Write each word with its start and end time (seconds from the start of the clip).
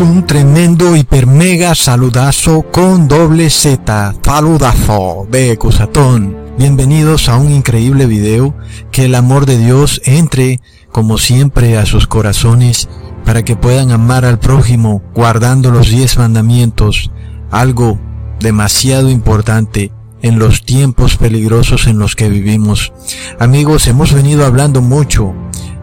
un 0.00 0.26
tremendo 0.26 0.94
hiper 0.94 1.26
mega 1.26 1.74
saludazo 1.74 2.62
con 2.70 3.08
doble 3.08 3.50
Z, 3.50 4.14
saludazo 4.22 5.26
de 5.30 5.56
Cusatón. 5.56 6.36
Bienvenidos 6.56 7.28
a 7.28 7.36
un 7.36 7.50
increíble 7.50 8.06
video, 8.06 8.54
que 8.92 9.06
el 9.06 9.14
amor 9.16 9.44
de 9.44 9.58
Dios 9.58 10.00
entre 10.04 10.60
como 10.92 11.18
siempre 11.18 11.78
a 11.78 11.86
sus 11.86 12.06
corazones 12.06 12.88
para 13.24 13.44
que 13.44 13.56
puedan 13.56 13.90
amar 13.90 14.24
al 14.24 14.38
prójimo 14.38 15.02
guardando 15.14 15.70
los 15.70 15.88
diez 15.88 16.16
mandamientos, 16.16 17.10
algo 17.50 17.98
demasiado 18.38 19.10
importante 19.10 19.90
en 20.22 20.38
los 20.38 20.64
tiempos 20.64 21.16
peligrosos 21.16 21.86
en 21.88 21.98
los 21.98 22.14
que 22.14 22.28
vivimos. 22.28 22.92
Amigos, 23.40 23.88
hemos 23.88 24.12
venido 24.12 24.46
hablando 24.46 24.80
mucho 24.80 25.34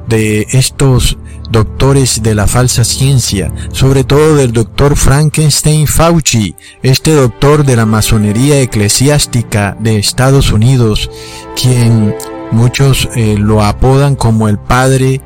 de 0.08 0.48
estos 0.52 1.17
doctores 1.49 2.23
de 2.23 2.36
la 2.36 2.48
falsa 2.48 2.83
ciencia, 2.83 3.52
sobre 3.71 4.04
todo 4.04 4.36
del 4.36 4.52
doctor 4.52 4.95
Frankenstein 4.95 5.88
Fauci, 5.88 6.55
este 6.82 7.14
doctor 7.14 7.66
de 7.66 7.76
la 7.76 7.86
masonería 7.86 8.60
eclesiástica 8.61 9.77
de 9.80 9.98
Estados 9.98 10.52
Unidos, 10.52 11.10
quien 11.60 12.15
muchos 12.52 13.10
eh, 13.15 13.36
lo 13.38 13.64
apodan 13.64 14.15
como 14.15 14.48
el 14.48 14.58
padre 14.58 15.21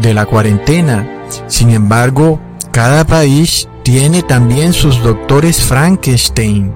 de 0.00 0.14
la 0.14 0.26
cuarentena. 0.26 1.26
Sin 1.46 1.70
embargo, 1.70 2.40
cada 2.72 3.06
país 3.06 3.68
tiene 3.82 4.22
también 4.22 4.72
sus 4.72 5.02
doctores 5.02 5.62
Frankenstein 5.62 6.72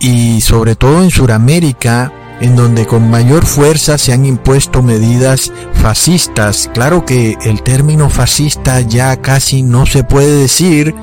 y 0.00 0.40
sobre 0.40 0.76
todo 0.76 1.02
en 1.02 1.10
Sudamérica 1.10 2.12
en 2.40 2.56
donde 2.56 2.86
con 2.86 3.10
mayor 3.10 3.46
fuerza 3.46 3.98
se 3.98 4.12
han 4.12 4.26
impuesto 4.26 4.82
medidas 4.82 5.52
fascistas. 5.74 6.70
Claro 6.72 7.04
que 7.04 7.36
el 7.42 7.62
término 7.62 8.10
fascista 8.10 8.80
ya 8.80 9.16
casi 9.20 9.62
no 9.62 9.86
se 9.86 10.04
puede 10.04 10.36
decir 10.36 10.94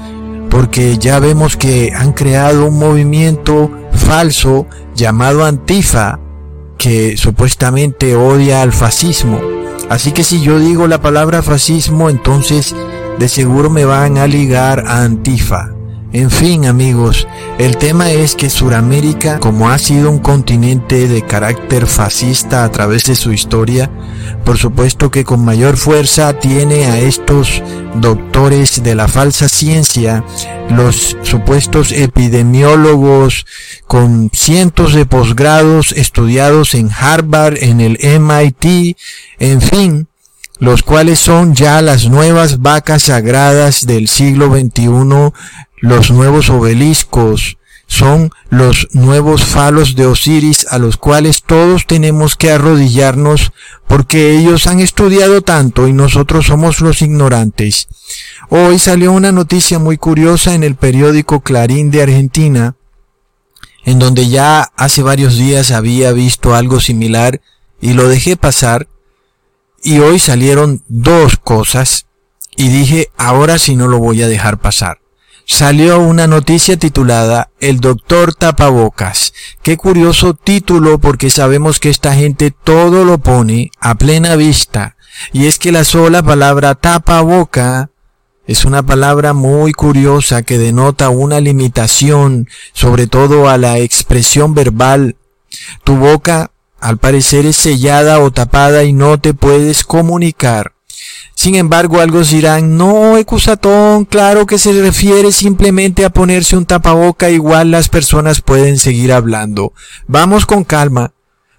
porque 0.50 0.98
ya 0.98 1.20
vemos 1.20 1.56
que 1.56 1.94
han 1.96 2.12
creado 2.12 2.66
un 2.66 2.78
movimiento 2.78 3.72
falso 3.94 4.68
llamado 4.96 5.46
Antifa 5.46 6.20
que 6.78 7.16
supuestamente 7.16 8.16
odia 8.16 8.62
al 8.62 8.74
fascismo. 8.74 9.40
Así 9.90 10.12
que 10.12 10.24
si 10.24 10.42
yo 10.42 10.60
digo 10.60 10.88
la 10.88 11.02
palabra 11.02 11.42
fascismo, 11.42 12.10
entonces 12.10 12.76
de 13.20 13.28
seguro 13.28 13.70
me 13.70 13.86
van 13.86 14.18
a 14.18 14.28
ligar 14.28 14.86
a 14.88 15.04
Antifa. 15.04 15.74
En 16.14 16.30
fin, 16.30 16.66
amigos, 16.66 17.26
el 17.58 17.78
tema 17.78 18.12
es 18.12 18.36
que 18.36 18.50
Sudamérica, 18.50 19.40
como 19.40 19.70
ha 19.70 19.78
sido 19.78 20.12
un 20.12 20.20
continente 20.20 21.08
de 21.08 21.26
carácter 21.26 21.88
fascista 21.88 22.66
a 22.66 22.72
través 22.72 23.06
de 23.06 23.16
su 23.16 23.32
historia, 23.32 23.90
por 24.44 24.58
supuesto 24.58 25.10
que 25.10 25.24
con 25.24 25.46
mayor 25.46 25.78
fuerza 25.78 26.34
tiene 26.34 26.88
a 26.88 27.00
estos 27.00 27.64
doctores 27.96 28.84
de 28.84 28.94
la 28.94 29.08
falsa 29.08 29.48
ciencia, 29.48 30.26
los 30.70 31.16
supuestos 31.22 31.94
epidemiólogos 31.94 33.46
con 33.88 34.30
cientos 34.34 34.94
de 34.94 35.06
posgrados 35.06 35.94
estudiados 35.94 36.74
en 36.74 36.90
Harvard, 36.92 37.56
en 37.62 37.80
el 37.80 37.98
MIT, 38.20 38.98
en 39.40 39.62
fin, 39.62 40.08
los 40.60 40.84
cuales 40.84 41.20
son 41.20 41.56
ya 41.56 41.82
las 41.82 42.10
nuevas 42.10 42.62
vacas 42.62 43.04
sagradas 43.04 43.86
del 43.88 44.10
siglo 44.10 44.54
XXI 44.54 45.32
los 45.82 46.12
nuevos 46.12 46.50
obeliscos, 46.50 47.58
son 47.88 48.32
los 48.50 48.88
nuevos 48.94 49.44
falos 49.44 49.96
de 49.96 50.06
Osiris 50.06 50.66
a 50.70 50.78
los 50.78 50.96
cuales 50.96 51.44
todos 51.44 51.86
tenemos 51.88 52.38
que 52.38 52.50
arrodillarnos 52.50 53.52
porque 53.86 54.38
ellos 54.38 54.66
han 54.68 54.80
estudiado 54.80 55.42
tanto 55.42 55.90
y 55.90 55.94
nosotros 55.94 56.46
somos 56.46 56.80
los 56.80 57.02
ignorantes. 57.02 57.90
Hoy 58.48 58.80
salió 58.80 59.12
una 59.12 59.34
noticia 59.34 59.78
muy 59.78 59.98
curiosa 59.98 60.54
en 60.54 60.64
el 60.64 60.76
periódico 60.76 61.42
Clarín 61.42 61.92
de 61.92 62.04
Argentina, 62.04 62.76
en 63.84 64.00
donde 64.00 64.30
ya 64.30 64.72
hace 64.78 65.04
varios 65.04 65.36
días 65.36 65.72
había 65.72 66.14
visto 66.14 66.56
algo 66.56 66.80
similar 66.80 67.42
y 67.82 67.92
lo 67.92 68.08
dejé 68.08 68.38
pasar, 68.38 68.88
y 69.84 70.00
hoy 70.00 70.20
salieron 70.20 70.82
dos 70.88 71.36
cosas 71.38 72.06
y 72.56 72.70
dije, 72.70 73.10
ahora 73.18 73.58
sí 73.58 73.76
no 73.76 73.88
lo 73.88 73.98
voy 73.98 74.22
a 74.22 74.30
dejar 74.30 74.60
pasar 74.60 75.02
salió 75.46 76.00
una 76.00 76.28
noticia 76.28 76.78
titulada 76.78 77.50
El 77.60 77.80
doctor 77.80 78.34
tapabocas. 78.34 79.34
Qué 79.62 79.78
curioso 79.78 80.34
título 80.34 81.00
porque 81.00 81.30
sabemos 81.30 81.80
que 81.80 81.90
esta 81.90 82.14
gente 82.14 82.52
todo 82.52 83.06
lo 83.06 83.18
pone 83.18 83.72
a 83.80 83.96
plena 83.96 84.36
vista. 84.36 84.96
Y 85.34 85.48
es 85.48 85.60
que 85.60 85.72
la 85.72 85.84
sola 85.84 86.24
palabra 86.24 86.76
tapaboca 86.76 87.92
es 88.48 88.66
una 88.66 88.84
palabra 88.84 89.34
muy 89.34 89.72
curiosa 89.72 90.42
que 90.42 90.58
denota 90.58 91.10
una 91.10 91.40
limitación, 91.40 92.50
sobre 92.74 93.08
todo 93.08 93.48
a 93.48 93.58
la 93.58 93.78
expresión 93.78 94.54
verbal. 94.54 95.16
Tu 95.84 95.96
boca, 95.96 96.52
al 96.80 96.98
parecer, 96.98 97.46
es 97.46 97.56
sellada 97.56 98.20
o 98.20 98.32
tapada 98.32 98.84
y 98.84 98.94
no 98.94 99.20
te 99.20 99.34
puedes 99.34 99.84
comunicar. 99.84 100.74
Sin 101.36 101.56
embargo, 101.56 102.00
algunos 102.00 102.30
dirán, 102.30 102.78
no, 102.78 103.18
Ecusatón, 103.18 104.06
claro 104.06 104.46
que 104.46 104.60
se 104.60 104.74
refiere 104.74 105.32
simplemente 105.32 106.06
a 106.06 106.12
ponerse 106.12 106.56
un 106.56 106.66
tapaboca, 106.66 107.30
igual 107.30 107.72
las 107.72 107.90
personas 107.90 108.42
pueden 108.42 108.78
seguir 108.78 109.12
hablando. 109.12 109.74
Vamos 110.08 110.46
con 110.46 110.64
calma, 110.64 111.14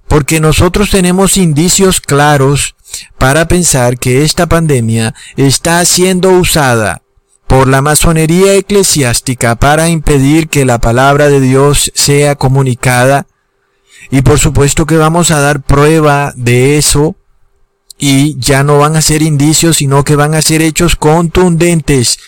porque 0.07 0.41
nosotros 0.41 0.91
tenemos 0.91 1.37
indicios 1.37 2.01
claros 2.01 2.77
para 3.19 3.49
pensar 3.49 3.99
que 3.99 4.23
esta 4.25 4.47
pandemia 4.47 5.15
está 5.37 5.85
siendo 5.85 6.31
usada 6.31 7.03
por 7.47 7.69
la 7.69 7.83
masonería 7.83 8.55
eclesiástica 8.55 9.57
para 9.57 9.89
impedir 9.89 10.49
que 10.49 10.65
la 10.65 10.79
palabra 10.79 11.29
de 11.29 11.41
Dios 11.41 11.91
sea 11.95 12.37
comunicada. 12.37 13.27
Y 14.11 14.23
por 14.23 14.39
supuesto 14.39 14.87
que 14.87 14.97
vamos 14.97 15.31
a 15.31 15.41
dar 15.41 15.63
prueba 15.63 16.33
de 16.37 16.79
eso 16.79 17.17
y 18.05 18.37
ya 18.41 18.65
no 18.65 18.79
van 18.79 18.97
a 18.97 19.01
ser 19.01 19.23
indicios, 19.23 19.77
sino 19.77 20.03
que 20.03 20.17
van 20.17 20.35
a 20.35 20.43
ser 20.43 20.61
hechos 20.61 20.97
contundentes 20.97 22.19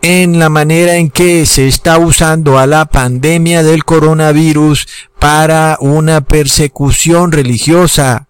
en 0.00 0.40
la 0.40 0.48
manera 0.48 0.96
en 0.96 1.10
que 1.10 1.46
se 1.46 1.68
está 1.68 1.96
usando 1.98 2.58
a 2.58 2.66
la 2.66 2.86
pandemia 2.86 3.62
del 3.62 3.84
coronavirus 3.84 4.88
para 5.20 5.76
una 5.78 6.22
persecución 6.22 7.30
religiosa. 7.30 8.26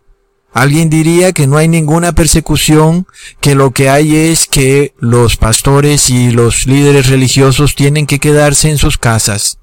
Alguien 0.52 0.90
diría 0.90 1.32
que 1.32 1.46
no 1.46 1.56
hay 1.56 1.66
ninguna 1.66 2.12
persecución, 2.12 3.06
que 3.40 3.54
lo 3.54 3.70
que 3.70 3.88
hay 3.88 4.14
es 4.14 4.46
que 4.46 4.92
los 4.98 5.38
pastores 5.38 6.10
y 6.10 6.30
los 6.30 6.66
líderes 6.66 7.08
religiosos 7.08 7.74
tienen 7.74 8.06
que 8.06 8.18
quedarse 8.18 8.68
en 8.68 8.76
sus 8.76 8.98
casas. 8.98 9.56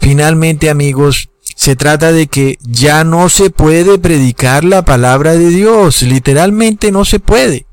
Finalmente, 0.00 0.70
amigos, 0.70 1.28
se 1.54 1.76
trata 1.76 2.12
de 2.12 2.26
que 2.26 2.58
ya 2.62 3.04
no 3.04 3.28
se 3.28 3.50
puede 3.50 3.98
predicar 3.98 4.64
la 4.64 4.84
palabra 4.84 5.32
de 5.32 5.48
Dios, 5.48 6.02
literalmente 6.02 6.92
no 6.92 7.04
se 7.04 7.20
puede. 7.20 7.66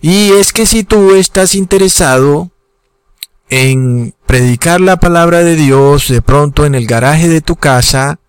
Y 0.00 0.32
es 0.32 0.52
que 0.52 0.66
si 0.66 0.84
tú 0.84 1.14
estás 1.14 1.54
interesado 1.54 2.50
en 3.50 4.14
predicar 4.26 4.80
la 4.80 4.98
palabra 4.98 5.42
de 5.42 5.56
Dios 5.56 6.08
de 6.08 6.22
pronto 6.22 6.66
en 6.66 6.74
el 6.74 6.86
garaje 6.86 7.28
de 7.28 7.40
tu 7.40 7.56
casa, 7.56 8.20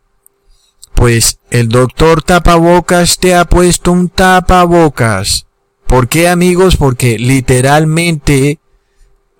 pues 0.95 1.39
el 1.51 1.69
doctor 1.69 2.23
tapabocas 2.23 3.19
te 3.19 3.35
ha 3.35 3.45
puesto 3.45 3.91
un 3.91 4.09
tapabocas. 4.09 5.45
¿Por 5.87 6.07
qué 6.07 6.27
amigos? 6.27 6.77
Porque 6.77 7.17
literalmente 7.17 8.59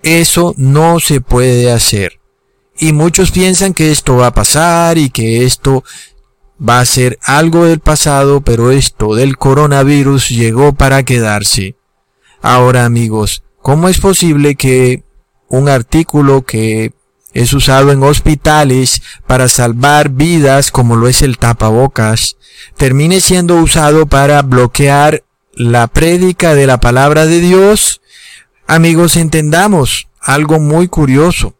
eso 0.04 0.54
no 0.58 1.00
se 1.00 1.22
puede 1.22 1.72
hacer. 1.72 2.19
Y 2.82 2.94
muchos 2.94 3.32
piensan 3.32 3.74
que 3.74 3.92
esto 3.92 4.16
va 4.16 4.28
a 4.28 4.34
pasar 4.34 4.98
y 4.98 5.10
que 5.10 5.44
esto 5.44 5.84
va 6.58 6.80
a 6.80 6.86
ser 6.86 7.20
algo 7.24 7.66
del 7.66 7.82
pasado, 7.82 8.40
pero 8.40 8.72
esto 8.72 9.16
del 9.16 9.38
coronavirus 9.38 10.30
llegó 10.30 10.74
para 10.74 11.04
quedarse. 11.04 11.76
Ahora 12.42 12.86
amigos, 12.86 13.44
¿cómo 13.62 13.90
es 13.90 14.00
posible 14.00 14.56
que 14.56 15.04
un 15.50 15.68
artículo 15.68 16.46
que 16.46 16.94
es 17.34 17.52
usado 17.52 17.92
en 17.92 18.02
hospitales 18.02 19.02
para 19.28 19.50
salvar 19.50 20.10
vidas 20.10 20.72
como 20.72 20.96
lo 20.96 21.10
es 21.10 21.22
el 21.22 21.38
tapabocas, 21.38 22.38
termine 22.78 23.20
siendo 23.20 23.56
usado 23.58 24.06
para 24.06 24.42
bloquear 24.42 25.26
la 25.54 25.88
prédica 25.88 26.56
de 26.56 26.66
la 26.66 26.80
palabra 26.80 27.26
de 27.26 27.42
Dios? 27.42 28.00
Amigos, 28.68 29.18
entendamos 29.18 30.08
algo 30.22 30.62
muy 30.62 30.88
curioso 30.88 31.59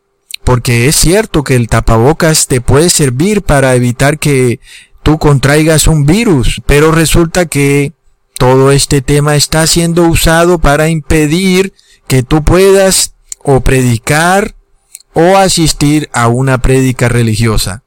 porque 0.50 0.88
es 0.88 0.96
cierto 0.96 1.44
que 1.44 1.56
el 1.56 1.68
tapabocas 1.68 2.48
te 2.48 2.60
puede 2.60 2.90
servir 2.90 3.44
para 3.44 3.76
evitar 3.76 4.18
que 4.18 4.60
tú 5.04 5.20
contraigas 5.20 5.86
un 5.86 6.08
virus, 6.08 6.60
pero 6.66 6.92
resulta 6.92 7.46
que 7.46 7.94
todo 8.36 8.72
este 8.72 9.04
tema 9.04 9.36
está 9.36 9.68
siendo 9.68 10.06
usado 10.06 10.58
para 10.58 10.90
impedir 10.90 11.74
que 12.08 12.24
tú 12.24 12.44
puedas 12.44 13.14
o 13.44 13.60
predicar 13.60 14.56
o 15.14 15.38
asistir 15.38 16.10
a 16.14 16.30
una 16.30 16.58
prédica 16.58 17.10
religiosa. 17.10 17.84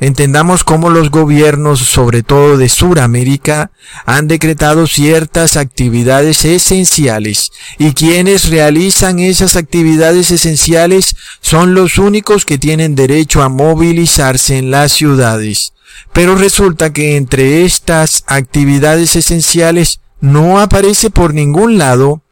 Entendamos 0.00 0.62
cómo 0.62 0.90
los 0.90 1.10
gobiernos, 1.10 1.80
sobre 1.80 2.22
todo 2.22 2.56
de 2.56 2.68
Sudamérica, 2.68 3.72
han 4.06 4.28
decretado 4.28 4.86
ciertas 4.86 5.56
actividades 5.56 6.44
esenciales 6.44 7.50
y 7.78 7.94
quienes 7.94 8.48
realizan 8.48 9.18
esas 9.18 9.56
actividades 9.56 10.30
esenciales 10.30 11.16
son 11.40 11.74
los 11.74 11.98
únicos 11.98 12.44
que 12.44 12.58
tienen 12.58 12.94
derecho 12.94 13.42
a 13.42 13.48
movilizarse 13.48 14.56
en 14.58 14.70
las 14.70 14.92
ciudades. 14.92 15.72
Pero 16.12 16.36
resulta 16.36 16.92
que 16.92 17.16
entre 17.16 17.64
estas 17.64 18.22
actividades 18.28 19.16
esenciales 19.16 20.00
no 20.20 20.60
aparece 20.60 21.10
por 21.10 21.34
ningún 21.34 21.76
lado 21.76 22.22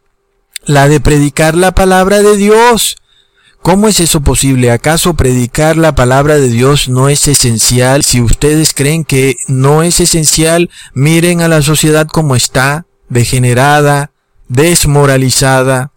la 0.65 0.89
de 0.89 1.01
predicar 1.01 1.57
la 1.57 1.73
palabra 1.75 2.23
de 2.23 2.37
Dios, 2.37 2.97
¿Cómo 3.67 3.89
es 3.89 3.99
eso 3.99 4.21
posible? 4.21 4.71
¿Acaso 4.71 5.15
predicar 5.15 5.77
la 5.77 5.97
palabra 5.97 6.37
de 6.37 6.49
Dios 6.49 6.89
no 6.89 7.09
es 7.09 7.27
esencial? 7.27 8.05
Si 8.05 8.21
ustedes 8.21 8.73
creen 8.73 9.03
que 9.03 9.39
no 9.49 9.83
es 9.83 9.99
esencial, 9.99 10.71
miren 10.95 11.41
a 11.41 11.49
la 11.49 11.63
sociedad 11.63 12.07
como 12.07 12.37
está, 12.37 12.87
degenerada, 13.09 14.13
desmoralizada. 14.47 15.91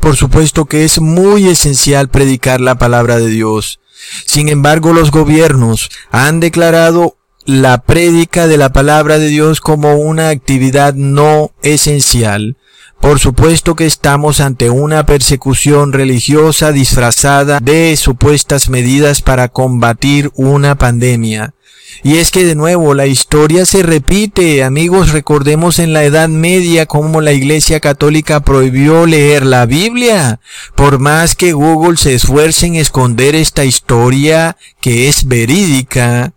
Por 0.00 0.16
supuesto 0.16 0.64
que 0.64 0.86
es 0.86 1.02
muy 1.02 1.48
esencial 1.48 2.08
predicar 2.08 2.62
la 2.62 2.78
palabra 2.78 3.18
de 3.18 3.28
Dios. 3.28 3.78
Sin 4.24 4.48
embargo, 4.48 4.94
los 4.94 5.10
gobiernos 5.10 5.90
han 6.10 6.40
declarado 6.40 7.18
la 7.44 7.82
prédica 7.82 8.46
de 8.46 8.56
la 8.56 8.72
palabra 8.72 9.18
de 9.18 9.28
Dios 9.28 9.60
como 9.60 9.96
una 9.96 10.30
actividad 10.30 10.94
no 10.94 11.52
esencial. 11.60 12.56
Por 13.00 13.18
supuesto 13.18 13.74
que 13.76 13.86
estamos 13.86 14.40
ante 14.40 14.68
una 14.68 15.06
persecución 15.06 15.92
religiosa 15.92 16.70
disfrazada 16.70 17.58
de 17.58 17.96
supuestas 17.96 18.68
medidas 18.68 19.22
para 19.22 19.48
combatir 19.48 20.30
una 20.34 20.76
pandemia. 20.76 21.54
Y 22.02 22.18
es 22.18 22.30
que 22.30 22.44
de 22.44 22.54
nuevo 22.54 22.94
la 22.94 23.06
historia 23.06 23.66
se 23.66 23.82
repite, 23.82 24.62
amigos, 24.62 25.12
recordemos 25.12 25.78
en 25.78 25.92
la 25.92 26.04
Edad 26.04 26.28
Media 26.28 26.86
cómo 26.86 27.20
la 27.20 27.32
Iglesia 27.32 27.80
Católica 27.80 28.40
prohibió 28.40 29.06
leer 29.06 29.44
la 29.44 29.66
Biblia. 29.66 30.40
Por 30.74 30.98
más 30.98 31.34
que 31.34 31.52
Google 31.52 31.96
se 31.96 32.14
esfuerce 32.14 32.66
en 32.66 32.76
esconder 32.76 33.34
esta 33.34 33.64
historia 33.64 34.56
que 34.80 35.08
es 35.08 35.26
verídica, 35.26 36.32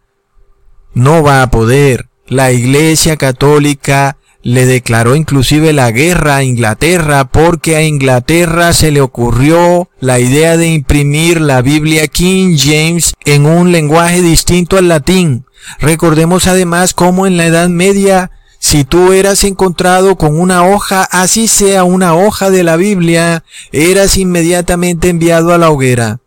no 0.94 1.24
va 1.24 1.44
a 1.44 1.52
poder. 1.52 2.08
La 2.28 2.52
Iglesia 2.52 3.18
Católica 3.18 4.18
le 4.44 4.66
declaró 4.66 5.16
inclusive 5.16 5.72
la 5.72 5.90
guerra 5.92 6.36
a 6.36 6.44
Inglaterra 6.44 7.30
porque 7.30 7.78
a 7.78 7.84
Inglaterra 7.84 8.74
se 8.74 8.92
le 8.92 9.00
ocurrió 9.00 9.90
la 10.02 10.20
idea 10.20 10.58
de 10.58 10.68
imprimir 10.68 11.40
la 11.40 11.62
Biblia 11.62 12.08
King 12.08 12.58
James 12.58 13.14
en 13.24 13.46
un 13.46 13.72
lenguaje 13.72 14.22
distinto 14.22 14.78
al 14.78 14.90
latín. 14.90 15.46
Recordemos 15.80 16.48
además 16.48 16.94
cómo 16.94 17.26
en 17.26 17.38
la 17.38 17.46
Edad 17.46 17.70
Media 17.70 18.32
si 18.60 18.84
tú 18.84 19.14
eras 19.14 19.44
encontrado 19.44 20.18
con 20.18 20.40
una 20.40 20.66
hoja, 20.66 21.04
así 21.04 21.48
sea 21.48 21.84
una 21.84 22.14
hoja 22.16 22.50
de 22.50 22.64
la 22.64 22.78
Biblia, 22.78 23.44
eras 23.72 24.18
inmediatamente 24.18 25.10
enviado 25.10 25.54
a 25.54 25.58
la 25.58 25.70
hoguera. 25.70 26.20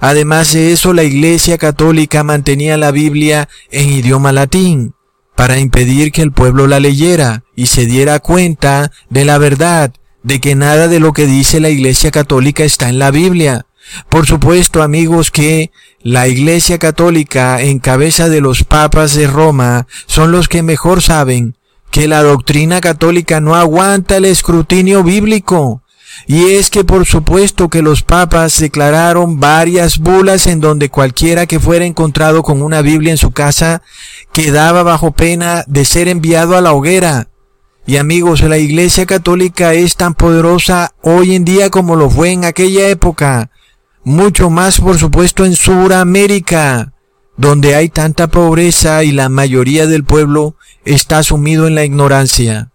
Además 0.00 0.52
de 0.52 0.72
eso, 0.72 0.92
la 0.92 1.04
Iglesia 1.04 1.56
Católica 1.56 2.24
mantenía 2.24 2.76
la 2.76 2.90
Biblia 2.90 3.48
en 3.70 3.90
idioma 3.90 4.32
latín 4.32 4.94
para 5.34 5.58
impedir 5.58 6.12
que 6.12 6.22
el 6.22 6.32
pueblo 6.32 6.66
la 6.66 6.80
leyera 6.80 7.44
y 7.56 7.66
se 7.66 7.86
diera 7.86 8.20
cuenta 8.20 8.90
de 9.10 9.24
la 9.24 9.38
verdad, 9.38 9.92
de 10.22 10.40
que 10.40 10.54
nada 10.54 10.88
de 10.88 11.00
lo 11.00 11.12
que 11.12 11.26
dice 11.26 11.60
la 11.60 11.70
Iglesia 11.70 12.10
Católica 12.10 12.64
está 12.64 12.88
en 12.88 12.98
la 12.98 13.10
Biblia. 13.10 13.66
Por 14.08 14.26
supuesto, 14.26 14.82
amigos, 14.82 15.30
que 15.30 15.70
la 16.02 16.28
Iglesia 16.28 16.78
Católica 16.78 17.60
en 17.60 17.78
cabeza 17.78 18.28
de 18.28 18.40
los 18.40 18.64
papas 18.64 19.14
de 19.14 19.26
Roma 19.26 19.86
son 20.06 20.32
los 20.32 20.48
que 20.48 20.62
mejor 20.62 21.02
saben 21.02 21.56
que 21.90 22.08
la 22.08 22.22
doctrina 22.22 22.80
católica 22.80 23.40
no 23.40 23.54
aguanta 23.54 24.16
el 24.16 24.24
escrutinio 24.24 25.04
bíblico. 25.04 25.82
Y 26.26 26.54
es 26.54 26.70
que 26.70 26.84
por 26.84 27.06
supuesto 27.06 27.68
que 27.68 27.82
los 27.82 28.02
papas 28.02 28.58
declararon 28.58 29.38
varias 29.38 29.98
bulas 29.98 30.46
en 30.46 30.60
donde 30.60 30.88
cualquiera 30.88 31.46
que 31.46 31.60
fuera 31.60 31.84
encontrado 31.84 32.42
con 32.42 32.62
una 32.62 32.82
Biblia 32.82 33.12
en 33.12 33.16
su 33.16 33.30
casa 33.30 33.82
quedaba 34.34 34.82
bajo 34.82 35.12
pena 35.12 35.62
de 35.68 35.84
ser 35.84 36.08
enviado 36.08 36.56
a 36.56 36.60
la 36.60 36.72
hoguera. 36.72 37.28
Y 37.86 37.98
amigos, 37.98 38.42
la 38.42 38.58
Iglesia 38.58 39.06
Católica 39.06 39.74
es 39.74 39.94
tan 39.94 40.14
poderosa 40.14 40.92
hoy 41.02 41.36
en 41.36 41.44
día 41.44 41.70
como 41.70 41.94
lo 41.94 42.10
fue 42.10 42.32
en 42.32 42.44
aquella 42.44 42.88
época. 42.88 43.50
Mucho 44.02 44.50
más, 44.50 44.80
por 44.80 44.98
supuesto, 44.98 45.44
en 45.44 45.54
Sudamérica, 45.54 46.92
donde 47.36 47.76
hay 47.76 47.88
tanta 47.88 48.26
pobreza 48.26 49.04
y 49.04 49.12
la 49.12 49.28
mayoría 49.28 49.86
del 49.86 50.02
pueblo 50.02 50.56
está 50.84 51.22
sumido 51.22 51.68
en 51.68 51.76
la 51.76 51.84
ignorancia. 51.84 52.72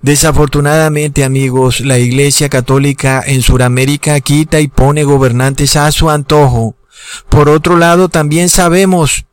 Desafortunadamente, 0.00 1.24
amigos, 1.24 1.80
la 1.80 1.98
Iglesia 1.98 2.48
Católica 2.48 3.22
en 3.24 3.42
Sudamérica 3.42 4.18
quita 4.20 4.60
y 4.60 4.68
pone 4.68 5.04
gobernantes 5.04 5.76
a 5.76 5.92
su 5.92 6.08
antojo. 6.08 6.74
Por 7.28 7.50
otro 7.50 7.76
lado, 7.76 8.08
también 8.08 8.48
sabemos 8.48 9.26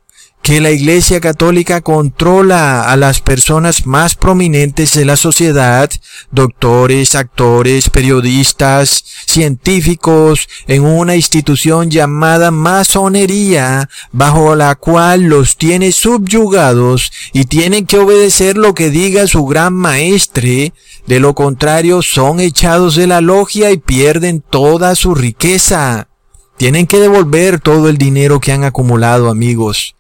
que 0.43 0.59
la 0.59 0.71
Iglesia 0.71 1.21
Católica 1.21 1.79
controla 1.79 2.91
a 2.91 2.97
las 2.97 3.21
personas 3.21 3.85
más 3.85 4.15
prominentes 4.15 4.93
de 4.93 5.05
la 5.05 5.15
sociedad, 5.15 5.89
doctores, 6.31 7.15
actores, 7.15 7.89
periodistas, 7.89 9.05
científicos, 9.25 10.49
en 10.67 10.83
una 10.83 11.15
institución 11.15 11.89
llamada 11.89 12.51
masonería, 12.51 13.87
bajo 14.11 14.57
la 14.57 14.75
cual 14.75 15.21
los 15.21 15.55
tiene 15.55 15.93
subyugados 15.93 17.13
y 17.31 17.45
tienen 17.45 17.85
que 17.85 17.99
obedecer 17.99 18.57
lo 18.57 18.73
que 18.73 18.89
diga 18.89 19.27
su 19.27 19.45
gran 19.45 19.73
maestre, 19.73 20.73
de 21.07 21.19
lo 21.21 21.35
contrario 21.35 22.01
son 22.01 22.41
echados 22.41 22.95
de 22.95 23.07
la 23.07 23.21
logia 23.21 23.71
y 23.71 23.77
pierden 23.77 24.41
toda 24.41 24.95
su 24.95 25.15
riqueza. 25.15 26.09
Tienen 26.57 26.85
que 26.85 26.99
devolver 26.99 27.61
todo 27.61 27.87
el 27.87 27.97
dinero 27.97 28.41
que 28.41 28.51
han 28.51 28.65
acumulado, 28.65 29.29
amigos. 29.29 29.95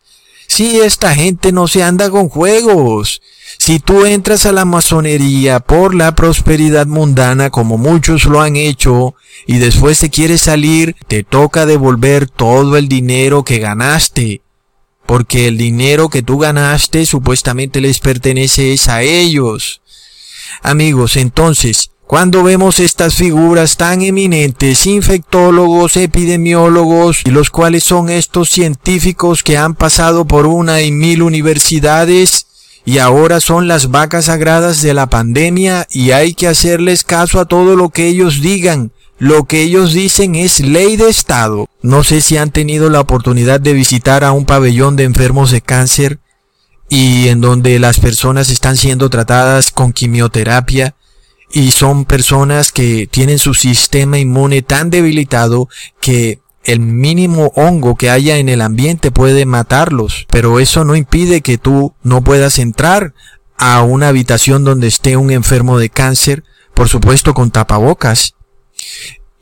Si 0.55 0.81
esta 0.81 1.15
gente 1.15 1.51
no 1.51 1.67
se 1.67 1.81
anda 1.81 2.11
con 2.11 2.29
juegos. 2.29 3.23
Si 3.57 3.79
tú 3.79 4.05
entras 4.05 4.45
a 4.45 4.51
la 4.51 4.65
masonería 4.65 5.59
por 5.59 5.95
la 5.95 6.13
prosperidad 6.13 6.85
mundana 6.85 7.49
como 7.49 7.79
muchos 7.79 8.25
lo 8.25 8.39
han 8.39 8.55
hecho 8.55 9.15
y 9.47 9.57
después 9.57 9.97
te 9.97 10.11
quieres 10.11 10.41
salir, 10.41 10.95
te 11.07 11.23
toca 11.23 11.65
devolver 11.65 12.29
todo 12.29 12.77
el 12.77 12.87
dinero 12.87 13.43
que 13.43 13.57
ganaste. 13.57 14.43
Porque 15.07 15.47
el 15.47 15.57
dinero 15.57 16.09
que 16.09 16.21
tú 16.21 16.37
ganaste 16.37 17.07
supuestamente 17.07 17.81
les 17.81 17.97
pertenece 17.97 18.75
a 18.89 19.01
ellos. 19.01 19.81
Amigos, 20.61 21.15
entonces, 21.15 21.89
cuando 22.05 22.43
vemos 22.43 22.79
estas 22.79 23.15
figuras 23.15 23.77
tan 23.77 24.01
eminentes, 24.01 24.85
infectólogos, 24.85 25.97
epidemiólogos, 25.97 27.21
y 27.25 27.31
los 27.31 27.49
cuales 27.49 27.83
son 27.83 28.09
estos 28.09 28.49
científicos 28.49 29.41
que 29.41 29.57
han 29.57 29.73
pasado 29.73 30.25
por 30.25 30.45
una 30.45 30.81
y 30.81 30.91
mil 30.91 31.23
universidades, 31.23 32.47
y 32.85 32.97
ahora 32.97 33.39
son 33.39 33.67
las 33.67 33.91
vacas 33.91 34.25
sagradas 34.25 34.81
de 34.81 34.93
la 34.93 35.07
pandemia 35.07 35.87
y 35.89 36.11
hay 36.11 36.33
que 36.33 36.47
hacerles 36.47 37.05
caso 37.05 37.39
a 37.39 37.45
todo 37.45 37.77
lo 37.77 37.89
que 37.89 38.07
ellos 38.07 38.41
digan. 38.41 38.91
Lo 39.19 39.45
que 39.45 39.61
ellos 39.61 39.93
dicen 39.93 40.35
es 40.35 40.59
ley 40.59 40.97
de 40.97 41.07
Estado. 41.07 41.69
No 41.81 42.03
sé 42.03 42.19
si 42.19 42.35
han 42.35 42.51
tenido 42.51 42.89
la 42.89 42.99
oportunidad 42.99 43.61
de 43.61 43.71
visitar 43.71 44.25
a 44.25 44.33
un 44.33 44.45
pabellón 44.45 44.97
de 44.97 45.05
enfermos 45.05 45.49
de 45.51 45.61
cáncer 45.61 46.19
y 46.89 47.29
en 47.29 47.39
donde 47.39 47.79
las 47.79 47.99
personas 47.99 48.49
están 48.49 48.75
siendo 48.75 49.09
tratadas 49.09 49.71
con 49.71 49.93
quimioterapia 49.93 50.95
y 51.53 51.69
son 51.69 52.05
personas 52.05 52.71
que 52.71 53.07
tienen 53.07 53.37
su 53.37 53.53
sistema 53.53 54.17
inmune 54.17 54.63
tan 54.63 54.89
debilitado 54.89 55.69
que 56.01 56.39
el 56.63 56.79
mínimo 56.79 57.51
hongo 57.55 57.95
que 57.95 58.09
haya 58.09 58.37
en 58.37 58.49
el 58.49 58.59
ambiente 58.59 59.11
puede 59.11 59.45
matarlos, 59.45 60.25
pero 60.31 60.59
eso 60.59 60.83
no 60.83 60.95
impide 60.95 61.41
que 61.41 61.59
tú 61.59 61.93
no 62.01 62.23
puedas 62.23 62.57
entrar 62.57 63.13
a 63.55 63.83
una 63.83 64.07
habitación 64.07 64.63
donde 64.63 64.87
esté 64.87 65.15
un 65.15 65.29
enfermo 65.29 65.77
de 65.77 65.89
cáncer, 65.89 66.43
por 66.73 66.89
supuesto 66.89 67.35
con 67.35 67.51
tapabocas. 67.51 68.33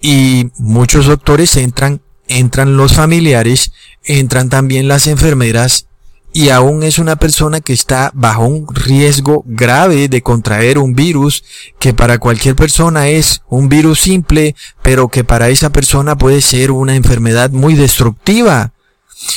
Y 0.02 0.50
muchos 0.58 1.06
doctores 1.06 1.56
entran, 1.56 2.02
entran 2.28 2.76
los 2.76 2.94
familiares, 2.94 3.72
entran 4.04 4.50
también 4.50 4.90
las 4.90 5.08
enfermeras 5.08 5.88
y 6.34 6.50
aún 6.50 6.84
es 6.84 6.98
una 6.98 7.18
persona 7.18 7.60
que 7.60 7.74
está 7.74 8.12
bajo 8.14 8.46
un 8.46 8.68
riesgo 8.74 9.44
grave 9.46 10.08
de 10.08 10.22
contraer 10.22 10.78
un 10.78 10.94
virus 10.94 11.44
que 11.80 11.94
para 11.94 12.20
cualquier 12.20 12.56
persona 12.56 13.10
es 13.10 13.42
un 13.50 13.68
virus 13.68 14.00
simple, 14.00 14.56
pero 14.82 15.10
que 15.10 15.24
para 15.24 15.50
esa 15.50 15.72
persona 15.72 16.18
puede 16.18 16.42
ser 16.42 16.72
una 16.72 16.96
enfermedad 16.96 17.52
muy 17.52 17.76
destructiva. 17.76 18.74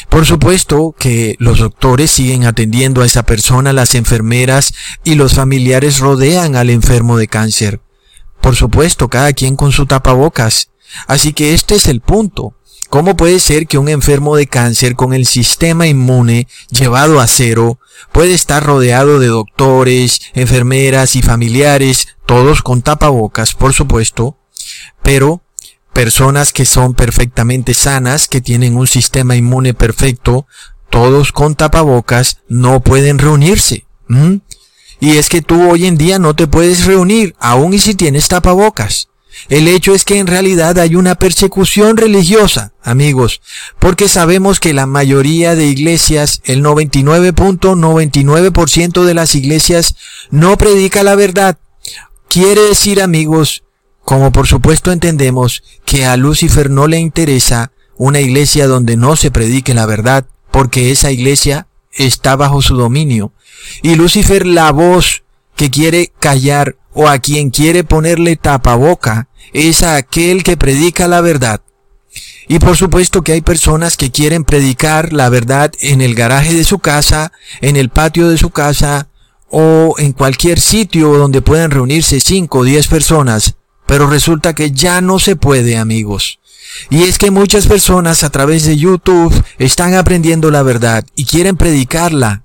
Por 0.08 0.24
supuesto 0.24 0.94
que 0.98 1.36
los 1.38 1.58
doctores 1.58 2.10
siguen 2.10 2.44
atendiendo 2.44 3.02
a 3.02 3.06
esa 3.06 3.24
persona, 3.24 3.72
las 3.72 3.94
enfermeras 3.94 4.72
y 5.02 5.16
los 5.16 5.34
familiares 5.34 5.98
rodean 5.98 6.56
al 6.56 6.70
enfermo 6.70 7.16
de 7.18 7.28
cáncer. 7.28 7.80
Por 8.40 8.56
supuesto, 8.56 9.08
cada 9.08 9.32
quien 9.32 9.56
con 9.56 9.72
su 9.72 9.86
tapabocas. 9.86 10.70
Así 11.06 11.32
que 11.32 11.54
este 11.54 11.74
es 11.74 11.88
el 11.88 12.00
punto. 12.00 12.54
¿Cómo 12.88 13.16
puede 13.16 13.40
ser 13.40 13.66
que 13.66 13.78
un 13.78 13.88
enfermo 13.88 14.36
de 14.36 14.46
cáncer 14.46 14.94
con 14.94 15.14
el 15.14 15.26
sistema 15.26 15.86
inmune 15.86 16.46
llevado 16.70 17.20
a 17.20 17.26
cero 17.26 17.78
puede 18.12 18.34
estar 18.34 18.64
rodeado 18.64 19.18
de 19.18 19.26
doctores, 19.26 20.20
enfermeras 20.34 21.16
y 21.16 21.22
familiares, 21.22 22.08
todos 22.26 22.62
con 22.62 22.82
tapabocas, 22.82 23.54
por 23.54 23.72
supuesto, 23.72 24.38
pero 25.02 25.42
personas 25.92 26.52
que 26.52 26.64
son 26.64 26.94
perfectamente 26.94 27.74
sanas, 27.74 28.28
que 28.28 28.40
tienen 28.40 28.76
un 28.76 28.86
sistema 28.86 29.36
inmune 29.36 29.74
perfecto, 29.74 30.46
todos 30.90 31.32
con 31.32 31.54
tapabocas, 31.54 32.38
no 32.48 32.80
pueden 32.80 33.18
reunirse? 33.18 33.86
Y 35.00 35.16
es 35.16 35.28
que 35.28 35.42
tú 35.42 35.70
hoy 35.70 35.86
en 35.86 35.96
día 35.96 36.18
no 36.18 36.34
te 36.34 36.46
puedes 36.46 36.84
reunir, 36.84 37.34
aun 37.38 37.74
y 37.74 37.78
si 37.78 37.94
tienes 37.94 38.28
tapabocas. 38.28 39.08
El 39.48 39.68
hecho 39.68 39.94
es 39.94 40.04
que 40.04 40.18
en 40.18 40.26
realidad 40.26 40.78
hay 40.78 40.96
una 40.96 41.14
persecución 41.14 41.96
religiosa, 41.96 42.72
amigos, 42.82 43.40
porque 43.78 44.08
sabemos 44.08 44.60
que 44.60 44.72
la 44.72 44.86
mayoría 44.86 45.54
de 45.54 45.66
iglesias, 45.66 46.40
el 46.44 46.62
99.99% 46.62 49.04
de 49.04 49.14
las 49.14 49.34
iglesias, 49.34 49.96
no 50.30 50.56
predica 50.56 51.02
la 51.02 51.14
verdad. 51.14 51.58
Quiere 52.28 52.62
decir, 52.62 53.02
amigos, 53.02 53.64
como 54.04 54.32
por 54.32 54.46
supuesto 54.46 54.92
entendemos, 54.92 55.62
que 55.84 56.04
a 56.04 56.16
Lucifer 56.16 56.70
no 56.70 56.86
le 56.86 56.98
interesa 56.98 57.72
una 57.96 58.20
iglesia 58.20 58.66
donde 58.66 58.96
no 58.96 59.16
se 59.16 59.30
predique 59.30 59.74
la 59.74 59.86
verdad, 59.86 60.26
porque 60.50 60.90
esa 60.90 61.10
iglesia 61.10 61.66
está 61.92 62.36
bajo 62.36 62.62
su 62.62 62.76
dominio. 62.76 63.32
Y 63.82 63.94
Lucifer, 63.94 64.46
la 64.46 64.70
voz 64.72 65.22
que 65.56 65.70
quiere 65.70 66.12
callar 66.18 66.76
o 66.94 67.08
a 67.08 67.18
quien 67.18 67.50
quiere 67.50 67.84
ponerle 67.84 68.36
tapaboca 68.36 69.28
es 69.52 69.82
a 69.82 69.96
aquel 69.96 70.42
que 70.42 70.56
predica 70.56 71.06
la 71.08 71.20
verdad. 71.20 71.60
Y 72.46 72.58
por 72.58 72.76
supuesto 72.76 73.22
que 73.22 73.32
hay 73.32 73.40
personas 73.40 73.96
que 73.96 74.10
quieren 74.10 74.44
predicar 74.44 75.12
la 75.12 75.28
verdad 75.28 75.72
en 75.80 76.00
el 76.00 76.14
garaje 76.14 76.54
de 76.54 76.64
su 76.64 76.78
casa, 76.78 77.32
en 77.60 77.76
el 77.76 77.88
patio 77.88 78.28
de 78.28 78.38
su 78.38 78.50
casa 78.50 79.08
o 79.50 79.94
en 79.98 80.12
cualquier 80.12 80.60
sitio 80.60 81.12
donde 81.14 81.42
puedan 81.42 81.70
reunirse 81.70 82.20
5 82.20 82.58
o 82.58 82.64
10 82.64 82.88
personas. 82.88 83.54
Pero 83.86 84.08
resulta 84.08 84.54
que 84.54 84.70
ya 84.70 85.00
no 85.00 85.18
se 85.18 85.36
puede, 85.36 85.76
amigos. 85.76 86.38
Y 86.90 87.04
es 87.04 87.18
que 87.18 87.30
muchas 87.30 87.66
personas 87.66 88.24
a 88.24 88.30
través 88.30 88.64
de 88.64 88.76
YouTube 88.76 89.32
están 89.58 89.94
aprendiendo 89.94 90.50
la 90.50 90.62
verdad 90.62 91.04
y 91.14 91.24
quieren 91.24 91.56
predicarla. 91.56 92.42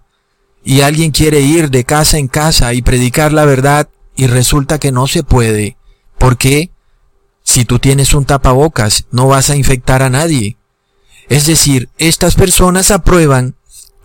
Y 0.64 0.82
alguien 0.82 1.12
quiere 1.12 1.42
ir 1.42 1.70
de 1.72 1.84
casa 1.84 2.18
en 2.18 2.28
casa 2.28 2.74
y 2.74 2.82
predicar 2.82 3.34
la 3.34 3.46
verdad 3.46 3.90
y 4.20 4.28
resulta 4.28 4.80
que 4.80 4.92
no 4.92 5.08
se 5.08 5.24
puede. 5.24 5.78
¿Por 6.18 6.38
qué? 6.38 6.72
Si 7.42 7.64
tú 7.64 7.80
tienes 7.80 8.14
un 8.14 8.26
tapabocas, 8.26 9.06
no 9.12 9.28
vas 9.28 9.50
a 9.50 9.56
infectar 9.56 10.04
a 10.04 10.10
nadie. 10.10 10.58
Es 11.30 11.46
decir, 11.46 11.88
estas 11.98 12.36
personas 12.36 12.92
aprueban 12.92 13.56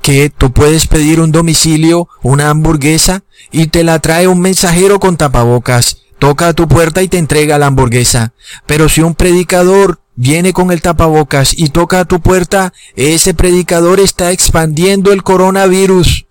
que 0.03 0.31
tú 0.31 0.53
puedes 0.53 0.87
pedir 0.87 1.21
un 1.21 1.33
domicilio, 1.33 2.09
una 2.23 2.49
hamburguesa, 2.49 3.25
y 3.51 3.67
te 3.67 3.83
la 3.83 3.99
trae 3.99 4.29
un 4.29 4.39
mensajero 4.39 5.01
con 5.01 5.17
tapabocas, 5.17 5.97
toca 6.21 6.47
a 6.47 6.53
tu 6.53 6.69
puerta 6.69 7.03
y 7.03 7.09
te 7.09 7.19
entrega 7.19 7.59
la 7.59 7.67
hamburguesa. 7.67 8.35
Pero 8.67 8.89
si 8.89 9.01
un 9.01 9.17
predicador 9.17 9.99
viene 10.15 10.53
con 10.53 10.71
el 10.71 10.81
tapabocas 10.81 11.59
y 11.59 11.71
toca 11.71 11.99
a 11.99 12.05
tu 12.05 12.21
puerta, 12.21 12.73
ese 12.95 13.35
predicador 13.35 13.99
está 13.99 14.31
expandiendo 14.31 15.13
el 15.13 15.25
coronavirus. 15.25 16.27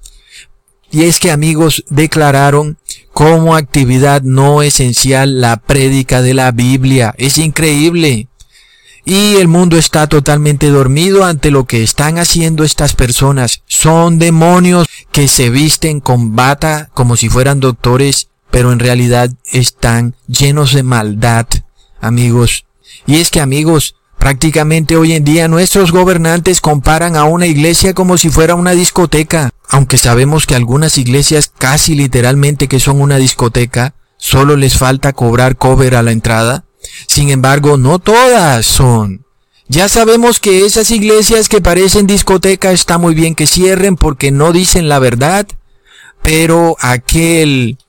Y 0.89 1.03
es 1.03 1.19
que 1.19 1.31
amigos 1.31 1.83
declararon 1.89 2.77
como 3.13 3.55
actividad 3.55 4.23
no 4.23 4.63
esencial 4.63 5.39
la 5.39 5.57
prédica 5.57 6.21
de 6.21 6.33
la 6.33 6.51
Biblia. 6.51 7.13
Es 7.17 7.37
increíble. 7.37 8.27
Y 9.05 9.35
el 9.35 9.47
mundo 9.47 9.77
está 9.77 10.07
totalmente 10.07 10.69
dormido 10.69 11.25
ante 11.25 11.51
lo 11.51 11.65
que 11.65 11.83
están 11.83 12.17
haciendo 12.17 12.63
estas 12.63 12.93
personas. 12.93 13.61
Son 13.67 14.17
demonios 14.17 14.87
que 15.11 15.27
se 15.27 15.49
visten 15.49 15.99
con 15.99 16.35
bata 16.35 16.89
como 16.93 17.15
si 17.15 17.29
fueran 17.29 17.59
doctores, 17.59 18.29
pero 18.49 18.71
en 18.71 18.79
realidad 18.79 19.29
están 19.51 20.15
llenos 20.27 20.73
de 20.73 20.83
maldad, 20.83 21.47
amigos. 21.99 22.65
Y 23.05 23.17
es 23.17 23.29
que 23.29 23.41
amigos, 23.41 23.95
Prácticamente 24.23 24.95
hoy 24.95 25.11
en 25.11 25.25
día 25.25 25.49
nuestros 25.49 25.91
gobernantes 25.91 26.61
comparan 26.61 27.17
a 27.17 27.25
una 27.25 27.45
iglesia 27.45 27.93
como 27.93 28.17
si 28.17 28.29
fuera 28.29 28.55
una 28.55 28.71
discoteca, 28.71 29.49
aunque 29.73 29.97
sabemos 29.97 30.45
que 30.45 30.53
algunas 30.53 30.99
iglesias 30.99 31.51
casi 31.57 31.95
literalmente 31.95 32.67
que 32.67 32.79
son 32.79 33.01
una 33.01 33.17
discoteca, 33.17 33.95
solo 34.17 34.55
les 34.55 34.77
falta 34.77 35.13
cobrar 35.13 35.57
cover 35.57 35.95
a 35.95 36.03
la 36.03 36.11
entrada. 36.11 36.65
Sin 37.07 37.31
embargo, 37.31 37.75
no 37.75 37.97
todas 37.97 38.67
son. 38.67 39.25
Ya 39.67 39.89
sabemos 39.89 40.39
que 40.39 40.63
esas 40.63 40.91
iglesias 40.91 41.49
que 41.49 41.59
parecen 41.59 42.05
discoteca 42.05 42.71
está 42.71 42.99
muy 42.99 43.15
bien 43.15 43.33
que 43.33 43.47
cierren 43.47 43.95
porque 43.95 44.29
no 44.29 44.51
dicen 44.51 44.89
la 44.89 44.99
verdad, 44.99 45.47
pero 46.21 46.75
aquel 46.79 47.79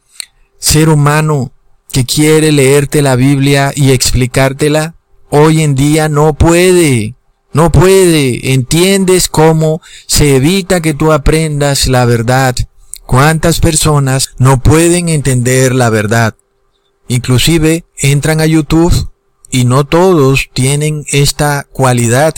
ser 0.59 0.89
humano 0.89 1.53
que 1.93 2.07
quiere 2.07 2.51
leerte 2.51 3.03
la 3.03 3.15
Biblia 3.15 3.73
y 3.77 3.91
explicártela, 3.91 4.95
hoy 5.29 5.63
en 5.63 5.75
día 5.75 6.09
no 6.09 6.33
puede, 6.33 7.15
no 7.55 7.73
puede. 7.73 8.53
¿Entiendes 8.53 9.29
cómo 9.29 9.81
se 10.07 10.37
evita 10.37 10.83
que 10.83 10.93
tú 10.93 11.13
aprendas 11.13 11.87
la 11.87 12.05
verdad? 12.05 12.55
¿Cuántas 13.07 13.61
personas 13.61 14.35
no 14.39 14.61
pueden 14.61 15.09
entender 15.09 15.75
la 15.75 15.89
verdad? 15.89 16.35
Inclusive 17.09 17.85
entran 17.97 18.41
a 18.41 18.47
YouTube 18.47 19.09
y 19.51 19.65
no 19.65 19.85
todos 19.85 20.51
tienen 20.53 21.05
esta 21.13 21.67
cualidad 21.73 22.35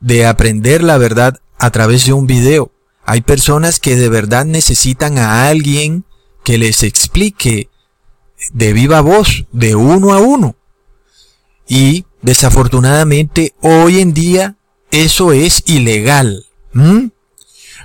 de 0.00 0.26
aprender 0.26 0.82
la 0.82 0.98
verdad 0.98 1.40
a 1.58 1.70
través 1.70 2.04
de 2.04 2.12
un 2.12 2.26
video. 2.26 2.72
Hay 3.04 3.20
personas 3.20 3.78
que 3.78 3.94
de 3.94 4.08
verdad 4.08 4.44
necesitan 4.44 5.18
a 5.18 5.48
alguien 5.48 6.04
que 6.42 6.58
les 6.58 6.82
explique 6.82 7.68
de 8.52 8.72
viva 8.72 9.00
voz, 9.00 9.46
de 9.52 9.76
uno 9.76 10.12
a 10.12 10.18
uno. 10.18 10.56
Y 11.68 12.05
Desafortunadamente, 12.22 13.54
hoy 13.60 14.00
en 14.00 14.12
día 14.14 14.56
eso 14.90 15.32
es 15.32 15.62
ilegal. 15.66 16.44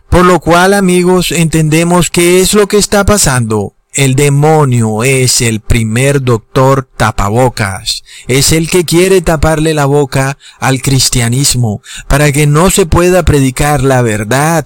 Por 0.09 0.25
lo 0.25 0.39
cual, 0.39 0.73
amigos, 0.73 1.31
entendemos 1.31 2.09
qué 2.09 2.41
es 2.41 2.53
lo 2.53 2.67
que 2.67 2.77
está 2.77 3.05
pasando. 3.05 3.75
El 3.93 4.15
demonio 4.15 5.03
es 5.03 5.41
el 5.41 5.59
primer 5.59 6.21
doctor 6.21 6.89
tapabocas. 6.95 8.03
Es 8.27 8.53
el 8.53 8.69
que 8.69 8.85
quiere 8.85 9.21
taparle 9.21 9.73
la 9.73 9.85
boca 9.85 10.37
al 10.59 10.81
cristianismo 10.81 11.81
para 12.07 12.31
que 12.31 12.47
no 12.47 12.69
se 12.69 12.85
pueda 12.85 13.23
predicar 13.23 13.83
la 13.83 14.01
verdad. 14.01 14.65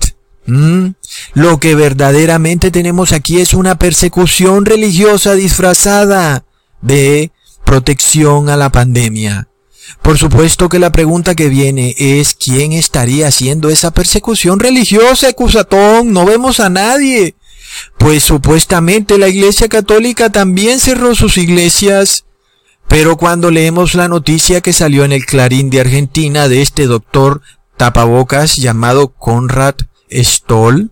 Lo 1.34 1.60
que 1.60 1.74
verdaderamente 1.74 2.70
tenemos 2.70 3.14
aquí 3.14 3.42
es 3.42 3.56
una 3.56 3.80
persecución 3.80 4.66
religiosa 4.66 5.34
disfrazada 5.34 6.46
de 6.82 7.32
protección 7.66 8.50
a 8.50 8.58
la 8.58 8.72
pandemia. 8.72 9.48
Por 10.02 10.18
supuesto 10.18 10.70
que 10.70 10.80
la 10.80 10.92
pregunta 10.92 11.36
que 11.36 11.50
viene 11.50 11.96
es 11.98 12.36
¿quién 12.36 12.74
estaría 12.74 13.28
haciendo 13.28 13.70
esa 13.70 13.92
persecución 13.92 14.60
religiosa, 14.60 15.34
Cusatón? 15.34 16.14
No 16.14 16.26
vemos 16.26 16.60
a 16.60 16.70
nadie. 16.70 17.36
Pues 17.98 18.24
supuestamente 18.24 19.18
la 19.18 19.28
Iglesia 19.28 19.68
Católica 19.68 20.32
también 20.32 20.80
cerró 20.80 21.16
sus 21.16 21.38
iglesias. 21.38 22.26
Pero 22.88 23.18
cuando 23.18 23.50
leemos 23.50 23.96
la 23.96 24.08
noticia 24.08 24.62
que 24.62 24.74
salió 24.74 25.06
en 25.06 25.12
el 25.12 25.26
Clarín 25.26 25.70
de 25.70 25.82
Argentina 25.82 26.48
de 26.48 26.62
este 26.62 26.86
doctor 26.86 27.42
tapabocas 27.78 28.56
llamado 28.58 29.10
Conrad 29.10 29.76
Stoll, 30.12 30.92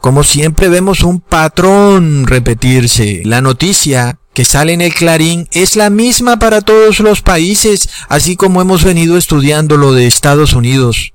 como 0.00 0.24
siempre 0.24 0.68
vemos 0.68 1.02
un 1.02 1.20
patrón 1.20 2.26
repetirse. 2.26 3.22
La 3.24 3.42
noticia 3.42 4.18
que 4.38 4.44
sale 4.44 4.72
en 4.72 4.82
el 4.82 4.94
Clarín 4.94 5.48
es 5.50 5.74
la 5.74 5.90
misma 5.90 6.38
para 6.38 6.60
todos 6.60 7.00
los 7.00 7.22
países, 7.22 7.88
así 8.08 8.36
como 8.36 8.62
hemos 8.62 8.84
venido 8.84 9.18
estudiando 9.18 9.76
lo 9.76 9.92
de 9.92 10.06
Estados 10.06 10.52
Unidos. 10.52 11.12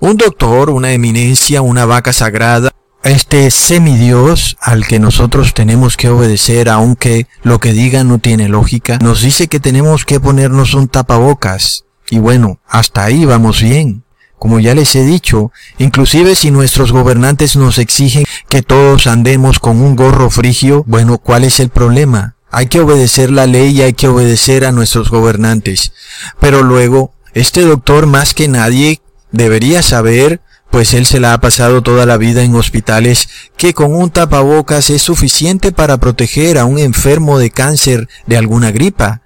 Un 0.00 0.16
doctor, 0.16 0.68
una 0.70 0.90
eminencia, 0.90 1.62
una 1.62 1.84
vaca 1.84 2.12
sagrada, 2.12 2.72
este 3.04 3.52
semidios 3.52 4.56
al 4.60 4.84
que 4.84 4.98
nosotros 4.98 5.54
tenemos 5.54 5.96
que 5.96 6.08
obedecer, 6.08 6.68
aunque 6.68 7.28
lo 7.44 7.60
que 7.60 7.72
diga 7.72 8.02
no 8.02 8.18
tiene 8.18 8.48
lógica, 8.48 8.98
nos 9.00 9.20
dice 9.22 9.46
que 9.46 9.60
tenemos 9.60 10.04
que 10.04 10.18
ponernos 10.18 10.74
un 10.74 10.88
tapabocas. 10.88 11.84
Y 12.10 12.18
bueno, 12.18 12.58
hasta 12.66 13.04
ahí 13.04 13.26
vamos 13.26 13.62
bien. 13.62 14.02
Como 14.40 14.58
ya 14.58 14.74
les 14.74 14.96
he 14.96 15.04
dicho, 15.04 15.52
inclusive 15.78 16.34
si 16.34 16.50
nuestros 16.50 16.90
gobernantes 16.90 17.54
nos 17.54 17.78
exigen 17.78 18.24
que 18.48 18.62
todos 18.62 19.06
andemos 19.06 19.60
con 19.60 19.80
un 19.80 19.94
gorro 19.94 20.30
frigio, 20.30 20.82
bueno, 20.88 21.18
¿cuál 21.18 21.44
es 21.44 21.60
el 21.60 21.68
problema? 21.68 22.34
Hay 22.50 22.66
que 22.66 22.80
obedecer 22.80 23.30
la 23.30 23.46
ley 23.46 23.70
y 23.70 23.82
hay 23.82 23.92
que 23.92 24.08
obedecer 24.08 24.64
a 24.64 24.72
nuestros 24.72 25.10
gobernantes. 25.10 25.92
Pero 26.40 26.62
luego, 26.62 27.12
este 27.32 27.62
doctor 27.62 28.06
más 28.06 28.34
que 28.34 28.48
nadie 28.48 29.00
debería 29.30 29.82
saber, 29.82 30.40
pues 30.70 30.94
él 30.94 31.06
se 31.06 31.20
la 31.20 31.32
ha 31.32 31.40
pasado 31.40 31.82
toda 31.82 32.06
la 32.06 32.16
vida 32.16 32.42
en 32.42 32.54
hospitales, 32.54 33.28
que 33.56 33.74
con 33.74 33.94
un 33.94 34.10
tapabocas 34.10 34.90
es 34.90 35.02
suficiente 35.02 35.72
para 35.72 35.98
proteger 35.98 36.58
a 36.58 36.64
un 36.64 36.78
enfermo 36.78 37.38
de 37.38 37.50
cáncer 37.50 38.08
de 38.26 38.36
alguna 38.36 38.70
gripa. 38.70 39.22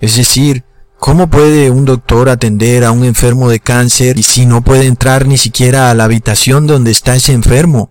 Es 0.00 0.16
decir, 0.16 0.64
¿Cómo 1.04 1.28
puede 1.28 1.70
un 1.70 1.84
doctor 1.84 2.30
atender 2.30 2.82
a 2.82 2.90
un 2.90 3.04
enfermo 3.04 3.50
de 3.50 3.60
cáncer 3.60 4.18
y 4.18 4.22
si 4.22 4.46
no 4.46 4.62
puede 4.62 4.86
entrar 4.86 5.26
ni 5.26 5.36
siquiera 5.36 5.90
a 5.90 5.94
la 5.94 6.04
habitación 6.04 6.66
donde 6.66 6.92
está 6.92 7.14
ese 7.14 7.34
enfermo? 7.34 7.90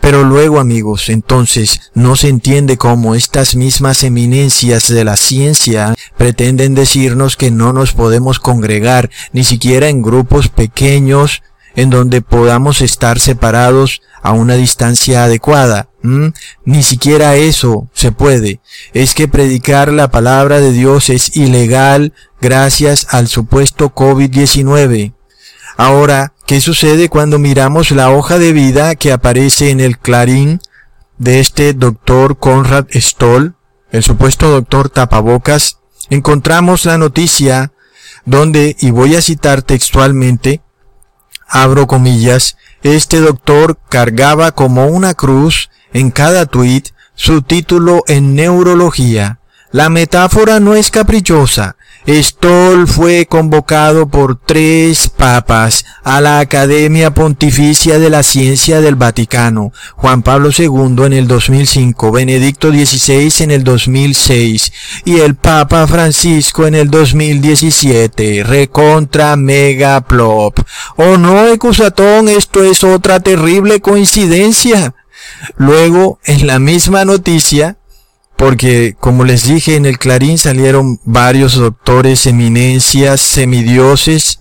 Pero 0.00 0.24
luego, 0.24 0.60
amigos, 0.60 1.08
entonces 1.08 1.90
no 1.94 2.16
se 2.16 2.28
entiende 2.28 2.76
cómo 2.76 3.14
estas 3.14 3.56
mismas 3.56 4.02
eminencias 4.02 4.88
de 4.88 5.04
la 5.04 5.16
ciencia 5.16 5.94
pretenden 6.16 6.74
decirnos 6.74 7.36
que 7.36 7.50
no 7.50 7.72
nos 7.72 7.92
podemos 7.92 8.38
congregar 8.38 9.10
ni 9.32 9.44
siquiera 9.44 9.88
en 9.88 10.02
grupos 10.02 10.48
pequeños 10.48 11.42
en 11.76 11.90
donde 11.90 12.22
podamos 12.22 12.80
estar 12.80 13.20
separados 13.20 14.00
a 14.22 14.32
una 14.32 14.54
distancia 14.54 15.24
adecuada. 15.24 15.88
Ni 16.64 16.82
siquiera 16.82 17.36
eso 17.36 17.88
se 17.92 18.12
puede. 18.12 18.60
Es 18.94 19.14
que 19.14 19.28
predicar 19.28 19.92
la 19.92 20.10
palabra 20.10 20.60
de 20.60 20.72
Dios 20.72 21.10
es 21.10 21.36
ilegal 21.36 22.12
gracias 22.40 23.08
al 23.10 23.28
supuesto 23.28 23.92
COVID-19. 23.94 25.14
Ahora, 25.76 26.32
¿qué 26.46 26.60
sucede 26.60 27.08
cuando 27.08 27.40
miramos 27.40 27.90
la 27.90 28.10
hoja 28.10 28.38
de 28.38 28.52
vida 28.52 28.94
que 28.94 29.12
aparece 29.12 29.70
en 29.70 29.80
el 29.80 29.98
clarín 29.98 30.60
de 31.18 31.40
este 31.40 31.74
doctor 31.74 32.38
Conrad 32.38 32.86
Stoll, 32.94 33.56
el 33.90 34.04
supuesto 34.04 34.48
doctor 34.50 34.88
tapabocas? 34.88 35.78
Encontramos 36.08 36.84
la 36.84 36.98
noticia 36.98 37.72
donde, 38.24 38.76
y 38.78 38.92
voy 38.92 39.16
a 39.16 39.22
citar 39.22 39.62
textualmente, 39.62 40.62
abro 41.48 41.88
comillas, 41.88 42.56
este 42.82 43.20
doctor 43.20 43.78
cargaba 43.88 44.52
como 44.52 44.86
una 44.86 45.14
cruz 45.14 45.70
en 45.92 46.12
cada 46.12 46.46
tuit 46.46 46.90
su 47.16 47.42
título 47.42 48.04
en 48.06 48.36
neurología. 48.36 49.40
La 49.72 49.88
metáfora 49.88 50.60
no 50.60 50.74
es 50.76 50.92
caprichosa, 50.92 51.76
Stoll 52.08 52.86
fue 52.86 53.26
convocado 53.26 54.06
por 54.08 54.38
tres 54.38 55.08
papas 55.08 55.84
a 56.04 56.20
la 56.20 56.38
Academia 56.38 57.12
Pontificia 57.12 57.98
de 57.98 58.10
la 58.10 58.22
Ciencia 58.22 58.80
del 58.80 58.94
Vaticano, 58.94 59.72
Juan 59.96 60.22
Pablo 60.22 60.50
II 60.56 61.04
en 61.04 61.12
el 61.12 61.26
2005, 61.26 62.12
Benedicto 62.12 62.70
XVI 62.70 63.42
en 63.42 63.50
el 63.50 63.64
2006 63.64 64.72
y 65.04 65.18
el 65.18 65.34
Papa 65.34 65.88
Francisco 65.88 66.68
en 66.68 66.76
el 66.76 66.90
2017, 66.90 68.44
recontra 68.44 69.34
mega 69.34 70.00
plop. 70.02 70.60
Oh 70.96 71.18
no, 71.18 71.48
Ecusatón, 71.48 72.28
esto 72.28 72.62
es 72.62 72.84
otra 72.84 73.18
terrible 73.18 73.80
coincidencia. 73.80 74.94
Luego, 75.56 76.20
en 76.24 76.46
la 76.46 76.60
misma 76.60 77.04
noticia, 77.04 77.78
porque 78.36 78.94
como 78.98 79.24
les 79.24 79.44
dije 79.44 79.76
en 79.76 79.86
el 79.86 79.98
Clarín 79.98 80.38
salieron 80.38 81.00
varios 81.04 81.54
doctores, 81.54 82.26
eminencias, 82.26 83.20
semidioses, 83.20 84.40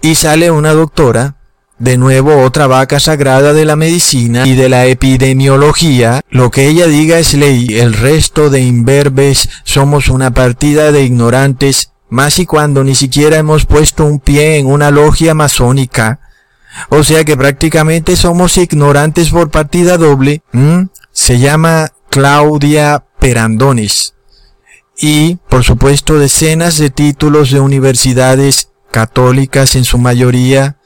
y 0.00 0.14
sale 0.14 0.50
una 0.50 0.72
doctora, 0.72 1.36
de 1.78 1.98
nuevo 1.98 2.42
otra 2.42 2.66
vaca 2.66 3.00
sagrada 3.00 3.52
de 3.52 3.64
la 3.64 3.74
medicina 3.74 4.46
y 4.46 4.54
de 4.54 4.68
la 4.68 4.86
epidemiología, 4.86 6.20
lo 6.30 6.50
que 6.50 6.68
ella 6.68 6.86
diga 6.86 7.18
es 7.18 7.34
ley, 7.34 7.66
el 7.70 7.94
resto 7.94 8.48
de 8.48 8.60
imberbes 8.60 9.48
somos 9.64 10.08
una 10.08 10.32
partida 10.32 10.92
de 10.92 11.02
ignorantes, 11.02 11.90
más 12.10 12.38
y 12.38 12.46
cuando 12.46 12.84
ni 12.84 12.94
siquiera 12.94 13.38
hemos 13.38 13.66
puesto 13.66 14.04
un 14.04 14.20
pie 14.20 14.58
en 14.58 14.66
una 14.66 14.90
logia 14.92 15.34
masónica. 15.34 16.20
O 16.88 17.02
sea 17.02 17.24
que 17.24 17.36
prácticamente 17.36 18.14
somos 18.16 18.56
ignorantes 18.56 19.30
por 19.30 19.50
partida 19.50 19.96
doble. 19.96 20.42
Se 21.12 21.38
llama 21.38 21.93
Claudia 22.14 23.06
Perandones 23.18 24.14
y, 24.96 25.38
por 25.48 25.64
supuesto, 25.64 26.16
decenas 26.16 26.78
de 26.78 26.90
títulos 26.90 27.50
de 27.50 27.58
universidades 27.58 28.68
católicas 28.92 29.74
en 29.74 29.82
su 29.82 29.98
mayoría, 29.98 30.76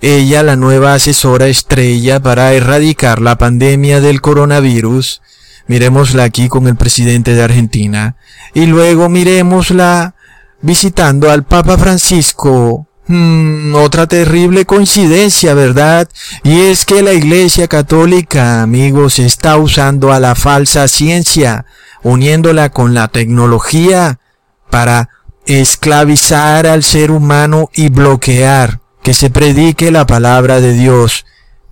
ella 0.00 0.42
la 0.42 0.56
nueva 0.56 0.94
asesora 0.94 1.48
estrella 1.48 2.20
para 2.20 2.54
erradicar 2.54 3.20
la 3.20 3.36
pandemia 3.36 4.00
del 4.00 4.22
coronavirus. 4.22 5.20
Miremosla 5.66 6.24
aquí 6.24 6.48
con 6.48 6.66
el 6.66 6.76
presidente 6.76 7.34
de 7.34 7.42
Argentina. 7.42 8.16
Y 8.54 8.64
luego 8.64 9.10
miremosla 9.10 10.14
visitando 10.62 11.30
al 11.30 11.44
Papa 11.44 11.76
Francisco 11.76 12.87
Hmm, 13.08 13.74
otra 13.74 14.06
terrible 14.06 14.66
coincidencia, 14.66 15.54
¿verdad? 15.54 16.08
Y 16.44 16.60
es 16.60 16.84
que 16.84 17.02
la 17.02 17.14
Iglesia 17.14 17.66
Católica, 17.66 18.60
amigos, 18.60 19.18
está 19.18 19.56
usando 19.56 20.12
a 20.12 20.20
la 20.20 20.34
falsa 20.34 20.86
ciencia, 20.88 21.64
uniéndola 22.02 22.68
con 22.68 22.92
la 22.92 23.08
tecnología 23.08 24.20
para 24.68 25.08
esclavizar 25.46 26.66
al 26.66 26.82
ser 26.82 27.10
humano 27.10 27.70
y 27.72 27.88
bloquear 27.88 28.80
que 29.02 29.14
se 29.14 29.30
predique 29.30 29.90
la 29.90 30.06
palabra 30.06 30.60
de 30.60 30.74
Dios 30.74 31.24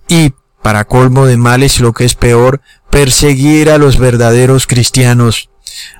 y, 0.07 0.33
para 0.63 0.85
colmo 0.85 1.27
de 1.27 1.37
males 1.37 1.79
lo 1.79 1.93
que 1.93 2.05
es 2.05 2.15
peor, 2.15 2.61
perseguir 2.89 3.69
a 3.69 3.77
los 3.77 3.99
verdaderos 3.99 4.65
cristianos. 4.65 5.51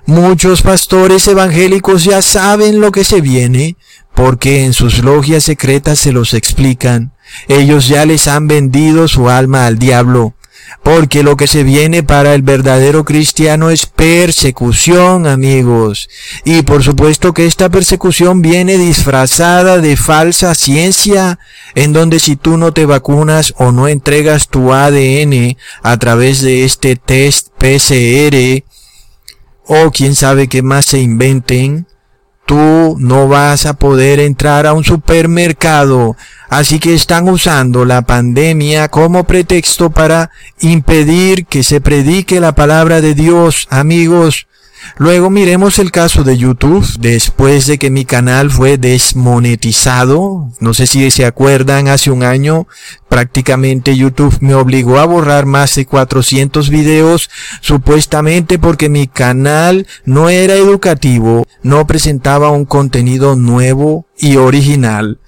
Muchos 0.07 0.63
pastores 0.63 1.27
evangélicos 1.27 2.03
ya 2.03 2.23
saben 2.23 2.81
lo 2.81 2.91
que 2.91 3.03
se 3.03 3.21
viene, 3.21 3.77
porque 4.17 4.65
en 4.65 4.73
sus 4.73 5.03
logias 5.03 5.43
secretas 5.43 5.99
se 5.99 6.11
los 6.11 6.33
explican. 6.33 7.11
Ellos 7.47 7.87
ya 7.87 8.03
les 8.03 8.27
han 8.27 8.47
vendido 8.47 9.07
su 9.07 9.29
alma 9.29 9.67
al 9.67 9.77
diablo, 9.77 10.33
porque 10.81 11.21
lo 11.21 11.37
que 11.37 11.45
se 11.45 11.61
viene 11.61 12.01
para 12.01 12.33
el 12.33 12.41
verdadero 12.41 13.05
cristiano 13.05 13.69
es 13.69 13.85
persecución, 13.85 15.27
amigos. 15.27 16.09
Y 16.45 16.63
por 16.63 16.83
supuesto 16.83 17.31
que 17.31 17.45
esta 17.45 17.69
persecución 17.69 18.41
viene 18.41 18.79
disfrazada 18.79 19.77
de 19.77 19.95
falsa 19.95 20.55
ciencia, 20.55 21.37
en 21.75 21.93
donde 21.93 22.17
si 22.17 22.35
tú 22.35 22.57
no 22.57 22.71
te 22.73 22.87
vacunas 22.87 23.53
o 23.57 23.71
no 23.71 23.87
entregas 23.87 24.47
tu 24.47 24.73
ADN 24.73 25.57
a 25.83 25.97
través 25.97 26.41
de 26.41 26.65
este 26.65 26.95
test 26.95 27.49
PCR, 27.59 28.63
o 29.67 29.91
quién 29.91 30.15
sabe 30.15 30.47
qué 30.47 30.63
más 30.63 30.87
se 30.87 31.01
inventen, 31.01 31.85
tú 32.47 32.95
no 32.97 33.27
vas 33.27 33.65
a 33.65 33.73
poder 33.73 34.21
entrar 34.21 34.65
a 34.65 34.73
un 34.73 34.85
supermercado. 34.85 36.15
Así 36.49 36.79
que 36.79 36.93
están 36.95 37.27
usando 37.27 37.83
la 37.83 38.03
pandemia 38.03 38.87
como 38.87 39.25
pretexto 39.25 39.89
para 39.89 40.31
impedir 40.61 41.45
que 41.45 41.61
se 41.63 41.81
predique 41.81 42.39
la 42.39 42.55
palabra 42.55 43.01
de 43.01 43.13
Dios, 43.13 43.67
amigos. 43.69 44.47
Luego 44.97 45.29
miremos 45.29 45.79
el 45.79 45.91
caso 45.91 46.23
de 46.23 46.37
YouTube, 46.37 46.87
después 46.99 47.67
de 47.67 47.77
que 47.77 47.89
mi 47.89 48.05
canal 48.05 48.49
fue 48.49 48.77
desmonetizado. 48.77 50.49
No 50.59 50.73
sé 50.73 50.87
si 50.87 51.09
se 51.11 51.25
acuerdan, 51.25 51.87
hace 51.87 52.11
un 52.11 52.23
año 52.23 52.67
prácticamente 53.09 53.95
YouTube 53.95 54.37
me 54.41 54.53
obligó 54.53 54.99
a 54.99 55.05
borrar 55.05 55.45
más 55.45 55.75
de 55.75 55.85
400 55.85 56.69
videos, 56.69 57.29
supuestamente 57.61 58.59
porque 58.59 58.89
mi 58.89 59.07
canal 59.07 59.87
no 60.05 60.29
era 60.29 60.55
educativo, 60.55 61.45
no 61.63 61.87
presentaba 61.87 62.51
un 62.51 62.65
contenido 62.65 63.35
nuevo 63.35 64.07
y 64.17 64.37
original. 64.37 65.19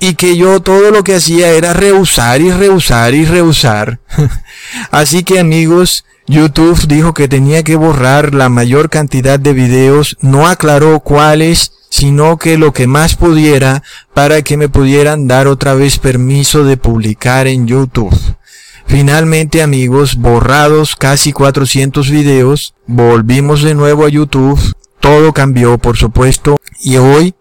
Y 0.00 0.14
que 0.14 0.36
yo 0.36 0.60
todo 0.60 0.92
lo 0.92 1.02
que 1.02 1.16
hacía 1.16 1.50
era 1.50 1.72
rehusar 1.72 2.40
y 2.40 2.52
rehusar 2.52 3.14
y 3.14 3.24
rehusar. 3.24 3.98
Así 4.92 5.24
que 5.24 5.40
amigos, 5.40 6.04
YouTube 6.28 6.86
dijo 6.86 7.14
que 7.14 7.26
tenía 7.26 7.62
que 7.62 7.74
borrar 7.76 8.34
la 8.34 8.50
mayor 8.50 8.90
cantidad 8.90 9.40
de 9.40 9.54
videos, 9.54 10.18
no 10.20 10.46
aclaró 10.46 11.00
cuáles, 11.00 11.72
sino 11.88 12.36
que 12.36 12.58
lo 12.58 12.74
que 12.74 12.86
más 12.86 13.16
pudiera 13.16 13.82
para 14.12 14.42
que 14.42 14.58
me 14.58 14.68
pudieran 14.68 15.26
dar 15.26 15.46
otra 15.46 15.72
vez 15.72 15.98
permiso 15.98 16.64
de 16.64 16.76
publicar 16.76 17.46
en 17.46 17.66
YouTube. 17.66 18.14
Finalmente 18.86 19.62
amigos, 19.62 20.16
borrados 20.16 20.96
casi 20.96 21.32
400 21.32 22.10
videos, 22.10 22.74
volvimos 22.86 23.62
de 23.62 23.74
nuevo 23.74 24.04
a 24.04 24.10
YouTube, 24.10 24.60
todo 25.00 25.32
cambió 25.32 25.78
por 25.78 25.96
supuesto, 25.96 26.58
y 26.80 26.98
hoy, 26.98 27.34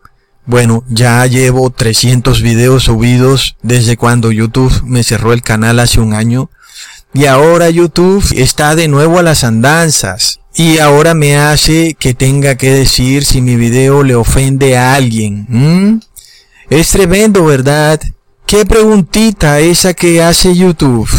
bueno, 0.45 0.85
ya 0.87 1.25
llevo 1.25 1.71
300 1.71 2.41
videos 2.41 2.83
subidos 2.85 3.57
desde 3.63 3.97
cuando 3.97 4.31
YouTube 4.31 4.81
me 4.85 5.03
cerró 5.03 5.33
el 5.33 5.41
canal 5.41 5.79
hace 5.79 5.99
un 5.99 6.13
año, 6.13 6.49
y 7.13 7.25
ahora 7.25 7.69
YouTube 7.69 8.23
está 8.35 8.75
de 8.75 8.87
nuevo 8.87 9.19
a 9.19 9.23
las 9.23 9.43
andanzas. 9.43 10.39
Y 10.55 10.79
ahora 10.79 11.13
me 11.13 11.37
hace 11.37 11.95
que 11.99 12.13
tenga 12.13 12.55
que 12.55 12.71
decir 12.71 13.25
si 13.25 13.41
mi 13.41 13.55
video 13.55 14.03
le 14.03 14.15
ofende 14.15 14.75
a 14.77 14.95
alguien. 14.95 16.01
Es 16.69 16.89
tremendo, 16.89 17.45
¿verdad? 17.45 17.99
¿Qué 18.47 18.65
preguntita 18.65 19.59
esa 19.59 19.93
que 19.93 20.23
hace 20.23 20.55
YouTube? 20.55 21.09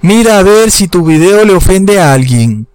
Mira 0.00 0.38
a 0.38 0.42
ver 0.42 0.70
si 0.70 0.88
tu 0.88 1.04
video 1.04 1.44
le 1.44 1.54
ofende 1.54 2.00
a 2.00 2.12
alguien. 2.12 2.66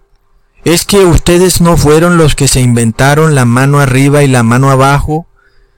¿Es 0.64 0.84
que 0.84 0.98
ustedes 0.98 1.60
no 1.60 1.76
fueron 1.76 2.16
los 2.16 2.34
que 2.34 2.48
se 2.48 2.60
inventaron 2.60 3.34
la 3.34 3.44
mano 3.44 3.80
arriba 3.80 4.22
y 4.22 4.28
la 4.28 4.42
mano 4.42 4.70
abajo? 4.70 5.26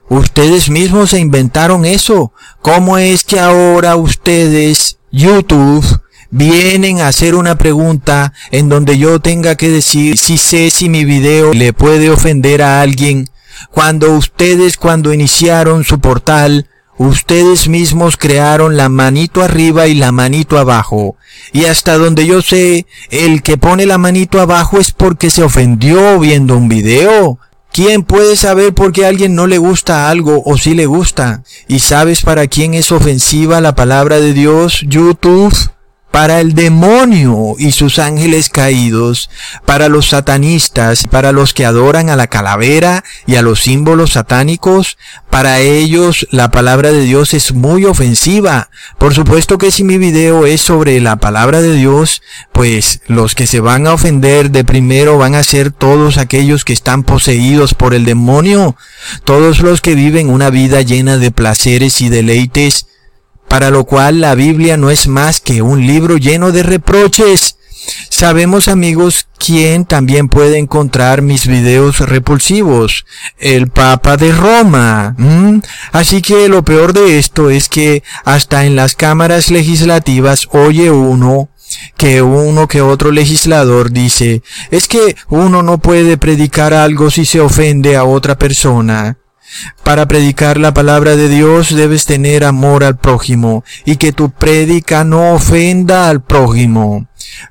Ustedes 0.08 0.70
mismos 0.70 1.11
se 1.11 1.20
inventaron 1.20 1.85
eso. 1.85 2.32
¿Cómo 2.61 2.98
es 2.98 3.24
que 3.24 3.40
ahora 3.40 3.96
ustedes, 3.96 4.98
YouTube, 5.11 5.85
vienen 6.33 7.01
a 7.01 7.09
hacer 7.09 7.35
una 7.35 7.57
pregunta 7.57 8.33
en 8.51 8.71
donde 8.71 8.97
yo 8.99 9.21
tenga 9.21 9.55
que 9.55 9.68
decir 9.68 10.16
si 10.16 10.38
sé 10.38 10.71
si 10.71 10.88
mi 10.88 11.05
video 11.05 11.53
le 11.53 11.75
puede 11.75 12.11
ofender 12.11 12.62
a 12.62 12.81
alguien. 12.81 13.29
Cuando 13.71 14.11
ustedes, 14.12 14.79
cuando 14.79 15.12
iniciaron 15.12 15.85
su 15.85 16.01
portal, 16.01 16.68
ustedes 16.97 17.68
mismos 17.68 18.16
crearon 18.16 18.79
la 18.79 18.88
manito 18.88 19.42
arriba 19.42 19.87
y 19.88 19.95
la 19.95 20.11
manito 20.11 20.59
abajo. 20.59 21.16
Y 21.53 21.66
hasta 21.66 21.99
donde 21.99 22.27
yo 22.27 22.40
sé, 22.40 22.87
el 23.11 23.42
que 23.42 23.59
pone 23.59 23.85
la 23.85 23.99
manito 23.99 24.40
abajo 24.40 24.81
es 24.81 24.90
porque 24.90 25.29
se 25.29 25.42
ofendió 25.42 26.18
viendo 26.18 26.57
un 26.57 26.68
video. 26.68 27.38
¿Quién 27.73 28.05
puede 28.05 28.37
saber 28.37 28.73
por 28.73 28.92
qué 28.92 29.05
a 29.05 29.09
alguien 29.09 29.35
no 29.35 29.47
le 29.47 29.59
gusta 29.59 30.09
algo 30.09 30.42
o 30.47 30.57
si 30.57 30.75
le 30.75 30.87
gusta? 30.87 31.42
¿Y 31.68 31.81
sabes 31.81 32.23
para 32.23 32.47
quién 32.47 32.73
es 32.73 32.90
ofensiva 32.90 33.61
la 33.61 33.75
palabra 33.75 34.18
de 34.18 34.33
Dios? 34.33 34.83
YouTube 34.87 35.55
para 36.12 36.40
el 36.40 36.55
demonio 36.55 37.55
y 37.59 37.72
sus 37.72 37.98
ángeles 37.98 38.51
caídos, 38.51 39.31
para 39.64 39.88
los 39.88 40.11
satanistas, 40.11 41.05
para 41.11 41.33
los 41.33 41.55
que 41.55 41.64
adoran 41.64 42.11
a 42.11 42.16
la 42.16 42.27
calavera 42.27 43.03
y 43.27 43.37
a 43.37 43.42
los 43.42 43.62
símbolos 43.62 44.12
satánicos, 44.12 44.98
para 45.31 45.61
ellos 45.61 46.29
la 46.31 46.51
palabra 46.51 46.92
de 46.92 47.03
Dios 47.05 47.33
es 47.33 47.53
muy 47.53 47.87
ofensiva. 47.87 48.68
Por 48.98 49.14
supuesto 49.14 49.57
que 49.57 49.70
si 49.70 49.85
mi 49.85 49.96
video 49.96 50.44
es 50.44 50.61
sobre 50.61 51.01
la 51.01 51.16
palabra 51.16 51.62
de 51.62 51.75
Dios, 51.75 52.20
pues 52.53 53.01
los 53.07 53.35
que 53.35 53.46
se 53.46 53.61
van 53.61 53.87
a 53.87 53.94
ofender 53.94 54.51
de 54.51 54.64
primero 54.64 55.16
van 55.16 55.35
a 55.35 55.42
ser 55.42 55.72
todos 55.72 56.18
aquellos 56.18 56.66
que 56.66 56.75
están 56.75 57.05
poseídos 57.05 57.72
por 57.72 57.94
el 57.94 58.05
demonio, 58.05 58.77
todos 59.25 59.61
los 59.61 59.81
que 59.81 59.94
viven 59.94 60.29
una 60.29 60.51
vida 60.51 60.83
llena 60.83 61.16
de 61.16 61.31
placeres 61.31 62.03
y 62.03 62.11
deleites, 62.11 62.87
para 63.53 63.69
lo 63.69 63.85
cual 63.85 64.23
la 64.23 64.35
Biblia 64.35 64.79
no 64.79 64.88
es 64.88 65.09
más 65.09 65.38
que 65.38 65.61
un 65.61 65.87
libro 65.87 66.17
lleno 66.17 66.53
de 66.53 66.62
reproches. 66.62 67.59
Sabemos 68.09 68.67
amigos 68.67 69.29
quién 69.37 69.85
también 69.85 70.31
puede 70.31 70.57
encontrar 70.57 71.21
mis 71.21 71.47
videos 71.47 71.99
repulsivos, 71.99 73.05
el 73.37 73.69
Papa 73.69 74.17
de 74.17 74.33
Roma. 74.33 75.15
Así 75.93 76.23
que 76.23 76.49
lo 76.49 76.65
peor 76.65 76.95
de 76.95 77.19
esto 77.19 77.51
es 77.51 77.69
que 77.69 78.03
hasta 78.25 78.65
en 78.65 78.75
las 78.75 78.97
cámaras 78.97 79.51
legislativas 79.51 80.49
oye 80.53 80.91
uno 80.91 81.51
que 81.99 82.23
uno 82.23 82.69
que 82.69 82.81
otro 82.81 83.11
legislador 83.11 83.91
dice, 83.91 84.43
es 84.71 84.88
que 84.88 85.15
uno 85.29 85.62
no 85.62 85.77
puede 85.77 86.17
predicar 86.17 86.73
algo 86.73 87.11
si 87.11 87.27
se 87.27 87.41
ofende 87.41 87.97
a 87.97 88.05
otra 88.05 88.38
persona. 88.38 89.19
Para 89.83 90.07
predicar 90.07 90.59
la 90.59 90.73
palabra 90.75 91.17
de 91.17 91.29
Dios 91.29 91.75
debes 91.75 92.07
tener 92.07 92.45
amor 92.45 92.85
al 92.85 92.97
prójimo 92.97 93.65
y 93.85 93.97
que 93.97 94.12
tu 94.12 94.31
prédica 94.31 95.05
no 95.05 95.35
ofenda 95.35 96.09
al 96.09 96.23
prójimo. 96.23 97.07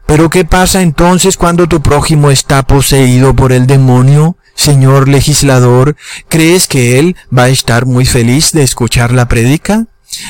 Pero 0.05 0.29
¿qué 0.29 0.45
pasa 0.45 0.81
entonces 0.81 1.37
cuando 1.37 1.67
tu 1.67 1.81
prójimo 1.81 2.31
está 2.31 2.63
poseído 2.63 3.35
por 3.35 3.51
el 3.51 3.67
demonio? 3.67 4.37
Señor 4.55 5.07
legislador, 5.07 5.95
¿crees 6.27 6.67
que 6.67 6.99
él 6.99 7.15
va 7.35 7.43
a 7.43 7.49
estar 7.49 7.85
muy 7.85 8.05
feliz 8.05 8.51
de 8.51 8.63
escuchar 8.63 9.11
la 9.11 9.27
prédica? 9.27 9.85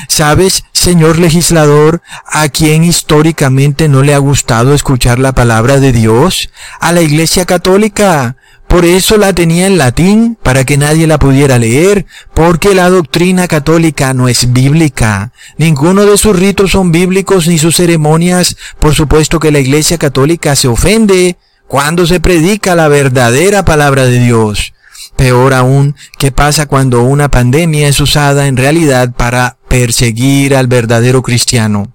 ¿Sabes, 0.08 0.64
señor 0.72 1.18
legislador, 1.18 2.02
a 2.26 2.48
quien 2.48 2.84
históricamente 2.84 3.88
no 3.88 4.02
le 4.02 4.14
ha 4.14 4.18
gustado 4.18 4.74
escuchar 4.74 5.18
la 5.18 5.32
palabra 5.32 5.80
de 5.80 5.92
Dios? 5.92 6.50
A 6.80 6.92
la 6.92 7.02
Iglesia 7.02 7.44
Católica. 7.46 8.36
Por 8.72 8.86
eso 8.86 9.18
la 9.18 9.34
tenía 9.34 9.66
en 9.66 9.76
latín, 9.76 10.38
para 10.42 10.64
que 10.64 10.78
nadie 10.78 11.06
la 11.06 11.18
pudiera 11.18 11.58
leer, 11.58 12.06
porque 12.32 12.74
la 12.74 12.88
doctrina 12.88 13.46
católica 13.46 14.14
no 14.14 14.28
es 14.28 14.54
bíblica. 14.54 15.30
Ninguno 15.58 16.06
de 16.06 16.16
sus 16.16 16.34
ritos 16.34 16.70
son 16.70 16.90
bíblicos 16.90 17.48
ni 17.48 17.58
sus 17.58 17.76
ceremonias. 17.76 18.56
Por 18.80 18.94
supuesto 18.94 19.38
que 19.40 19.50
la 19.50 19.58
Iglesia 19.58 19.98
católica 19.98 20.56
se 20.56 20.68
ofende 20.68 21.36
cuando 21.68 22.06
se 22.06 22.18
predica 22.18 22.74
la 22.74 22.88
verdadera 22.88 23.62
palabra 23.62 24.06
de 24.06 24.18
Dios. 24.18 24.72
Peor 25.16 25.52
aún, 25.52 25.94
¿qué 26.18 26.32
pasa 26.32 26.64
cuando 26.64 27.02
una 27.02 27.30
pandemia 27.30 27.88
es 27.88 28.00
usada 28.00 28.46
en 28.46 28.56
realidad 28.56 29.12
para 29.14 29.58
perseguir 29.68 30.56
al 30.56 30.66
verdadero 30.66 31.20
cristiano? 31.20 31.92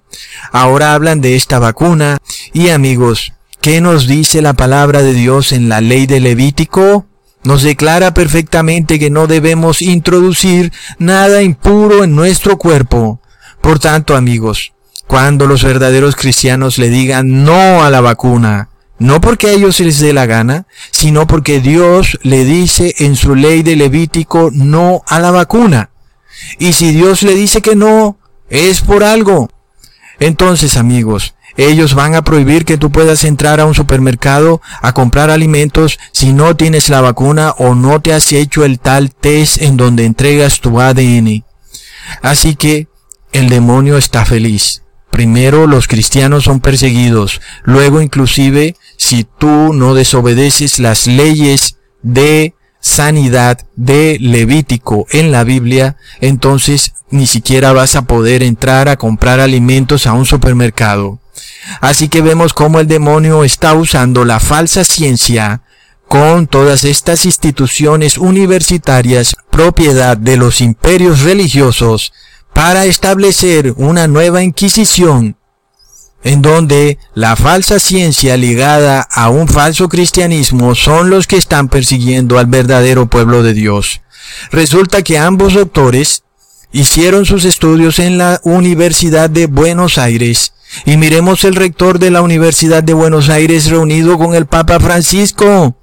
Ahora 0.52 0.94
hablan 0.94 1.22
de 1.22 1.38
esta 1.38 1.58
vacuna 1.58 2.20
y 2.54 2.70
amigos, 2.70 3.34
¿Qué 3.62 3.82
nos 3.82 4.08
dice 4.08 4.42
la 4.42 4.54
palabra 4.54 5.02
de 5.02 5.14
Dios 5.14 5.52
en 5.52 5.68
la 5.68 5.82
ley 5.82 6.06
de 6.06 6.20
Levítico? 6.20 7.08
Nos 7.44 7.64
declara 7.64 8.14
perfectamente 8.14 9.00
que 9.00 9.10
no 9.10 9.28
debemos 9.28 9.82
introducir 9.82 10.72
nada 11.00 11.42
impuro 11.42 12.04
en 12.04 12.16
nuestro 12.16 12.58
cuerpo. 12.58 13.20
Por 13.62 13.80
tanto, 13.80 14.16
amigos, 14.16 14.74
cuando 15.08 15.48
los 15.48 15.64
verdaderos 15.64 16.16
cristianos 16.16 16.78
le 16.78 16.90
digan 16.90 17.44
no 17.44 17.84
a 17.84 17.90
la 17.90 18.00
vacuna, 18.00 18.70
no 19.00 19.22
porque 19.22 19.48
a 19.48 19.52
ellos 19.52 19.80
les 19.80 20.00
dé 20.00 20.14
la 20.14 20.26
gana, 20.26 20.68
sino 20.92 21.28
porque 21.28 21.60
Dios 21.60 22.20
le 22.24 22.46
dice 22.46 22.94
en 23.00 23.16
su 23.16 23.36
ley 23.36 23.64
de 23.64 23.76
Levítico 23.76 24.50
no 24.54 25.04
a 25.08 25.20
la 25.20 25.32
vacuna. 25.32 25.90
Y 26.60 26.74
si 26.74 26.92
Dios 26.92 27.24
le 27.24 27.34
dice 27.34 27.62
que 27.62 27.76
no, 27.76 28.18
es 28.50 28.82
por 28.82 29.04
algo. 29.04 29.50
Entonces, 30.20 30.78
amigos, 30.78 31.36
ellos 31.58 31.96
van 31.96 32.16
a 32.16 32.24
prohibir 32.24 32.64
que 32.64 32.78
tú 32.78 32.92
puedas 32.92 33.24
entrar 33.24 33.60
a 33.60 33.66
un 33.66 33.74
supermercado 33.74 34.62
a 34.82 34.94
comprar 34.94 35.30
alimentos 35.30 36.00
si 36.14 36.32
no 36.32 36.56
tienes 36.56 36.90
la 36.90 37.02
vacuna 37.02 37.52
o 37.58 37.76
no 37.76 38.00
te 38.00 38.14
has 38.14 38.32
hecho 38.32 38.64
el 38.64 38.80
tal 38.80 39.12
test 39.12 39.62
en 39.62 39.76
donde 39.76 40.06
entregas 40.06 40.62
tu 40.62 40.80
ADN. 40.80 41.44
Así 42.22 42.56
que 42.56 42.88
el 43.32 43.50
demonio 43.50 43.98
está 43.98 44.24
feliz. 44.24 44.84
Primero 45.10 45.68
los 45.68 45.88
cristianos 45.88 46.44
son 46.44 46.60
perseguidos, 46.60 47.42
luego 47.64 48.02
inclusive 48.02 48.76
si 48.98 49.24
tú 49.24 49.74
no 49.74 49.96
desobedeces 49.96 50.80
las 50.80 51.08
leyes 51.08 51.78
de 52.04 52.54
sanidad 52.80 53.60
de 53.76 54.18
Levítico 54.20 55.08
en 55.12 55.32
la 55.32 55.44
Biblia, 55.44 55.98
entonces 56.22 56.94
ni 57.10 57.26
siquiera 57.26 57.74
vas 57.74 57.96
a 57.96 58.04
poder 58.04 58.44
entrar 58.44 58.90
a 58.90 58.98
comprar 58.98 59.40
alimentos 59.40 60.08
a 60.08 60.14
un 60.14 60.26
supermercado. 60.26 61.20
Así 61.82 62.10
que 62.10 62.22
vemos 62.22 62.54
cómo 62.54 62.80
el 62.80 62.88
demonio 62.88 63.44
está 63.44 63.74
usando 63.74 64.26
la 64.26 64.40
falsa 64.40 64.84
ciencia 64.84 65.62
con 66.08 66.48
todas 66.48 66.84
estas 66.84 67.26
instituciones 67.26 68.18
universitarias 68.18 69.36
propiedad 69.50 70.16
de 70.16 70.38
los 70.38 70.62
imperios 70.62 71.22
religiosos 71.22 72.14
para 72.54 72.86
establecer 72.86 73.74
una 73.76 74.08
nueva 74.08 74.42
inquisición 74.42 75.38
en 76.24 76.42
donde 76.42 76.98
la 77.14 77.36
falsa 77.36 77.80
ciencia 77.80 78.36
ligada 78.38 79.02
a 79.02 79.30
un 79.30 79.48
falso 79.48 79.88
cristianismo 79.88 80.76
son 80.76 81.10
los 81.10 81.28
que 81.28 81.38
están 81.38 81.70
persiguiendo 81.70 82.40
al 82.40 82.48
verdadero 82.48 83.06
pueblo 83.08 83.44
de 83.44 83.54
Dios. 83.54 84.02
Resulta 84.52 85.04
que 85.04 85.18
ambos 85.18 85.54
doctores 85.54 86.24
hicieron 86.72 87.26
sus 87.26 87.46
estudios 87.46 88.00
en 88.00 88.18
la 88.18 88.42
Universidad 88.44 89.30
de 89.30 89.46
Buenos 89.46 89.98
Aires 89.98 90.54
y 90.86 90.98
miremos 90.98 91.44
el 91.44 91.56
rector 91.56 92.00
de 92.00 92.12
la 92.12 92.22
Universidad 92.22 92.84
de 92.84 92.94
Buenos 92.94 93.30
Aires 93.30 93.70
reunido 93.70 94.18
con 94.18 94.36
el 94.36 94.46
Papa 94.46 94.80
Francisco. 94.80 95.76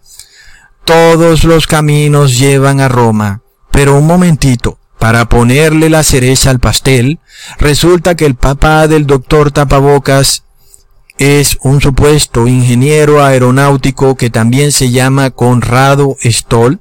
Todos 0.85 1.44
los 1.44 1.66
caminos 1.66 2.38
llevan 2.38 2.81
a 2.81 2.88
Roma. 2.88 3.42
Pero 3.70 3.99
un 3.99 4.07
momentito, 4.07 4.79
para 4.99 5.29
ponerle 5.29 5.90
la 5.90 6.05
cereza 6.05 6.51
al 6.51 6.61
pastel, 6.61 7.18
resulta 7.59 8.14
que 8.14 8.27
el 8.27 8.37
papá 8.37 8.87
del 8.87 9.07
doctor 9.07 9.51
Tapabocas 9.51 10.44
es 11.18 11.59
un 11.62 11.81
supuesto 11.81 12.47
ingeniero 12.47 13.25
aeronáutico 13.25 14.16
que 14.16 14.31
también 14.31 14.73
se 14.73 14.90
llama 14.90 15.31
Conrado 15.31 16.16
Stoll, 16.23 16.81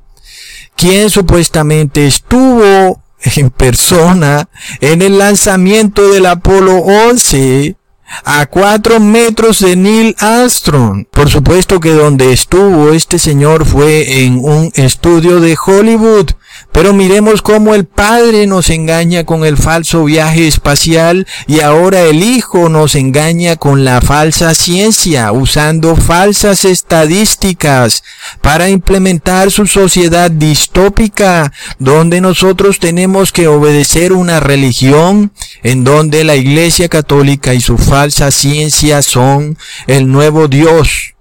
quien 0.76 1.10
supuestamente 1.10 2.08
estuvo 2.08 3.02
en 3.36 3.50
persona 3.50 4.50
en 4.82 5.02
el 5.02 5.18
lanzamiento 5.18 6.12
del 6.12 6.26
Apolo 6.26 6.78
11 6.78 7.76
a 8.24 8.46
cuatro 8.46 9.00
metros 9.00 9.60
de 9.60 9.76
Neil 9.76 10.16
Armstrong. 10.20 11.06
Por 11.10 11.30
supuesto 11.30 11.80
que 11.80 11.92
donde 11.92 12.34
estuvo 12.34 12.92
este 12.92 13.20
señor 13.20 13.66
fue 13.66 14.24
en 14.24 14.40
un 14.44 14.72
estudio 14.76 15.40
de 15.40 15.56
Hollywood 15.66 16.32
pero 16.72 16.92
miremos 16.92 17.44
cómo 17.44 17.76
el 17.76 17.86
Padre 17.86 18.48
nos 18.48 18.70
engaña 18.72 19.26
con 19.26 19.46
el 19.46 19.58
falso 19.58 20.06
viaje 20.06 20.48
espacial 20.48 21.28
y 21.46 21.60
ahora 21.60 22.02
el 22.02 22.24
Hijo 22.24 22.68
nos 22.68 22.96
engaña 22.96 23.58
con 23.58 23.86
la 23.86 24.02
falsa 24.02 24.56
ciencia, 24.56 25.32
usando 25.32 25.96
falsas 25.96 26.66
estadísticas 26.66 28.04
para 28.42 28.70
implementar 28.70 29.52
su 29.52 29.68
sociedad 29.68 30.32
distópica, 30.32 31.54
donde 31.78 32.22
nosotros 32.22 32.80
tenemos 32.80 33.32
que 33.32 33.48
obedecer 33.48 34.12
una 34.12 34.40
religión 34.40 35.32
en 35.64 35.84
donde 35.84 36.24
la 36.24 36.36
Iglesia 36.36 36.90
Católica 36.90 37.54
y 37.54 37.62
su 37.62 37.78
falsa 37.78 38.32
ciencia 38.32 39.02
son 39.02 39.58
el 39.88 40.12
nuevo 40.12 40.48
Dios. 40.48 41.16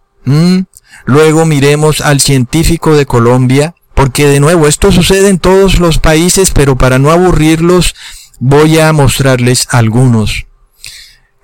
Luego 1.04 1.46
miremos 1.46 2.00
al 2.00 2.20
científico 2.20 2.94
de 2.94 3.06
Colombia, 3.06 3.74
porque 3.94 4.26
de 4.26 4.40
nuevo, 4.40 4.66
esto 4.66 4.90
sucede 4.92 5.28
en 5.28 5.38
todos 5.38 5.78
los 5.78 5.98
países, 5.98 6.50
pero 6.50 6.76
para 6.76 6.98
no 6.98 7.10
aburrirlos, 7.10 7.94
voy 8.40 8.78
a 8.78 8.92
mostrarles 8.92 9.68
algunos. 9.70 10.46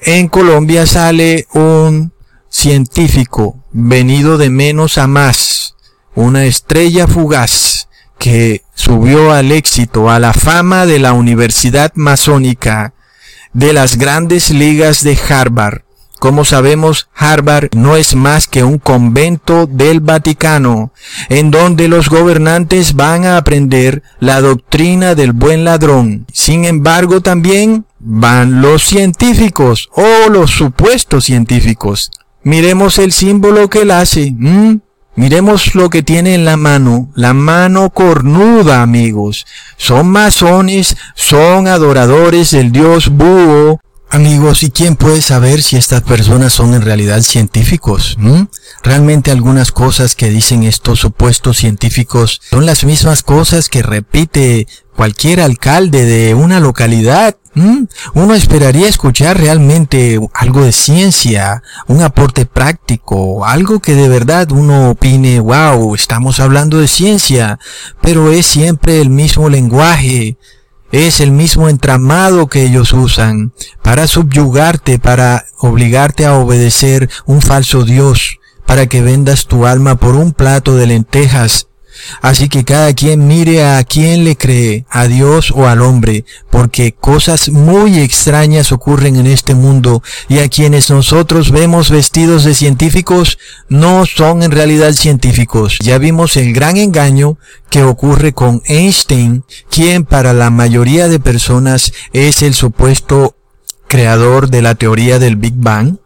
En 0.01 0.29
Colombia 0.29 0.87
sale 0.87 1.47
un 1.53 2.13
científico 2.49 3.65
venido 3.73 4.39
de 4.39 4.51
menos 4.51 4.99
a 4.99 5.07
más, 5.07 5.75
una 6.15 6.45
estrella 6.47 7.07
fugaz, 7.07 7.88
que 8.19 8.63
subió 8.75 9.33
al 9.33 9.53
éxito, 9.53 10.11
a 10.11 10.19
la 10.19 10.33
fama 10.33 10.87
de 10.87 10.99
la 10.99 11.13
Universidad 11.13 11.93
Masónica, 11.95 12.95
de 13.53 13.73
las 13.73 13.97
grandes 13.97 14.51
ligas 14.51 15.03
de 15.03 15.19
Harvard. 15.29 15.83
Como 16.19 16.45
sabemos, 16.45 17.09
Harvard 17.15 17.69
no 17.77 17.95
es 17.95 18.17
más 18.17 18.49
que 18.49 18.65
un 18.65 18.79
convento 18.79 19.67
del 19.67 20.01
Vaticano, 20.01 20.93
en 21.29 21.53
donde 21.53 21.87
los 21.87 22.09
gobernantes 22.09 22.95
van 22.95 23.25
a 23.25 23.37
aprender 23.37 24.03
la 24.19 24.41
doctrina 24.41 25.15
del 25.15 25.33
buen 25.33 25.65
ladrón. 25.65 26.27
Sin 26.33 26.65
embargo, 26.65 27.21
también 27.21 27.85
van 28.01 28.61
los 28.61 28.83
científicos 28.83 29.91
o 29.93 30.29
los 30.29 30.51
supuestos 30.51 31.25
científicos. 31.25 32.11
Miremos 32.43 32.99
el 32.99 33.13
símbolo 33.13 33.71
que 33.71 33.83
él 33.83 33.93
hace. 33.93 34.35
Miremos 35.19 35.75
lo 35.75 35.91
que 35.91 36.05
tiene 36.05 36.37
en 36.37 36.45
la 36.45 36.57
mano, 36.57 37.09
la 37.17 37.35
mano 37.35 37.91
cornuda, 37.91 38.83
amigos. 38.83 39.47
Son 39.77 40.07
masones, 40.07 40.97
son 41.17 41.67
adoradores 41.67 42.53
del 42.53 42.71
dios 42.71 43.09
búho. 43.09 43.81
Amigos, 44.11 44.63
¿y 44.63 44.71
quién 44.71 44.97
puede 44.97 45.21
saber 45.21 45.63
si 45.63 45.77
estas 45.77 46.01
personas 46.01 46.55
son 46.55 46.73
en 46.73 46.81
realidad 46.81 47.21
científicos? 47.21 48.17
Realmente 48.83 49.31
algunas 49.31 49.71
cosas 49.71 50.15
que 50.15 50.31
dicen 50.31 50.63
estos 50.63 51.01
supuestos 51.01 51.59
científicos 51.59 52.41
son 52.51 52.65
las 52.65 52.85
mismas 52.85 53.23
cosas 53.23 53.69
que 53.69 53.83
repite 53.83 54.67
cualquier 54.97 55.43
alcalde 55.43 56.07
de 56.07 56.35
una 56.35 56.59
localidad. 56.59 57.37
Uno 58.15 58.35
esperaría 58.35 58.89
escuchar 58.89 59.37
realmente 59.37 60.19
algo 60.33 60.63
de 60.63 60.73
ciencia, 60.73 61.63
un 61.87 62.03
aporte 62.03 62.47
práctico, 62.47 63.45
algo 63.45 63.81
que 63.81 63.95
de 63.95 64.09
verdad 64.09 64.51
uno 64.53 64.91
opine, 64.91 65.39
wow, 65.39 65.95
estamos 65.95 66.41
hablando 66.41 66.79
de 66.79 66.89
ciencia, 66.89 67.59
pero 68.01 68.33
es 68.33 68.47
siempre 68.47 69.03
el 69.03 69.11
mismo 69.11 69.51
lenguaje, 69.51 70.39
es 70.93 71.21
el 71.21 71.33
mismo 71.33 71.69
entramado 71.69 72.47
que 72.47 72.65
ellos 72.65 72.93
usan 72.93 73.53
para 73.83 74.07
subyugarte, 74.07 74.99
para 74.99 75.47
obligarte 75.59 76.25
a 76.27 76.35
obedecer 76.35 77.11
un 77.27 77.43
falso 77.43 77.85
Dios, 77.85 78.39
para 78.67 78.87
que 78.87 79.03
vendas 79.03 79.47
tu 79.47 79.67
alma 79.67 79.97
por 79.97 80.15
un 80.15 80.33
plato 80.33 80.77
de 80.77 80.87
lentejas 80.87 81.69
Así 82.23 82.49
que 82.49 82.65
cada 82.65 82.95
quien 82.95 83.27
mire 83.27 83.65
a 83.65 83.83
quién 83.85 84.25
le 84.25 84.37
cree, 84.37 84.85
a 84.91 85.07
Dios 85.07 85.53
o 85.55 85.67
al 85.67 85.83
hombre, 85.83 86.25
porque 86.51 86.93
cosas 86.93 87.49
muy 87.49 87.99
extrañas 87.99 88.73
ocurren 88.73 89.17
en 89.17 89.27
este 89.27 89.55
mundo 89.55 90.03
y 90.29 90.39
a 90.39 90.49
quienes 90.49 90.91
nosotros 90.91 91.51
vemos 91.51 91.91
vestidos 91.91 92.45
de 92.45 92.55
científicos 92.55 93.39
no 93.69 94.07
son 94.07 94.43
en 94.43 94.51
realidad 94.51 94.93
científicos. 94.93 95.79
Ya 95.81 95.99
vimos 95.99 96.37
el 96.37 96.53
gran 96.53 96.77
engaño 96.77 97.39
que 97.71 97.83
ocurre 97.83 98.33
con 98.33 98.63
Einstein, 98.67 99.45
quien 99.71 100.05
para 100.05 100.33
la 100.33 100.51
mayoría 100.51 101.09
de 101.09 101.21
personas 101.21 101.93
es 102.13 102.43
el 102.43 102.55
supuesto 102.55 103.35
creador 103.89 104.51
de 104.51 104.63
la 104.63 104.75
teoría 104.75 105.19
del 105.19 105.37
Big 105.37 105.55
Bang. 105.57 105.97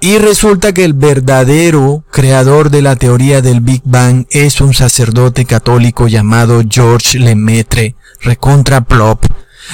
Y 0.00 0.18
resulta 0.18 0.72
que 0.72 0.84
el 0.84 0.92
verdadero 0.92 2.04
creador 2.10 2.70
de 2.70 2.82
la 2.82 2.96
teoría 2.96 3.40
del 3.40 3.60
Big 3.60 3.82
Bang 3.84 4.26
es 4.30 4.60
un 4.60 4.74
sacerdote 4.74 5.46
católico 5.46 6.06
llamado 6.06 6.62
George 6.68 7.18
Lemaitre, 7.18 7.96
recontra 8.20 8.82
plop. 8.82 9.24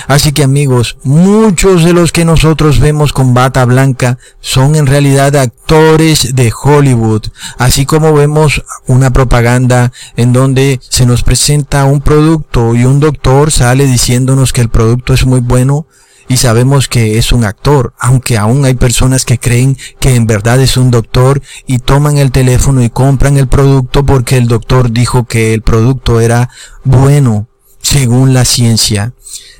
Así 0.08 0.32
que 0.32 0.42
amigos, 0.42 0.96
muchos 1.02 1.84
de 1.84 1.92
los 1.92 2.12
que 2.12 2.24
nosotros 2.24 2.78
vemos 2.78 3.12
con 3.12 3.34
bata 3.34 3.64
blanca 3.64 4.18
son 4.40 4.74
en 4.74 4.86
realidad 4.86 5.36
actores 5.36 6.34
de 6.34 6.52
Hollywood, 6.62 7.22
así 7.58 7.84
como 7.84 8.14
vemos 8.14 8.64
una 8.86 9.10
propaganda 9.10 9.92
en 10.16 10.32
donde 10.32 10.80
se 10.88 11.04
nos 11.04 11.22
presenta 11.22 11.84
un 11.84 12.00
producto 12.00 12.74
y 12.74 12.84
un 12.84 13.00
doctor 13.00 13.50
sale 13.50 13.86
diciéndonos 13.86 14.52
que 14.52 14.62
el 14.62 14.70
producto 14.70 15.12
es 15.12 15.26
muy 15.26 15.40
bueno, 15.40 15.86
y 16.32 16.38
sabemos 16.38 16.88
que 16.88 17.18
es 17.18 17.30
un 17.30 17.44
actor, 17.44 17.92
aunque 17.98 18.38
aún 18.38 18.64
hay 18.64 18.72
personas 18.72 19.26
que 19.26 19.38
creen 19.38 19.76
que 20.00 20.14
en 20.14 20.26
verdad 20.26 20.62
es 20.62 20.78
un 20.78 20.90
doctor 20.90 21.42
y 21.66 21.78
toman 21.78 22.16
el 22.16 22.32
teléfono 22.32 22.82
y 22.82 22.88
compran 22.88 23.36
el 23.36 23.48
producto 23.48 24.06
porque 24.06 24.38
el 24.38 24.48
doctor 24.48 24.90
dijo 24.90 25.24
que 25.26 25.52
el 25.52 25.60
producto 25.60 26.20
era 26.20 26.48
bueno, 26.84 27.48
según 27.82 28.32
la 28.32 28.46
ciencia. 28.46 29.12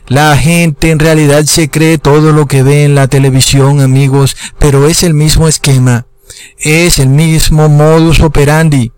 La 0.07 0.35
gente 0.39 0.91
en 0.91 0.99
realidad 0.99 1.45
se 1.45 1.69
cree 1.69 1.99
todo 1.99 2.33
lo 2.33 2.47
que 2.47 2.63
ve 2.63 2.85
en 2.85 2.95
la 2.95 3.07
televisión, 3.07 3.81
amigos, 3.81 4.35
pero 4.59 4.89
es 4.89 5.03
el 5.03 5.13
mismo 5.13 5.49
esquema, 5.49 6.07
es 6.57 6.99
el 6.99 7.11
mismo 7.11 7.69
modus 7.69 8.21
operandi. 8.21 8.93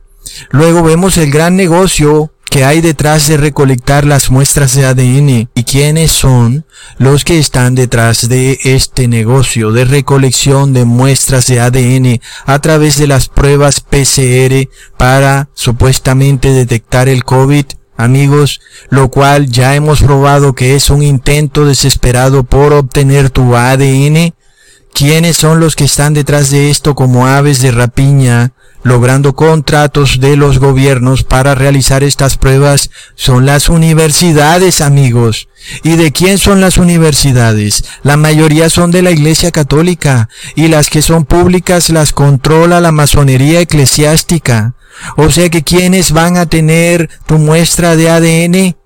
Luego 0.51 0.85
vemos 0.85 1.19
el 1.19 1.33
gran 1.33 1.57
negocio 1.57 2.34
que 2.55 2.65
hay 2.65 2.81
detrás 2.81 3.27
de 3.27 3.37
recolectar 3.37 4.07
las 4.07 4.31
muestras 4.31 4.77
de 4.77 4.87
ADN 4.87 5.49
y 5.57 5.65
quiénes 5.65 6.13
son 6.13 6.65
los 6.99 7.25
que 7.25 7.41
están 7.41 7.75
detrás 7.75 8.29
de 8.29 8.61
este 8.63 9.09
negocio 9.09 9.73
de 9.73 9.85
recolección 9.85 10.73
de 10.73 10.85
muestras 10.85 11.49
de 11.49 11.59
ADN 11.59 12.21
a 12.47 12.61
través 12.61 12.97
de 12.97 13.09
las 13.09 13.29
pruebas 13.29 13.81
PCR 13.81 14.69
para 14.97 15.49
supuestamente 15.55 16.51
detectar 16.51 17.09
el 17.09 17.25
COVID. 17.25 17.65
Amigos, 17.97 18.61
lo 18.89 19.11
cual 19.11 19.51
ya 19.51 19.75
hemos 19.75 20.01
probado 20.01 20.55
que 20.55 20.77
es 20.77 20.91
un 20.91 21.03
intento 21.03 21.65
desesperado 21.65 22.45
por 22.45 22.73
obtener 22.73 23.31
tu 23.31 23.57
ADN. 23.57 24.33
¿Quiénes 24.93 25.37
son 25.37 25.59
los 25.59 25.75
que 25.75 25.87
están 25.87 26.15
detrás 26.15 26.51
de 26.51 26.71
esto 26.71 26.95
como 26.95 27.27
aves 27.27 27.61
de 27.61 27.73
rapiña 27.73 28.53
logrando 28.85 29.35
contratos 29.35 30.21
de 30.21 30.37
los 30.37 30.61
gobiernos 30.61 31.25
para 31.25 31.57
realizar 31.57 32.05
estas 32.05 32.37
pruebas 32.37 32.91
son 33.17 33.47
las 33.47 33.69
universidades, 33.69 34.81
amigos. 34.81 35.49
¿Y 35.83 35.97
de 35.97 36.13
quién 36.13 36.39
son 36.39 36.61
las 36.61 36.77
universidades? 36.77 37.85
La 38.03 38.17
mayoría 38.17 38.69
son 38.69 38.91
de 38.91 39.03
la 39.03 39.11
Iglesia 39.11 39.51
Católica 39.51 40.29
y 40.55 40.69
las 40.69 40.91
que 40.91 41.03
son 41.03 41.25
públicas 41.25 41.89
las 41.89 42.13
controla 42.13 42.81
la 42.81 42.93
masonería 42.93 43.61
eclesiástica. 43.61 44.75
O 45.17 45.31
sea 45.31 45.49
que 45.49 45.65
quienes 45.65 46.13
van 46.13 46.37
a 46.37 46.47
tener 46.47 47.09
tu 47.27 47.39
muestra 47.39 47.97
de 47.97 48.11
ADN 48.11 48.77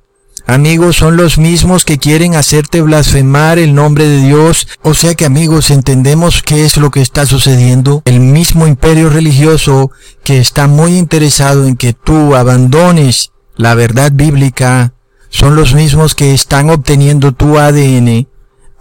Amigos, 0.49 0.97
son 0.97 1.17
los 1.19 1.39
mismos 1.39 1.85
que 1.85 1.99
quieren 1.99 2.35
hacerte 2.35 2.81
blasfemar 2.81 3.59
el 3.59 3.75
nombre 3.75 4.09
de 4.09 4.23
Dios. 4.23 4.67
O 4.83 4.95
sea 4.95 5.15
que 5.15 5.27
amigos, 5.27 5.71
entendemos 5.71 6.43
qué 6.43 6.65
es 6.65 6.79
lo 6.79 6.91
que 6.91 7.03
está 7.03 7.27
sucediendo. 7.27 8.03
El 8.07 8.19
mismo 8.21 8.67
imperio 8.67 9.11
religioso 9.11 9.91
que 10.25 10.39
está 10.39 10.67
muy 10.67 10.97
interesado 10.97 11.67
en 11.67 11.77
que 11.77 11.93
tú 11.93 12.35
abandones 12.35 13.31
la 13.59 13.75
verdad 13.75 14.11
bíblica, 14.15 14.95
son 15.29 15.55
los 15.55 15.75
mismos 15.75 16.15
que 16.15 16.33
están 16.33 16.71
obteniendo 16.71 17.33
tu 17.33 17.59
ADN 17.59 18.29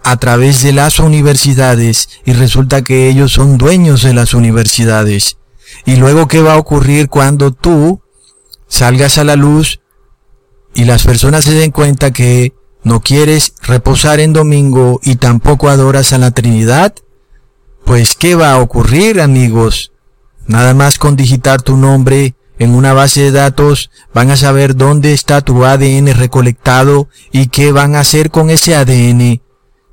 a 0.02 0.16
través 0.16 0.62
de 0.62 0.72
las 0.72 1.00
universidades 1.00 2.08
y 2.24 2.32
resulta 2.32 2.82
que 2.82 3.10
ellos 3.10 3.32
son 3.32 3.58
dueños 3.58 4.02
de 4.02 4.14
las 4.14 4.32
universidades. 4.32 5.36
Y 5.84 5.96
luego, 5.96 6.28
¿qué 6.28 6.40
va 6.40 6.54
a 6.54 6.58
ocurrir 6.58 7.08
cuando 7.08 7.50
tú 7.52 8.00
salgas 8.68 9.18
a 9.18 9.24
la 9.24 9.36
luz 9.36 9.80
y 10.78 10.84
las 10.84 11.02
personas 11.02 11.42
se 11.42 11.54
den 11.54 11.72
cuenta 11.72 12.12
que 12.12 12.52
no 12.84 13.00
quieres 13.00 13.54
reposar 13.62 14.20
en 14.20 14.32
domingo 14.32 15.00
y 15.02 15.16
tampoco 15.16 15.70
adoras 15.70 16.12
a 16.12 16.18
la 16.18 16.30
Trinidad, 16.30 16.94
pues 17.84 18.14
¿qué 18.14 18.36
va 18.36 18.52
a 18.52 18.60
ocurrir 18.60 19.20
amigos? 19.20 19.90
Nada 20.46 20.74
más 20.74 21.00
con 21.00 21.16
digitar 21.16 21.62
tu 21.62 21.76
nombre 21.76 22.36
en 22.60 22.76
una 22.76 22.92
base 22.92 23.22
de 23.22 23.32
datos 23.32 23.90
van 24.14 24.30
a 24.30 24.36
saber 24.36 24.76
dónde 24.76 25.14
está 25.14 25.40
tu 25.40 25.64
ADN 25.64 26.14
recolectado 26.14 27.08
y 27.32 27.48
qué 27.48 27.72
van 27.72 27.96
a 27.96 28.00
hacer 28.00 28.30
con 28.30 28.48
ese 28.48 28.76
ADN. 28.76 29.42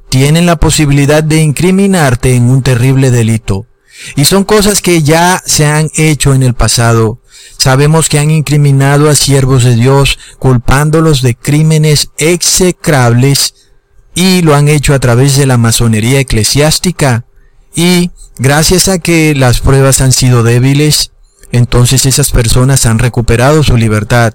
Tienen 0.10 0.46
la 0.46 0.58
posibilidad 0.58 1.24
de 1.24 1.42
incriminarte 1.42 2.36
en 2.36 2.44
un 2.48 2.62
terrible 2.62 3.10
delito. 3.10 3.66
Y 4.16 4.26
son 4.26 4.44
cosas 4.44 4.84
que 4.84 5.02
ya 5.02 5.42
se 5.48 5.66
han 5.66 5.90
hecho 5.96 6.36
en 6.36 6.44
el 6.44 6.54
pasado. 6.54 7.22
Sabemos 7.58 8.10
que 8.10 8.20
han 8.20 8.32
incriminado 8.32 9.10
a 9.10 9.16
siervos 9.16 9.64
de 9.64 9.76
Dios 9.76 10.20
culpándolos 10.40 11.22
de 11.22 11.36
crímenes 11.36 12.10
execrables 12.18 13.54
y 14.14 14.42
lo 14.42 14.56
han 14.56 14.68
hecho 14.68 14.94
a 14.94 15.00
través 15.00 15.36
de 15.38 15.46
la 15.46 15.58
masonería 15.58 16.20
eclesiástica. 16.20 17.26
Y 17.76 18.12
gracias 18.38 18.88
a 18.88 19.00
que 19.00 19.36
las 19.36 19.60
pruebas 19.60 20.02
han 20.02 20.12
sido 20.12 20.44
débiles, 20.44 21.12
entonces 21.52 22.06
esas 22.06 22.32
personas 22.32 22.86
han 22.86 23.00
recuperado 23.00 23.64
su 23.64 23.78
libertad. 23.78 24.34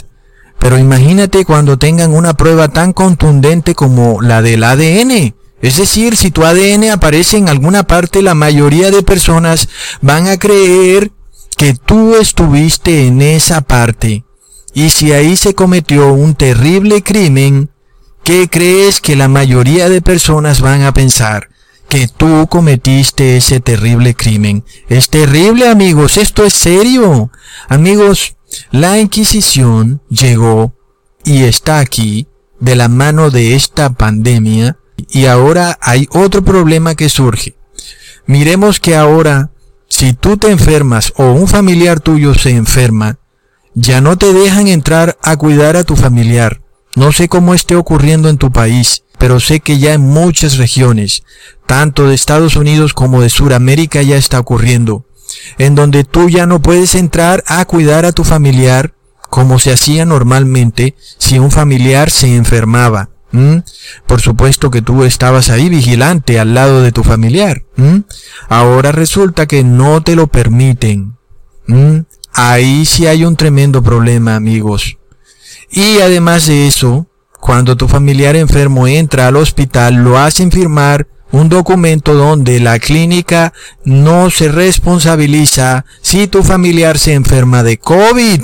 Pero 0.59 0.79
imagínate 0.79 1.47
cuando 1.47 1.79
tengan 1.79 2.13
una 2.13 2.35
prueba 2.35 2.69
tan 2.69 2.93
contundente 2.93 3.75
como 3.75 4.21
la 4.21 4.43
del 4.43 4.63
ADN. 4.63 5.35
Es 5.63 5.77
decir, 5.77 6.17
si 6.17 6.31
tu 6.31 6.45
ADN 6.45 6.91
aparece 6.91 7.39
en 7.39 7.49
alguna 7.49 7.83
parte, 7.83 8.23
la 8.23 8.35
mayoría 8.35 8.91
de 8.91 9.03
personas 9.03 9.69
van 10.03 10.29
a 10.29 10.39
creer 10.39 11.13
que 11.61 11.75
tú 11.75 12.17
estuviste 12.17 13.07
en 13.07 13.21
esa 13.21 13.61
parte. 13.61 14.25
Y 14.73 14.89
si 14.89 15.13
ahí 15.13 15.37
se 15.37 15.55
cometió 15.55 16.11
un 16.11 16.35
terrible 16.35 17.03
crimen, 17.03 17.69
¿qué 18.25 18.49
crees 18.49 19.03
que 19.03 19.15
la 19.15 19.29
mayoría 19.29 19.91
de 19.91 20.01
personas 20.01 20.63
van 20.63 20.81
a 20.81 20.95
pensar? 20.95 21.51
Que 21.87 22.09
tú 22.09 22.47
cometiste 22.49 23.37
ese 23.37 23.61
terrible 23.61 24.15
crimen. 24.15 24.65
Es 24.89 25.11
terrible, 25.11 25.69
amigos, 25.69 26.17
esto 26.17 26.47
es 26.47 26.55
serio. 26.55 27.31
Amigos, 27.69 28.37
la 28.71 28.99
Inquisición 28.99 30.01
llegó 30.09 30.73
y 31.27 31.43
está 31.43 31.81
aquí 31.81 32.27
de 32.59 32.75
la 32.75 32.89
mano 32.89 33.31
de 33.31 33.55
esta 33.55 33.91
pandemia 33.93 34.79
y 35.11 35.27
ahora 35.27 35.79
hay 35.83 36.09
otro 36.13 36.43
problema 36.43 36.95
que 36.95 37.11
surge. 37.11 37.55
Miremos 38.25 38.81
que 38.81 38.97
ahora 38.97 39.51
si 39.91 40.13
tú 40.15 40.37
te 40.37 40.51
enfermas 40.51 41.13
o 41.17 41.33
un 41.33 41.49
familiar 41.49 41.99
tuyo 41.99 42.33
se 42.33 42.51
enferma, 42.51 43.19
ya 43.75 44.01
no 44.01 44.17
te 44.17 44.33
dejan 44.33 44.69
entrar 44.69 45.19
a 45.21 45.37
cuidar 45.37 45.77
a 45.77 45.85
tu 45.85 45.97
familiar. 45.97 46.63
No 46.95 47.13
sé 47.13 47.29
cómo 47.29 47.55
esté 47.55 47.75
ocurriendo 47.75 48.29
en 48.29 48.39
tu 48.39 48.53
país, 48.53 49.03
pero 49.19 49.41
sé 49.41 49.61
que 49.61 49.79
ya 49.79 49.93
en 49.93 50.01
muchas 50.01 50.59
regiones, 50.59 51.25
tanto 51.67 52.07
de 52.07 52.15
Estados 52.15 52.57
Unidos 52.57 52.95
como 52.95 53.21
de 53.21 53.31
Sudamérica 53.31 54.01
ya 54.03 54.17
está 54.17 54.39
ocurriendo, 54.39 55.07
en 55.59 55.75
donde 55.75 56.05
tú 56.05 56.29
ya 56.29 56.47
no 56.47 56.63
puedes 56.63 56.95
entrar 56.95 57.43
a 57.49 57.65
cuidar 57.65 58.07
a 58.07 58.13
tu 58.13 58.23
familiar 58.23 58.95
como 59.29 59.59
se 59.59 59.73
hacía 59.73 60.05
normalmente 60.05 60.95
si 61.19 61.39
un 61.39 61.51
familiar 61.51 62.11
se 62.11 62.35
enfermaba. 62.35 63.10
Por 64.07 64.21
supuesto 64.21 64.71
que 64.71 64.83
tú 64.83 65.05
estabas 65.05 65.51
ahí 65.51 65.69
vigilante 65.69 66.41
al 66.41 66.55
lado 66.55 66.83
de 66.83 66.93
tu 66.93 67.03
familiar. 67.03 67.63
Ahora 68.49 68.93
resulta 68.93 69.47
que 69.47 69.63
no 69.65 70.03
te 70.03 70.17
lo 70.17 70.27
permiten. 70.27 71.17
Ahí 72.33 72.87
sí 72.87 73.07
hay 73.07 73.25
un 73.25 73.37
tremendo 73.37 73.83
problema, 73.83 74.37
amigos. 74.37 74.99
Y 75.71 76.01
además 76.01 76.47
de 76.47 76.67
eso, 76.67 77.07
cuando 77.41 77.77
tu 77.77 77.89
familiar 77.89 78.37
enfermo 78.37 78.87
entra 78.87 79.29
al 79.29 79.37
hospital, 79.37 79.97
lo 79.97 80.19
hacen 80.19 80.51
firmar 80.51 81.07
un 81.33 81.49
documento 81.49 82.15
donde 82.15 82.59
la 82.59 82.79
clínica 82.79 83.53
no 83.85 84.31
se 84.31 84.49
responsabiliza 84.49 85.85
si 86.03 86.27
tu 86.27 86.43
familiar 86.43 86.99
se 86.99 87.15
enferma 87.15 87.63
de 87.63 87.79
COVID. 87.79 88.43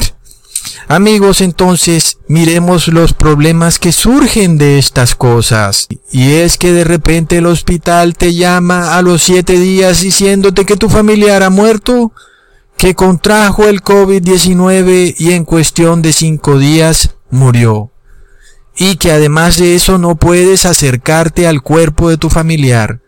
Amigos, 0.88 1.40
entonces 1.40 2.18
miremos 2.28 2.88
los 2.88 3.12
problemas 3.12 3.78
que 3.78 3.92
surgen 3.92 4.58
de 4.58 4.78
estas 4.78 5.14
cosas. 5.14 5.86
Y 6.12 6.32
es 6.32 6.58
que 6.58 6.72
de 6.72 6.84
repente 6.84 7.38
el 7.38 7.46
hospital 7.46 8.16
te 8.16 8.34
llama 8.34 8.96
a 8.96 9.02
los 9.02 9.22
siete 9.22 9.58
días 9.58 10.02
diciéndote 10.02 10.64
que 10.64 10.76
tu 10.76 10.88
familiar 10.88 11.42
ha 11.42 11.50
muerto, 11.50 12.12
que 12.76 12.94
contrajo 12.94 13.66
el 13.66 13.82
COVID-19 13.82 15.14
y 15.18 15.32
en 15.32 15.44
cuestión 15.44 16.02
de 16.02 16.12
cinco 16.12 16.58
días 16.58 17.16
murió. 17.30 17.90
Y 18.76 18.96
que 18.96 19.10
además 19.10 19.56
de 19.56 19.74
eso 19.74 19.98
no 19.98 20.16
puedes 20.16 20.66
acercarte 20.66 21.46
al 21.46 21.62
cuerpo 21.62 22.10
de 22.10 22.18
tu 22.18 22.28
familiar 22.28 23.00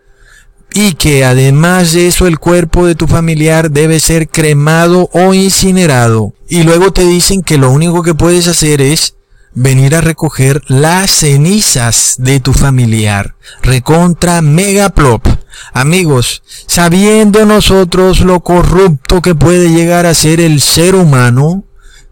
y 0.72 0.94
que 0.94 1.24
además 1.24 1.92
de 1.92 2.07
eso 2.07 2.26
el 2.26 2.38
cuerpo 2.38 2.87
de 2.87 2.94
tu 2.94 3.07
familiar 3.07 3.70
debe 3.70 4.00
ser 4.00 4.28
cremado 4.28 5.09
o 5.12 5.35
incinerado. 5.35 6.35
Y 6.48 6.62
luego 6.62 6.92
te 6.92 7.04
dicen 7.04 7.42
que 7.42 7.59
lo 7.59 7.70
único 7.70 8.02
que 8.02 8.14
puedes 8.14 8.48
hacer 8.48 8.81
es 8.81 9.14
venir 9.54 9.94
a 9.94 10.00
recoger 10.00 10.62
las 10.68 11.11
cenizas 11.11 12.16
de 12.18 12.40
tu 12.40 12.52
familiar. 12.52 13.35
Recontra 13.62 14.40
megaplop. 14.42 15.26
Amigos, 15.72 16.42
sabiendo 16.66 17.44
nosotros 17.44 18.20
lo 18.20 18.40
corrupto 18.40 19.20
que 19.20 19.35
puede 19.35 19.70
llegar 19.70 20.07
a 20.07 20.14
ser 20.14 20.40
el 20.40 20.61
ser 20.61 20.94
humano, 20.94 21.64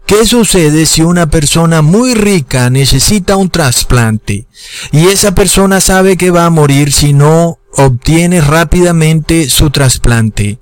¿Qué 0.07 0.25
sucede 0.25 0.85
si 0.85 1.01
una 1.01 1.29
persona 1.29 1.81
muy 1.81 2.13
rica 2.13 2.69
necesita 2.69 3.35
un 3.35 3.49
trasplante 3.49 4.47
y 4.93 5.07
esa 5.07 5.35
persona 5.35 5.81
sabe 5.81 6.15
que 6.15 6.31
va 6.31 6.45
a 6.45 6.49
morir 6.49 6.93
si 6.93 7.11
no 7.11 7.59
obtiene 7.73 8.39
rápidamente 8.39 9.49
su 9.49 9.69
trasplante? 9.69 10.59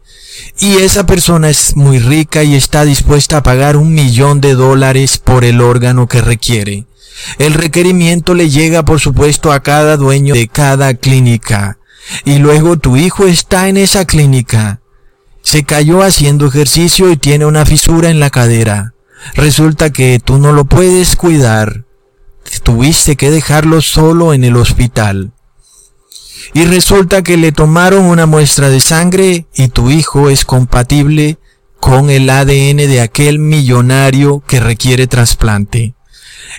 Y 0.59 0.77
esa 0.77 1.05
persona 1.05 1.51
es 1.51 1.75
muy 1.75 1.99
rica 1.99 2.43
y 2.43 2.55
está 2.55 2.85
dispuesta 2.85 3.37
a 3.37 3.43
pagar 3.43 3.77
un 3.77 3.93
millón 3.93 4.41
de 4.41 4.55
dólares 4.55 5.19
por 5.19 5.45
el 5.45 5.61
órgano 5.61 6.07
que 6.07 6.21
requiere. 6.21 6.87
El 7.37 7.53
requerimiento 7.53 8.33
le 8.33 8.49
llega 8.49 8.83
por 8.83 8.99
supuesto 8.99 9.51
a 9.51 9.61
cada 9.61 9.95
dueño 9.95 10.33
de 10.33 10.47
cada 10.47 10.95
clínica. 10.95 11.77
Y 12.23 12.39
luego 12.39 12.79
tu 12.79 12.97
hijo 12.97 13.27
está 13.27 13.69
en 13.69 13.77
esa 13.77 14.05
clínica. 14.05 14.81
Se 15.43 15.63
cayó 15.63 16.01
haciendo 16.01 16.47
ejercicio 16.47 17.11
y 17.11 17.17
tiene 17.17 17.45
una 17.45 17.63
fisura 17.63 18.09
en 18.09 18.19
la 18.19 18.31
cadera 18.31 18.94
resulta 19.33 19.91
que 19.91 20.19
tú 20.23 20.37
no 20.37 20.53
lo 20.53 20.65
puedes 20.65 21.15
cuidar, 21.15 21.85
tuviste 22.63 23.15
que 23.15 23.31
dejarlo 23.31 23.81
solo 23.81 24.33
en 24.33 24.43
el 24.43 24.55
hospital. 24.55 25.33
Y 26.53 26.65
resulta 26.65 27.23
que 27.23 27.37
le 27.37 27.51
tomaron 27.51 28.05
una 28.05 28.25
muestra 28.25 28.69
de 28.69 28.79
sangre 28.79 29.47
y 29.55 29.67
tu 29.69 29.89
hijo 29.89 30.29
es 30.29 30.45
compatible 30.45 31.39
con 31.79 32.09
el 32.09 32.29
ADN 32.29 32.77
de 32.77 33.01
aquel 33.01 33.39
millonario 33.39 34.43
que 34.47 34.59
requiere 34.59 35.07
trasplante. 35.07 35.95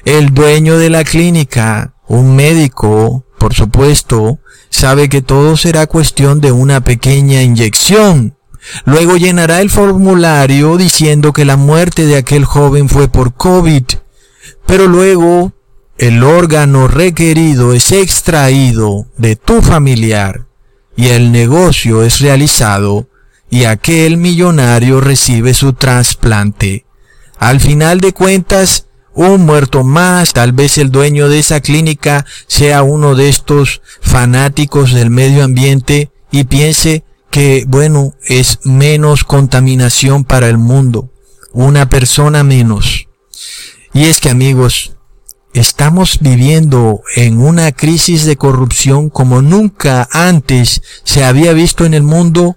El 0.05 0.35
dueño 0.35 0.79
de 0.79 0.91
la 0.91 1.05
clínica, 1.05 1.95
un 2.09 2.37
médico, 2.37 3.25
por 3.39 3.55
supuesto, 3.55 4.41
sabe 4.71 5.09
que 5.09 5.23
todo 5.23 5.57
será 5.57 5.87
cuestión 5.87 6.41
de 6.41 6.53
una 6.53 6.83
pequeña 6.83 7.43
inyección 7.43 8.36
Luego 8.85 9.17
llenará 9.17 9.61
el 9.61 9.71
formulario 9.71 10.77
diciendo 10.77 11.33
que 11.33 11.45
la 11.45 11.57
muerte 11.57 12.07
de 12.07 12.17
aquel 12.17 12.45
joven 12.45 12.89
fue 12.89 13.09
por 13.09 13.35
COVID. 13.35 13.85
Pero 14.67 14.87
luego 14.87 15.53
el 15.99 16.23
órgano 16.23 16.89
requerido 16.89 17.73
es 17.73 17.93
extraído 17.93 19.07
de 19.17 19.37
tu 19.37 19.63
familiar 19.63 20.47
y 20.97 21.09
el 21.09 21.33
negocio 21.33 22.03
es 22.03 22.21
realizado 22.21 23.09
y 23.51 23.65
aquel 23.65 24.17
millonario 24.17 25.01
recibe 25.01 25.55
su 25.55 25.73
trasplante. 25.73 26.85
Al 27.39 27.61
final 27.61 28.01
de 28.01 28.13
cuentas, 28.13 28.87
un 29.15 29.47
muerto 29.47 29.85
más, 29.85 30.35
tal 30.35 30.53
vez 30.53 30.77
el 30.77 30.91
dueño 30.91 31.29
de 31.31 31.39
esa 31.39 31.61
clínica 31.61 32.27
sea 32.47 32.83
uno 32.83 33.15
de 33.15 33.31
estos 33.31 33.81
fanáticos 34.03 34.93
del 34.93 35.09
medio 35.09 35.45
ambiente 35.45 36.11
y 36.31 36.45
piense 36.45 37.05
que, 37.37 37.67
bueno, 37.69 38.15
es 38.25 38.61
menos 38.65 39.23
contaminación 39.23 40.25
para 40.25 40.49
el 40.49 40.57
mundo, 40.57 41.11
una 41.53 41.91
persona 41.91 42.43
menos. 42.45 43.09
Y 43.93 44.05
es 44.05 44.23
que 44.23 44.31
amigos, 44.31 44.97
estamos 45.53 46.21
viviendo 46.23 47.03
en 47.15 47.39
una 47.39 47.73
crisis 47.73 48.25
de 48.25 48.37
corrupción 48.37 49.11
como 49.11 49.43
nunca 49.43 50.09
antes 50.13 50.81
se 51.05 51.25
había 51.25 51.53
visto 51.53 51.85
en 51.85 51.93
el 51.93 52.05
mundo 52.05 52.57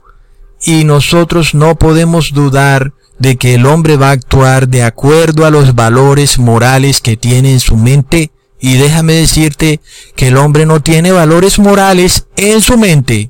y 0.61 0.85
nosotros 0.85 1.53
no 1.53 1.75
podemos 1.75 2.31
dudar 2.31 2.93
de 3.17 3.35
que 3.35 3.55
el 3.55 3.65
hombre 3.65 3.97
va 3.97 4.11
a 4.11 4.13
actuar 4.13 4.69
de 4.69 4.83
acuerdo 4.83 5.45
a 5.45 5.51
los 5.51 5.75
valores 5.75 6.39
morales 6.39 7.01
que 7.01 7.17
tiene 7.17 7.51
en 7.51 7.59
su 7.59 7.75
mente 7.75 8.31
y 8.61 8.77
déjame 8.77 9.11
decirte 9.15 9.81
que 10.15 10.29
el 10.29 10.37
hombre 10.37 10.65
no 10.65 10.81
tiene 10.81 11.11
valores 11.11 11.59
morales 11.59 12.27
en 12.37 12.61
su 12.61 12.77
mente. 12.77 13.29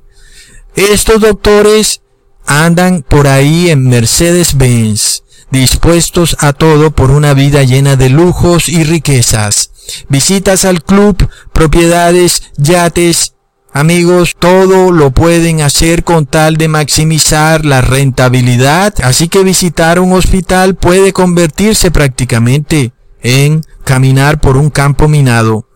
Estos 0.75 1.21
doctores 1.21 2.01
andan 2.45 3.03
por 3.03 3.27
ahí 3.27 3.69
en 3.69 3.87
Mercedes-Benz, 3.87 5.23
dispuestos 5.51 6.37
a 6.39 6.53
todo 6.53 6.91
por 6.91 7.11
una 7.11 7.33
vida 7.33 7.63
llena 7.63 7.95
de 7.95 8.09
lujos 8.09 8.69
y 8.69 8.83
riquezas. 8.83 9.71
Visitas 10.07 10.65
al 10.65 10.83
club, 10.83 11.29
propiedades, 11.53 12.43
yates, 12.57 13.33
Amigos, 13.71 14.35
todo 14.39 14.91
lo 14.91 15.11
pueden 15.11 15.61
hacer 15.61 16.03
con 16.03 16.25
tal 16.25 16.57
de 16.57 16.67
maximizar 16.67 17.65
la 17.65 17.81
rentabilidad, 17.81 18.95
así 19.03 19.27
que 19.27 19.43
visitar 19.43 19.99
un 19.99 20.13
hospital 20.13 20.75
puede 20.75 21.13
convertirse 21.13 21.91
prácticamente 21.91 22.93
en 23.21 23.61
caminar 23.83 24.41
por 24.41 24.57
un 24.57 24.71
campo 24.71 25.07
minado. 25.07 25.67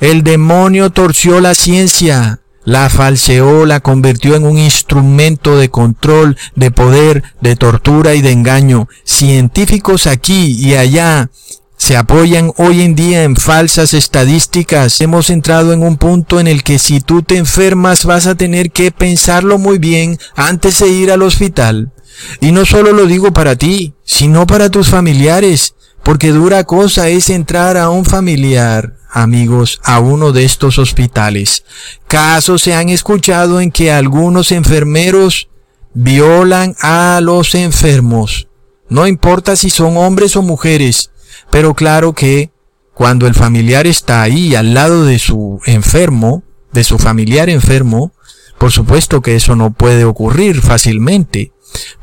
El 0.00 0.24
demonio 0.24 0.90
torció 0.90 1.40
la 1.40 1.54
ciencia, 1.54 2.40
la 2.66 2.90
falseó, 2.90 3.64
la 3.64 3.78
convirtió 3.78 4.34
en 4.34 4.44
un 4.44 4.58
instrumento 4.58 5.56
de 5.56 5.70
control, 5.70 6.36
de 6.56 6.72
poder, 6.72 7.22
de 7.40 7.54
tortura 7.54 8.14
y 8.14 8.22
de 8.22 8.32
engaño. 8.32 8.88
Científicos 9.04 10.08
aquí 10.08 10.56
y 10.58 10.74
allá 10.74 11.30
se 11.76 11.96
apoyan 11.96 12.52
hoy 12.56 12.82
en 12.82 12.96
día 12.96 13.22
en 13.22 13.36
falsas 13.36 13.94
estadísticas. 13.94 15.00
Hemos 15.00 15.30
entrado 15.30 15.72
en 15.72 15.82
un 15.82 15.96
punto 15.96 16.40
en 16.40 16.48
el 16.48 16.64
que 16.64 16.80
si 16.80 17.00
tú 17.00 17.22
te 17.22 17.36
enfermas 17.36 18.04
vas 18.04 18.26
a 18.26 18.34
tener 18.34 18.72
que 18.72 18.90
pensarlo 18.90 19.58
muy 19.58 19.78
bien 19.78 20.18
antes 20.34 20.80
de 20.80 20.88
ir 20.88 21.12
al 21.12 21.22
hospital. 21.22 21.92
Y 22.40 22.50
no 22.50 22.66
solo 22.66 22.92
lo 22.92 23.06
digo 23.06 23.32
para 23.32 23.54
ti, 23.54 23.94
sino 24.02 24.44
para 24.44 24.70
tus 24.70 24.88
familiares, 24.88 25.76
porque 26.02 26.32
dura 26.32 26.64
cosa 26.64 27.08
es 27.08 27.30
entrar 27.30 27.76
a 27.76 27.90
un 27.90 28.04
familiar 28.04 28.95
amigos, 29.16 29.80
a 29.82 29.98
uno 29.98 30.32
de 30.32 30.44
estos 30.44 30.78
hospitales. 30.78 31.64
Casos 32.06 32.62
se 32.62 32.74
han 32.74 32.90
escuchado 32.90 33.60
en 33.60 33.72
que 33.72 33.90
algunos 33.90 34.52
enfermeros 34.52 35.48
violan 35.94 36.76
a 36.82 37.20
los 37.22 37.54
enfermos. 37.54 38.48
No 38.88 39.06
importa 39.06 39.56
si 39.56 39.70
son 39.70 39.96
hombres 39.96 40.36
o 40.36 40.42
mujeres, 40.42 41.10
pero 41.50 41.74
claro 41.74 42.12
que 42.12 42.50
cuando 42.94 43.26
el 43.26 43.34
familiar 43.34 43.86
está 43.86 44.22
ahí 44.22 44.54
al 44.54 44.74
lado 44.74 45.04
de 45.06 45.18
su 45.18 45.60
enfermo, 45.64 46.42
de 46.72 46.84
su 46.84 46.98
familiar 46.98 47.48
enfermo, 47.48 48.12
por 48.58 48.70
supuesto 48.70 49.22
que 49.22 49.34
eso 49.34 49.56
no 49.56 49.72
puede 49.72 50.04
ocurrir 50.04 50.60
fácilmente. 50.60 51.52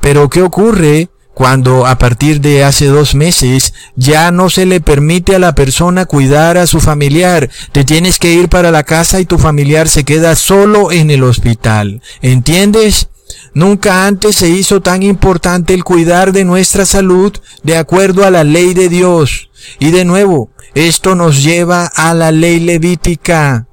Pero 0.01 0.30
¿qué 0.30 0.41
ocurre 0.41 1.09
cuando 1.34 1.88
a 1.88 1.97
partir 1.97 2.41
de 2.41 2.63
hace 2.63 2.86
dos 2.88 3.15
meses 3.15 3.73
ya 3.95 4.31
no 4.31 4.49
se 4.49 4.65
le 4.65 4.81
permite 4.81 5.36
a 5.36 5.39
la 5.39 5.55
persona 5.55 6.05
cuidar 6.05 6.57
a 6.57 6.67
su 6.67 6.79
familiar. 6.79 7.49
Te 7.71 7.84
tienes 7.84 8.19
que 8.19 8.34
ir 8.34 8.49
para 8.49 8.71
la 8.71 8.84
casa 8.84 9.19
y 9.19 9.25
tu 9.25 9.38
familiar 9.38 9.89
se 9.89 10.03
queda 10.03 10.36
solo 10.36 10.91
en 10.91 11.09
el 11.11 11.23
hospital. 11.23 12.01
¿Entiendes? 12.21 13.09
Nunca 13.53 14.07
antes 14.07 14.36
se 14.36 14.49
hizo 14.49 14.81
tan 14.81 15.03
importante 15.03 15.73
el 15.73 15.84
cuidar 15.84 16.34
de 16.34 16.43
nuestra 16.43 16.86
salud 16.86 17.34
de 17.63 17.77
acuerdo 17.77 18.25
a 18.25 18.31
la 18.31 18.43
ley 18.43 18.73
de 18.73 18.89
Dios. 18.89 19.49
Y 19.79 19.91
de 19.91 20.05
nuevo, 20.05 20.49
esto 20.75 21.15
nos 21.15 21.43
lleva 21.43 21.86
a 21.86 22.13
la 22.13 22.31
ley 22.31 22.59
levítica. 22.59 23.67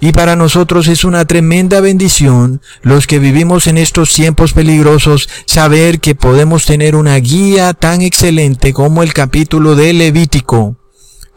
Y 0.00 0.12
para 0.12 0.36
nosotros 0.36 0.88
es 0.88 1.04
una 1.04 1.24
tremenda 1.24 1.80
bendición, 1.80 2.60
los 2.82 3.06
que 3.06 3.18
vivimos 3.18 3.66
en 3.66 3.78
estos 3.78 4.12
tiempos 4.12 4.52
peligrosos, 4.52 5.28
saber 5.46 6.00
que 6.00 6.14
podemos 6.14 6.66
tener 6.66 6.96
una 6.96 7.16
guía 7.16 7.72
tan 7.72 8.02
excelente 8.02 8.74
como 8.74 9.02
el 9.02 9.14
capítulo 9.14 9.74
de 9.74 9.94
Levítico. 9.94 10.76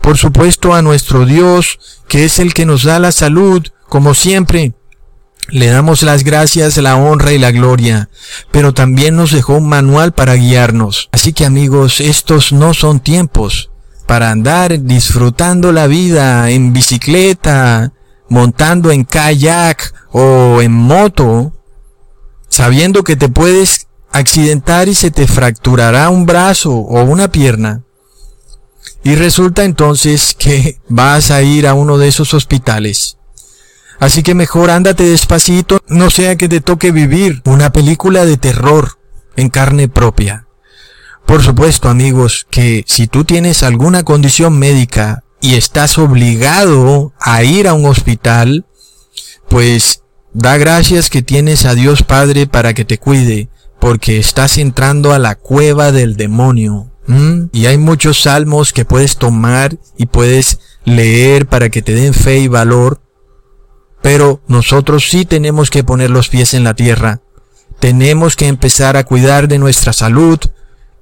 Por 0.01 0.17
supuesto 0.17 0.73
a 0.73 0.81
nuestro 0.81 1.25
Dios, 1.25 1.79
que 2.07 2.25
es 2.25 2.39
el 2.39 2.53
que 2.53 2.65
nos 2.65 2.83
da 2.83 2.99
la 2.99 3.11
salud, 3.11 3.65
como 3.87 4.13
siempre. 4.13 4.73
Le 5.49 5.67
damos 5.67 6.03
las 6.03 6.23
gracias, 6.23 6.77
la 6.77 6.95
honra 6.95 7.31
y 7.31 7.39
la 7.39 7.51
gloria, 7.51 8.09
pero 8.51 8.73
también 8.73 9.15
nos 9.15 9.31
dejó 9.31 9.55
un 9.55 9.67
manual 9.67 10.11
para 10.11 10.35
guiarnos. 10.35 11.09
Así 11.11 11.33
que 11.33 11.45
amigos, 11.45 12.01
estos 12.01 12.51
no 12.51 12.73
son 12.73 12.99
tiempos 12.99 13.71
para 14.05 14.31
andar 14.31 14.81
disfrutando 14.81 15.71
la 15.71 15.85
vida 15.85 16.49
en 16.49 16.73
bicicleta, 16.73 17.93
montando 18.29 18.91
en 18.91 19.03
kayak 19.03 19.93
o 20.11 20.61
en 20.61 20.71
moto, 20.71 21.53
sabiendo 22.47 23.03
que 23.03 23.15
te 23.15 23.29
puedes 23.29 23.87
accidentar 24.11 24.87
y 24.87 24.95
se 24.95 25.11
te 25.11 25.27
fracturará 25.27 26.09
un 26.09 26.25
brazo 26.25 26.71
o 26.71 27.03
una 27.03 27.31
pierna. 27.31 27.83
Y 29.03 29.15
resulta 29.15 29.63
entonces 29.63 30.35
que 30.37 30.79
vas 30.89 31.31
a 31.31 31.41
ir 31.41 31.67
a 31.67 31.73
uno 31.73 31.97
de 31.97 32.07
esos 32.07 32.33
hospitales. 32.33 33.17
Así 33.99 34.23
que 34.23 34.33
mejor 34.33 34.69
ándate 34.69 35.03
despacito, 35.03 35.81
no 35.87 36.09
sea 36.09 36.37
que 36.37 36.47
te 36.47 36.61
toque 36.61 36.91
vivir 36.91 37.41
una 37.45 37.71
película 37.71 38.25
de 38.25 38.37
terror 38.37 38.97
en 39.35 39.49
carne 39.49 39.89
propia. 39.89 40.47
Por 41.25 41.43
supuesto, 41.43 41.89
amigos, 41.89 42.47
que 42.49 42.83
si 42.87 43.07
tú 43.07 43.23
tienes 43.23 43.61
alguna 43.61 44.03
condición 44.03 44.57
médica 44.57 45.23
y 45.41 45.55
estás 45.55 45.97
obligado 45.97 47.13
a 47.19 47.43
ir 47.43 47.67
a 47.67 47.73
un 47.73 47.85
hospital, 47.85 48.65
pues 49.47 50.03
da 50.33 50.57
gracias 50.57 51.09
que 51.09 51.21
tienes 51.21 51.65
a 51.65 51.75
Dios 51.75 52.03
Padre 52.03 52.47
para 52.47 52.73
que 52.73 52.85
te 52.85 52.97
cuide, 52.97 53.49
porque 53.79 54.17
estás 54.17 54.57
entrando 54.57 55.13
a 55.13 55.19
la 55.19 55.35
cueva 55.35 55.91
del 55.91 56.15
demonio. 56.15 56.91
Y 57.53 57.65
hay 57.65 57.79
muchos 57.79 58.21
salmos 58.21 58.71
que 58.71 58.85
puedes 58.85 59.17
tomar 59.17 59.79
y 59.97 60.05
puedes 60.05 60.59
leer 60.85 61.47
para 61.47 61.69
que 61.69 61.81
te 61.81 61.95
den 61.95 62.13
fe 62.13 62.37
y 62.37 62.47
valor, 62.47 63.01
pero 64.03 64.43
nosotros 64.47 65.09
sí 65.09 65.25
tenemos 65.25 65.71
que 65.71 65.83
poner 65.83 66.11
los 66.11 66.29
pies 66.29 66.53
en 66.53 66.63
la 66.63 66.75
tierra. 66.75 67.21
Tenemos 67.79 68.35
que 68.35 68.47
empezar 68.47 68.95
a 68.95 69.05
cuidar 69.05 69.47
de 69.47 69.57
nuestra 69.57 69.91
salud 69.91 70.39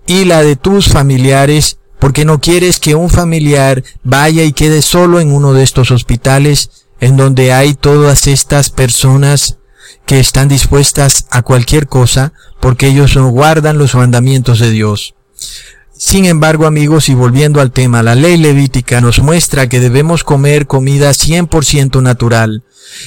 y 0.05 0.23
la 0.23 0.43
de 0.43 0.55
tus 0.55 0.87
familiares 0.87 1.79
porque 1.99 2.25
no 2.25 2.39
quieres 2.39 2.79
que 2.79 2.95
un 2.95 3.09
familiar 3.09 3.83
vaya 4.03 4.43
y 4.43 4.53
quede 4.53 4.81
solo 4.81 5.19
en 5.19 5.31
uno 5.31 5.53
de 5.53 5.63
estos 5.63 5.91
hospitales 5.91 6.69
en 6.99 7.17
donde 7.17 7.53
hay 7.53 7.73
todas 7.73 8.27
estas 8.27 8.69
personas 8.69 9.57
que 10.05 10.19
están 10.19 10.47
dispuestas 10.47 11.27
a 11.31 11.41
cualquier 11.41 11.87
cosa 11.87 12.33
porque 12.59 12.87
ellos 12.87 13.15
no 13.15 13.29
guardan 13.29 13.77
los 13.77 13.95
mandamientos 13.95 14.59
de 14.59 14.71
Dios. 14.71 15.15
Sin 15.99 16.25
embargo, 16.25 16.67
amigos, 16.67 17.09
y 17.09 17.15
volviendo 17.15 17.59
al 17.59 17.71
tema, 17.71 18.03
la 18.03 18.13
ley 18.13 18.37
levítica 18.37 19.01
nos 19.01 19.19
muestra 19.19 19.67
que 19.67 19.79
debemos 19.79 20.23
comer 20.23 20.67
comida 20.67 21.09
100% 21.09 22.03
natural 22.03 22.63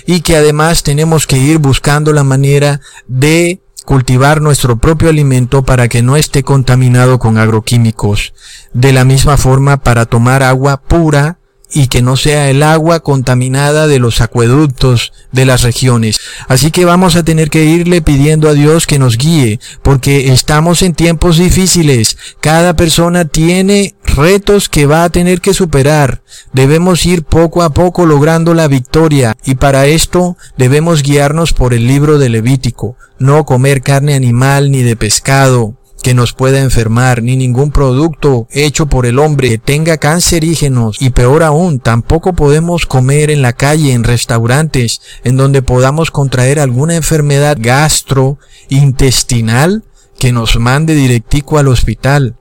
y 0.06 0.22
que 0.22 0.36
además 0.36 0.82
tenemos 0.82 1.28
que 1.28 1.38
ir 1.38 1.58
buscando 1.58 2.12
la 2.12 2.24
manera 2.24 2.80
de 3.06 3.62
cultivar 3.84 4.40
nuestro 4.40 4.78
propio 4.78 5.08
alimento 5.08 5.64
para 5.64 5.88
que 5.88 6.02
no 6.02 6.16
esté 6.16 6.42
contaminado 6.42 7.18
con 7.18 7.38
agroquímicos. 7.38 8.34
De 8.72 8.92
la 8.92 9.04
misma 9.04 9.36
forma, 9.36 9.78
para 9.78 10.06
tomar 10.06 10.42
agua 10.42 10.80
pura 10.82 11.38
y 11.72 11.86
que 11.86 12.02
no 12.02 12.16
sea 12.16 12.50
el 12.50 12.62
agua 12.62 13.00
contaminada 13.00 13.86
de 13.86 13.98
los 13.98 14.20
acueductos 14.20 15.12
de 15.32 15.44
las 15.44 15.62
regiones. 15.62 16.20
Así 16.48 16.70
que 16.70 16.84
vamos 16.84 17.16
a 17.16 17.22
tener 17.22 17.50
que 17.50 17.64
irle 17.64 18.02
pidiendo 18.02 18.48
a 18.48 18.54
Dios 18.54 18.86
que 18.86 18.98
nos 18.98 19.16
guíe, 19.16 19.60
porque 19.82 20.32
estamos 20.32 20.82
en 20.82 20.94
tiempos 20.94 21.38
difíciles. 21.38 22.16
Cada 22.40 22.74
persona 22.74 23.24
tiene 23.24 23.94
retos 24.16 24.68
que 24.68 24.86
va 24.86 25.04
a 25.04 25.10
tener 25.10 25.40
que 25.40 25.54
superar. 25.54 26.22
Debemos 26.52 27.04
ir 27.06 27.24
poco 27.24 27.62
a 27.62 27.72
poco 27.72 28.06
logrando 28.06 28.54
la 28.54 28.68
victoria 28.68 29.36
y 29.44 29.56
para 29.56 29.86
esto 29.86 30.36
debemos 30.56 31.02
guiarnos 31.02 31.52
por 31.52 31.74
el 31.74 31.86
libro 31.86 32.18
de 32.18 32.28
Levítico, 32.28 32.96
no 33.18 33.44
comer 33.44 33.82
carne 33.82 34.14
animal 34.14 34.70
ni 34.70 34.82
de 34.82 34.96
pescado, 34.96 35.74
que 36.02 36.14
nos 36.14 36.32
pueda 36.32 36.60
enfermar, 36.60 37.22
ni 37.22 37.36
ningún 37.36 37.72
producto 37.72 38.48
hecho 38.50 38.86
por 38.86 39.04
el 39.06 39.18
hombre 39.18 39.50
que 39.50 39.58
tenga 39.58 39.98
cancerígenos 39.98 40.96
y 41.00 41.10
peor 41.10 41.42
aún, 41.42 41.78
tampoco 41.78 42.32
podemos 42.32 42.86
comer 42.86 43.30
en 43.30 43.42
la 43.42 43.52
calle, 43.52 43.92
en 43.92 44.04
restaurantes, 44.04 45.02
en 45.24 45.36
donde 45.36 45.60
podamos 45.62 46.10
contraer 46.10 46.58
alguna 46.58 46.96
enfermedad 46.96 47.58
gastrointestinal 47.60 49.84
que 50.18 50.32
nos 50.32 50.58
mande 50.58 50.94
directico 50.94 51.58
al 51.58 51.68
hospital. 51.68 52.36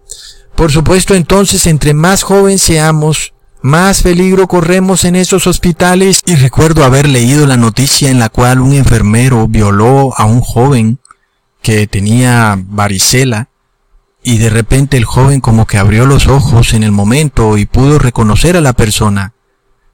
Por 0.60 0.74
supuesto, 0.74 1.16
entonces, 1.16 1.68
entre 1.68 1.93
más 1.93 2.22
joven 2.22 2.60
seamos, 2.60 3.32
más 3.62 4.01
peligro 4.01 4.45
corremos 4.49 5.05
en 5.05 5.16
esos 5.16 5.47
hospitales. 5.47 6.22
Y 6.26 6.36
recuerdo 6.36 6.84
haber 6.84 7.07
leído 7.07 7.47
la 7.47 7.55
noticia 7.55 8.10
en 8.10 8.20
la 8.20 8.28
cual 8.28 8.60
un 8.60 8.74
enfermero 8.74 9.47
violó 9.47 10.14
a 10.18 10.26
un 10.26 10.41
joven 10.41 10.99
que 11.62 11.88
tenía 11.88 12.60
varicela 12.62 13.47
y 14.22 14.39
de 14.39 14.49
repente 14.49 14.97
el 14.97 15.05
joven 15.05 15.39
como 15.39 15.66
que 15.66 15.78
abrió 15.78 16.05
los 16.05 16.28
ojos 16.28 16.74
en 16.74 16.84
el 16.84 16.91
momento 16.91 17.57
y 17.57 17.66
pudo 17.66 17.97
reconocer 17.97 18.57
a 18.57 18.62
la 18.62 18.74
persona. 18.74 19.32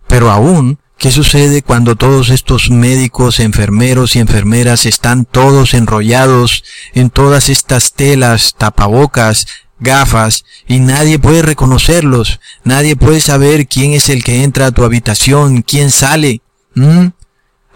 Pero 0.07 0.32
aún, 0.32 0.80
¿qué 0.97 1.11
sucede 1.11 1.61
cuando 1.61 1.95
todos 1.95 2.30
estos 2.30 2.72
médicos, 2.72 3.39
enfermeros 3.39 4.16
y 4.16 4.20
enfermeras 4.20 4.88
están 4.88 5.26
todos 5.26 5.76
enrollados 5.76 6.63
en 6.95 7.11
todas 7.11 7.49
estas 7.49 7.93
telas, 7.93 8.55
tapabocas, 8.57 9.45
gafas, 9.80 10.45
y 10.67 10.80
nadie 10.80 11.19
puede 11.19 11.41
reconocerlos? 11.41 12.39
Nadie 12.63 12.95
puede 12.95 13.19
saber 13.19 13.67
quién 13.67 13.91
es 13.91 14.09
el 14.09 14.23
que 14.23 14.43
entra 14.43 14.67
a 14.67 14.71
tu 14.71 14.84
habitación, 14.84 15.61
quién 15.61 15.91
sale. 15.91 16.41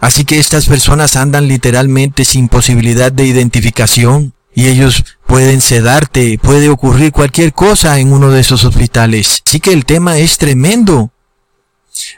Así 0.00 0.24
que 0.24 0.38
estas 0.38 0.66
personas 0.66 1.16
andan 1.16 1.48
literalmente 1.48 2.24
sin 2.24 2.48
posibilidad 2.48 3.12
de 3.12 3.26
identificación 3.26 4.32
y 4.54 4.66
ellos 4.66 5.04
pueden 5.26 5.60
sedarte, 5.60 6.38
puede 6.42 6.68
ocurrir 6.68 7.12
cualquier 7.12 7.52
cosa 7.52 7.98
en 7.98 8.12
uno 8.12 8.30
de 8.30 8.40
esos 8.40 8.64
hospitales. 8.64 9.42
Así 9.46 9.60
que 9.60 9.72
el 9.72 9.84
tema 9.84 10.18
es 10.18 10.38
tremendo. 10.38 11.12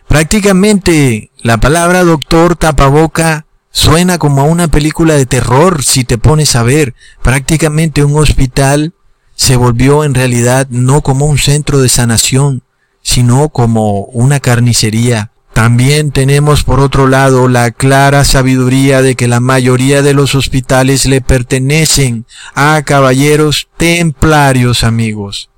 Prácticamente 0.08 1.30
la 1.38 1.58
palabra 1.58 2.04
doctor 2.04 2.56
tapaboca 2.56 3.46
suena 3.70 4.18
como 4.18 4.42
a 4.42 4.44
una 4.44 4.68
película 4.68 5.14
de 5.14 5.26
terror 5.26 5.82
si 5.82 6.04
te 6.04 6.18
pones 6.18 6.54
a 6.56 6.62
ver. 6.62 6.94
Prácticamente 7.22 8.04
un 8.04 8.16
hospital 8.16 8.94
se 9.42 9.56
volvió 9.56 10.04
en 10.04 10.14
realidad 10.14 10.66
no 10.70 11.02
como 11.02 11.26
un 11.26 11.38
centro 11.38 11.80
de 11.80 11.88
sanación, 11.88 12.62
sino 13.02 13.48
como 13.48 14.04
una 14.04 14.40
carnicería 14.40 15.32
también 15.52 16.12
tenemos 16.12 16.64
por 16.64 16.80
otro 16.80 17.06
lado 17.06 17.46
la 17.46 17.70
clara 17.72 18.24
sabiduría 18.24 19.02
de 19.02 19.16
que 19.16 19.28
la 19.28 19.40
mayoría 19.40 20.00
de 20.00 20.14
los 20.14 20.34
hospitales 20.34 21.04
le 21.04 21.20
pertenecen 21.20 22.24
a 22.54 22.82
caballeros 22.82 23.68
templarios 23.76 24.82
amigos. 24.82 25.50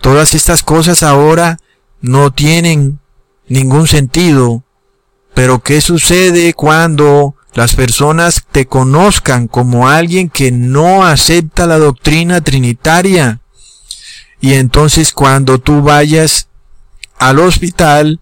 Todas 0.00 0.34
estas 0.34 0.62
cosas 0.62 1.02
ahora 1.02 1.58
no 2.00 2.32
tienen 2.32 3.00
ningún 3.48 3.88
sentido. 3.88 4.62
Pero 5.34 5.60
¿qué 5.62 5.80
sucede 5.80 6.54
cuando 6.54 7.34
las 7.54 7.74
personas 7.74 8.44
te 8.50 8.66
conozcan 8.66 9.46
como 9.46 9.88
alguien 9.88 10.30
que 10.30 10.50
no 10.50 11.04
acepta 11.04 11.66
la 11.66 11.78
doctrina 11.78 12.40
trinitaria? 12.40 13.40
Y 14.40 14.54
entonces 14.54 15.12
cuando 15.12 15.58
tú 15.58 15.82
vayas 15.82 16.48
al 17.18 17.38
hospital, 17.38 18.20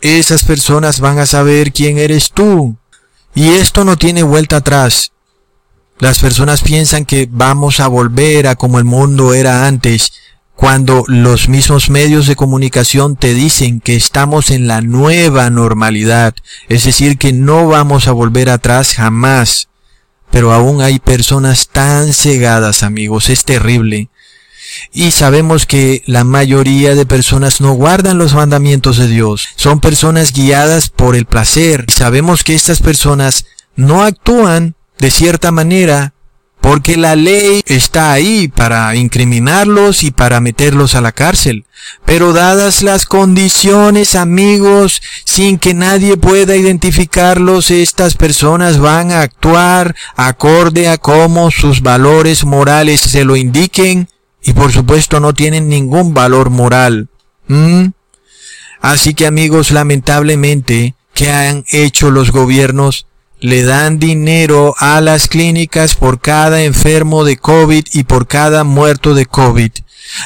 esas 0.00 0.44
personas 0.44 1.00
van 1.00 1.18
a 1.18 1.26
saber 1.26 1.72
quién 1.72 1.98
eres 1.98 2.32
tú. 2.32 2.76
Y 3.34 3.50
esto 3.50 3.84
no 3.84 3.96
tiene 3.96 4.22
vuelta 4.22 4.56
atrás. 4.56 5.12
Las 5.98 6.18
personas 6.18 6.62
piensan 6.62 7.04
que 7.04 7.28
vamos 7.30 7.80
a 7.80 7.86
volver 7.86 8.48
a 8.48 8.56
como 8.56 8.78
el 8.78 8.84
mundo 8.84 9.32
era 9.34 9.66
antes, 9.66 10.12
cuando 10.62 11.02
los 11.08 11.48
mismos 11.48 11.90
medios 11.90 12.28
de 12.28 12.36
comunicación 12.36 13.16
te 13.16 13.34
dicen 13.34 13.80
que 13.80 13.96
estamos 13.96 14.52
en 14.52 14.68
la 14.68 14.80
nueva 14.80 15.50
normalidad, 15.50 16.36
es 16.68 16.84
decir, 16.84 17.18
que 17.18 17.32
no 17.32 17.66
vamos 17.66 18.06
a 18.06 18.12
volver 18.12 18.48
atrás 18.48 18.94
jamás. 18.94 19.70
Pero 20.30 20.52
aún 20.52 20.80
hay 20.80 21.00
personas 21.00 21.66
tan 21.66 22.12
cegadas, 22.12 22.84
amigos, 22.84 23.28
es 23.28 23.44
terrible. 23.44 24.08
Y 24.92 25.10
sabemos 25.10 25.66
que 25.66 26.04
la 26.06 26.22
mayoría 26.22 26.94
de 26.94 27.06
personas 27.06 27.60
no 27.60 27.72
guardan 27.72 28.18
los 28.18 28.34
mandamientos 28.34 28.98
de 28.98 29.08
Dios. 29.08 29.48
Son 29.56 29.80
personas 29.80 30.32
guiadas 30.32 30.90
por 30.90 31.16
el 31.16 31.26
placer. 31.26 31.86
Y 31.88 31.90
sabemos 31.92 32.44
que 32.44 32.54
estas 32.54 32.80
personas 32.80 33.46
no 33.74 34.04
actúan 34.04 34.76
de 35.00 35.10
cierta 35.10 35.50
manera 35.50 36.14
porque 36.62 36.96
la 36.96 37.16
ley 37.16 37.60
está 37.66 38.12
ahí 38.12 38.46
para 38.46 38.94
incriminarlos 38.94 40.04
y 40.04 40.12
para 40.12 40.40
meterlos 40.40 40.94
a 40.94 41.00
la 41.00 41.10
cárcel. 41.10 41.66
Pero 42.06 42.32
dadas 42.32 42.82
las 42.82 43.04
condiciones, 43.04 44.14
amigos, 44.14 45.02
sin 45.24 45.58
que 45.58 45.74
nadie 45.74 46.16
pueda 46.16 46.54
identificarlos, 46.56 47.72
estas 47.72 48.14
personas 48.14 48.78
van 48.78 49.10
a 49.10 49.22
actuar 49.22 49.96
acorde 50.14 50.88
a 50.88 50.98
cómo 50.98 51.50
sus 51.50 51.82
valores 51.82 52.44
morales 52.44 53.00
se 53.00 53.24
lo 53.24 53.34
indiquen 53.34 54.08
y 54.40 54.52
por 54.52 54.72
supuesto 54.72 55.18
no 55.18 55.34
tienen 55.34 55.68
ningún 55.68 56.14
valor 56.14 56.50
moral. 56.50 57.08
¿Mm? 57.48 57.86
Así 58.80 59.14
que 59.14 59.26
amigos, 59.26 59.72
lamentablemente, 59.72 60.94
¿qué 61.12 61.32
han 61.32 61.64
hecho 61.70 62.12
los 62.12 62.30
gobiernos? 62.30 63.06
Le 63.42 63.64
dan 63.64 63.98
dinero 63.98 64.74
a 64.78 65.00
las 65.00 65.26
clínicas 65.26 65.96
por 65.96 66.20
cada 66.20 66.62
enfermo 66.62 67.24
de 67.24 67.36
COVID 67.36 67.84
y 67.92 68.04
por 68.04 68.28
cada 68.28 68.62
muerto 68.62 69.14
de 69.14 69.26
COVID. 69.26 69.72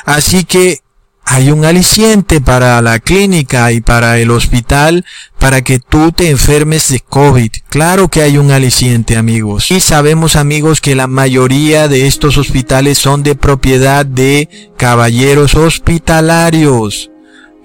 Así 0.05 0.45
que 0.45 0.83
hay 1.25 1.51
un 1.51 1.65
aliciente 1.65 2.41
para 2.43 2.81
la 2.83 3.01
clínica 3.01 3.73
y 3.73 3.81
para 3.81 4.19
el 4.19 4.31
hospital 4.31 5.05
para 5.39 5.63
que 5.63 5.79
tú 5.81 6.13
te 6.13 6.31
enfermes 6.31 6.89
de 6.91 7.01
COVID. 7.01 7.51
Claro 7.69 8.09
que 8.09 8.21
hay 8.23 8.37
un 8.37 8.51
aliciente, 8.53 9.17
amigos. 9.17 9.71
Y 9.71 9.81
sabemos, 9.81 10.37
amigos, 10.37 10.83
que 10.83 10.95
la 10.95 11.07
mayoría 11.07 11.89
de 11.89 12.07
estos 12.07 12.37
hospitales 12.37 12.99
son 12.99 13.23
de 13.23 13.35
propiedad 13.35 14.05
de 14.05 14.71
caballeros 14.77 15.55
hospitalarios. 15.55 17.11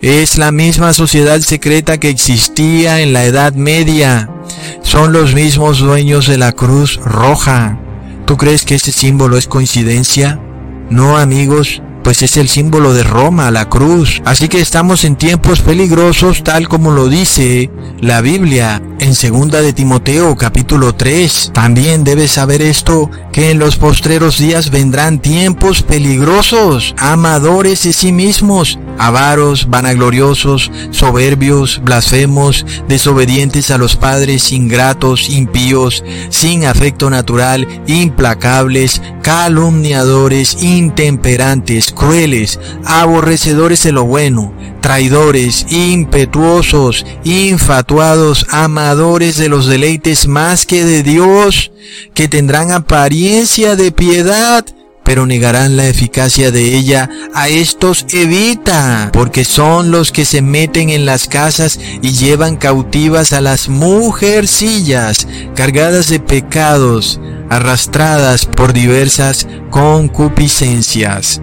Es 0.02 0.40
la 0.40 0.52
misma 0.52 0.94
sociedad 0.94 1.40
secreta 1.42 2.00
que 2.00 2.10
existía 2.10 3.02
en 3.02 3.14
la 3.14 3.24
Edad 3.24 3.54
Media. 3.54 4.32
Son 4.82 5.14
los 5.14 5.36
mismos 5.36 5.78
dueños 5.78 6.26
de 6.26 6.40
la 6.40 6.54
Cruz 6.54 7.00
Roja. 7.06 7.78
¿Tú 8.26 8.36
crees 8.36 8.66
que 8.66 8.74
este 8.74 8.92
símbolo 8.92 9.38
es 9.38 9.46
coincidencia? 9.46 10.40
No, 10.90 11.18
amigos, 11.18 11.84
pues 12.04 12.22
es 12.22 12.38
el 12.38 12.48
símbolo 12.48 12.94
de 12.94 13.04
Roma, 13.04 13.52
la 13.52 13.70
cruz. 13.70 14.22
Así 14.26 14.48
que 14.48 14.62
estamos 14.62 15.04
en 15.04 15.16
tiempos 15.16 15.62
peligrosos 15.62 16.44
tal 16.44 16.68
como 16.68 16.92
lo 16.92 17.08
dice 17.08 17.70
la 18.00 18.22
Biblia 18.22 18.82
en 19.00 19.16
segunda 19.16 19.62
de 19.62 19.74
Timoteo 19.74 20.36
capítulo 20.36 20.94
3. 20.94 21.52
También 21.54 22.04
debes 22.04 22.32
saber 22.32 22.62
esto, 22.62 23.10
que 23.32 23.52
en 23.52 23.60
los 23.60 23.78
postreros 23.78 24.38
días 24.38 24.70
vendrán 24.70 25.20
tiempos 25.20 25.82
peligrosos, 25.82 26.94
amadores 26.98 27.84
de 27.84 27.94
sí 27.94 28.12
mismos, 28.12 28.78
avaros, 28.98 29.70
vanagloriosos, 29.70 30.72
soberbios, 30.92 31.82
blasfemos, 31.84 32.66
desobedientes 32.88 33.72
a 33.72 33.78
los 33.78 33.96
padres, 33.96 34.52
ingratos, 34.52 35.30
impíos, 35.30 36.04
sin 36.30 36.66
afecto 36.66 37.10
natural, 37.10 37.68
implacables, 37.88 39.02
calumniadores, 39.24 40.62
intemperantes, 40.62 41.91
crueles, 41.92 42.60
aborrecedores 42.86 43.84
de 43.84 43.92
lo 43.92 44.06
bueno, 44.06 44.54
traidores, 44.82 45.66
impetuosos, 45.70 47.06
infatuados, 47.24 48.46
amadores 48.50 49.38
de 49.38 49.50
los 49.50 49.68
deleites 49.68 50.28
más 50.28 50.66
que 50.66 50.84
de 50.84 51.04
Dios, 51.04 51.72
que 52.14 52.28
tendrán 52.28 52.72
apariencia 52.72 53.76
de 53.76 53.92
piedad, 53.92 54.66
pero 55.04 55.26
negarán 55.26 55.78
la 55.78 55.88
eficacia 55.88 56.52
de 56.52 56.76
ella, 56.78 57.10
a 57.34 57.50
estos 57.50 58.06
evita, 58.10 59.10
porque 59.12 59.46
son 59.46 59.92
los 59.92 60.12
que 60.12 60.26
se 60.26 60.42
meten 60.42 60.90
en 60.90 61.06
las 61.06 61.28
casas 61.28 61.80
y 62.02 62.12
llevan 62.12 62.56
cautivas 62.56 63.34
a 63.34 63.42
las 63.42 63.68
mujercillas, 63.68 65.28
cargadas 65.56 66.08
de 66.08 66.20
pecados, 66.20 67.20
arrastradas 67.50 68.46
por 68.46 68.74
diversas 68.74 69.48
concupiscencias. 69.70 71.42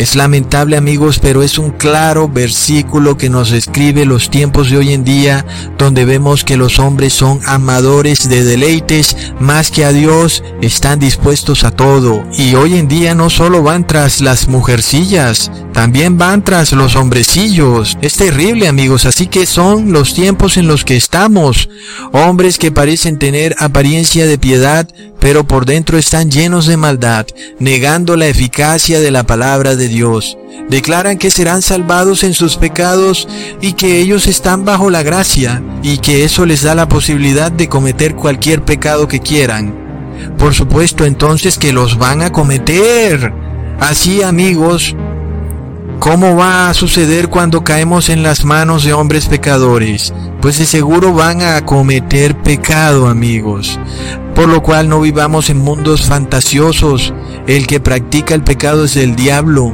Es 0.00 0.16
lamentable 0.16 0.78
amigos, 0.78 1.18
pero 1.18 1.42
es 1.42 1.58
un 1.58 1.72
claro 1.72 2.26
versículo 2.26 3.18
que 3.18 3.28
nos 3.28 3.50
describe 3.50 4.06
los 4.06 4.30
tiempos 4.30 4.70
de 4.70 4.78
hoy 4.78 4.94
en 4.94 5.04
día, 5.04 5.44
donde 5.76 6.06
vemos 6.06 6.42
que 6.42 6.56
los 6.56 6.78
hombres 6.78 7.12
son 7.12 7.38
amadores 7.44 8.26
de 8.30 8.42
deleites 8.42 9.14
más 9.40 9.70
que 9.70 9.84
a 9.84 9.92
Dios, 9.92 10.42
están 10.62 11.00
dispuestos 11.00 11.64
a 11.64 11.70
todo. 11.72 12.24
Y 12.32 12.54
hoy 12.54 12.78
en 12.78 12.88
día 12.88 13.14
no 13.14 13.28
solo 13.28 13.62
van 13.62 13.86
tras 13.86 14.22
las 14.22 14.48
mujercillas, 14.48 15.50
también 15.74 16.16
van 16.16 16.42
tras 16.46 16.72
los 16.72 16.96
hombrecillos. 16.96 17.98
Es 18.00 18.14
terrible 18.14 18.68
amigos, 18.68 19.04
así 19.04 19.26
que 19.26 19.44
son 19.44 19.92
los 19.92 20.14
tiempos 20.14 20.56
en 20.56 20.66
los 20.66 20.82
que 20.82 20.96
estamos. 20.96 21.68
Hombres 22.12 22.56
que 22.56 22.72
parecen 22.72 23.18
tener 23.18 23.54
apariencia 23.58 24.26
de 24.26 24.38
piedad, 24.38 24.88
pero 25.20 25.44
por 25.44 25.66
dentro 25.66 25.98
están 25.98 26.30
llenos 26.30 26.66
de 26.66 26.78
maldad, 26.78 27.26
negando 27.58 28.16
la 28.16 28.26
eficacia 28.26 29.00
de 29.00 29.10
la 29.10 29.24
palabra 29.24 29.76
de 29.76 29.89
Dios. 29.90 30.38
Declaran 30.70 31.18
que 31.18 31.30
serán 31.30 31.60
salvados 31.60 32.24
en 32.24 32.32
sus 32.32 32.56
pecados 32.56 33.28
y 33.60 33.74
que 33.74 33.98
ellos 33.98 34.26
están 34.26 34.64
bajo 34.64 34.88
la 34.88 35.02
gracia 35.02 35.62
y 35.82 35.98
que 35.98 36.24
eso 36.24 36.46
les 36.46 36.62
da 36.62 36.74
la 36.74 36.88
posibilidad 36.88 37.52
de 37.52 37.68
cometer 37.68 38.16
cualquier 38.16 38.64
pecado 38.64 39.06
que 39.06 39.20
quieran. 39.20 39.74
Por 40.38 40.54
supuesto 40.54 41.04
entonces 41.04 41.58
que 41.58 41.74
los 41.74 41.98
van 41.98 42.22
a 42.22 42.32
cometer. 42.32 43.32
Así 43.78 44.22
amigos, 44.22 44.96
¿Cómo 46.00 46.34
va 46.34 46.70
a 46.70 46.74
suceder 46.74 47.28
cuando 47.28 47.62
caemos 47.62 48.08
en 48.08 48.22
las 48.22 48.46
manos 48.46 48.84
de 48.84 48.94
hombres 48.94 49.26
pecadores? 49.26 50.14
Pues 50.40 50.58
de 50.58 50.64
seguro 50.64 51.12
van 51.12 51.42
a 51.42 51.62
cometer 51.66 52.34
pecado, 52.38 53.06
amigos. 53.06 53.78
Por 54.34 54.48
lo 54.48 54.62
cual 54.62 54.88
no 54.88 55.00
vivamos 55.00 55.50
en 55.50 55.58
mundos 55.58 56.02
fantasiosos. 56.02 57.12
El 57.46 57.66
que 57.66 57.80
practica 57.80 58.34
el 58.34 58.42
pecado 58.42 58.84
es 58.84 58.96
el 58.96 59.16
diablo 59.16 59.72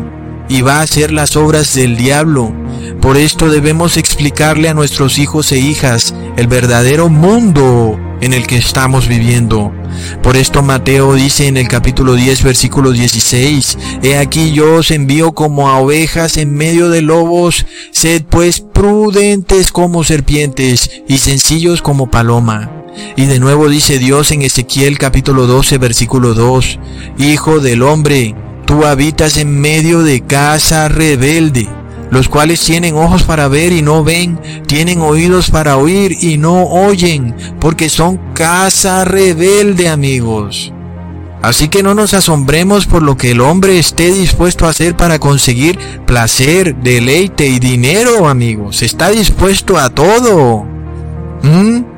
y 0.49 0.63
va 0.63 0.79
a 0.79 0.83
hacer 0.83 1.13
las 1.13 1.37
obras 1.37 1.75
del 1.75 1.97
diablo. 1.97 2.53
Por 3.01 3.17
esto 3.17 3.49
debemos 3.49 3.97
explicarle 3.97 4.69
a 4.69 4.75
nuestros 4.75 5.19
hijos 5.19 5.53
e 5.53 5.59
hijas 5.59 6.15
el 6.37 6.47
verdadero 6.47 7.09
mundo 7.09 7.99
en 8.21 8.33
el 8.33 8.47
que 8.47 8.57
estamos 8.57 9.09
viviendo. 9.09 9.73
Por 10.23 10.37
esto 10.37 10.63
Mateo 10.63 11.15
dice 11.15 11.47
en 11.47 11.57
el 11.57 11.69
capítulo 11.69 12.15
10 12.15 12.43
versículo 12.43 12.93
16, 12.93 13.79
He 14.03 14.19
aquí 14.19 14.53
yo 14.53 14.77
os 14.77 14.91
envío 14.91 15.33
como 15.33 15.69
a 15.69 15.79
ovejas 15.79 16.37
en 16.37 16.55
medio 16.55 16.89
de 16.89 17.03
lobos, 17.03 17.67
sed 17.93 18.25
pues 18.29 18.61
prudentes 18.61 19.73
como 19.73 20.05
serpientes 20.05 20.91
y 21.09 21.19
sencillos 21.19 21.83
como 21.83 22.11
paloma. 22.11 22.71
Y 23.17 23.27
de 23.27 23.39
nuevo 23.39 23.69
dice 23.69 23.99
Dios 23.99 24.31
en 24.31 24.43
Ezequiel 24.43 24.99
capítulo 24.99 25.47
12 25.47 25.79
versículo 25.79 26.35
2, 26.35 26.79
Hijo 27.19 27.61
del 27.61 27.83
hombre, 27.83 28.35
tú 28.67 28.85
habitas 28.85 29.37
en 29.37 29.61
medio 29.61 30.03
de 30.03 30.21
casa 30.21 30.89
rebelde 30.89 31.69
los 32.11 32.29
cuales 32.29 32.61
tienen 32.61 32.97
ojos 32.97 33.25
para 33.25 33.49
ver 33.49 33.73
y 33.73 33.83
no 33.83 34.05
ven, 34.05 34.39
tienen 34.67 35.01
oídos 35.01 35.51
para 35.51 35.77
oír 35.77 36.17
y 36.21 36.39
no 36.39 36.65
oyen, 36.65 37.35
porque 37.61 37.89
son 37.89 38.19
casa 38.33 39.05
rebelde, 39.05 39.89
amigos. 39.89 40.73
Así 41.43 41.69
que 41.69 41.83
no 41.83 41.95
nos 41.95 42.15
asombremos 42.15 42.87
por 42.87 43.03
lo 43.03 43.17
que 43.17 43.33
el 43.33 43.41
hombre 43.41 43.79
esté 43.79 44.13
dispuesto 44.13 44.67
a 44.67 44.71
hacer 44.71 44.97
para 44.97 45.19
conseguir 45.19 45.79
placer, 46.07 46.75
deleite 46.77 47.47
y 47.47 47.59
dinero, 47.59 48.29
amigos. 48.29 48.83
Está 48.83 49.11
dispuesto 49.11 49.79
a 49.79 49.91
todo. 49.91 50.65
¿Mm? 51.43 51.96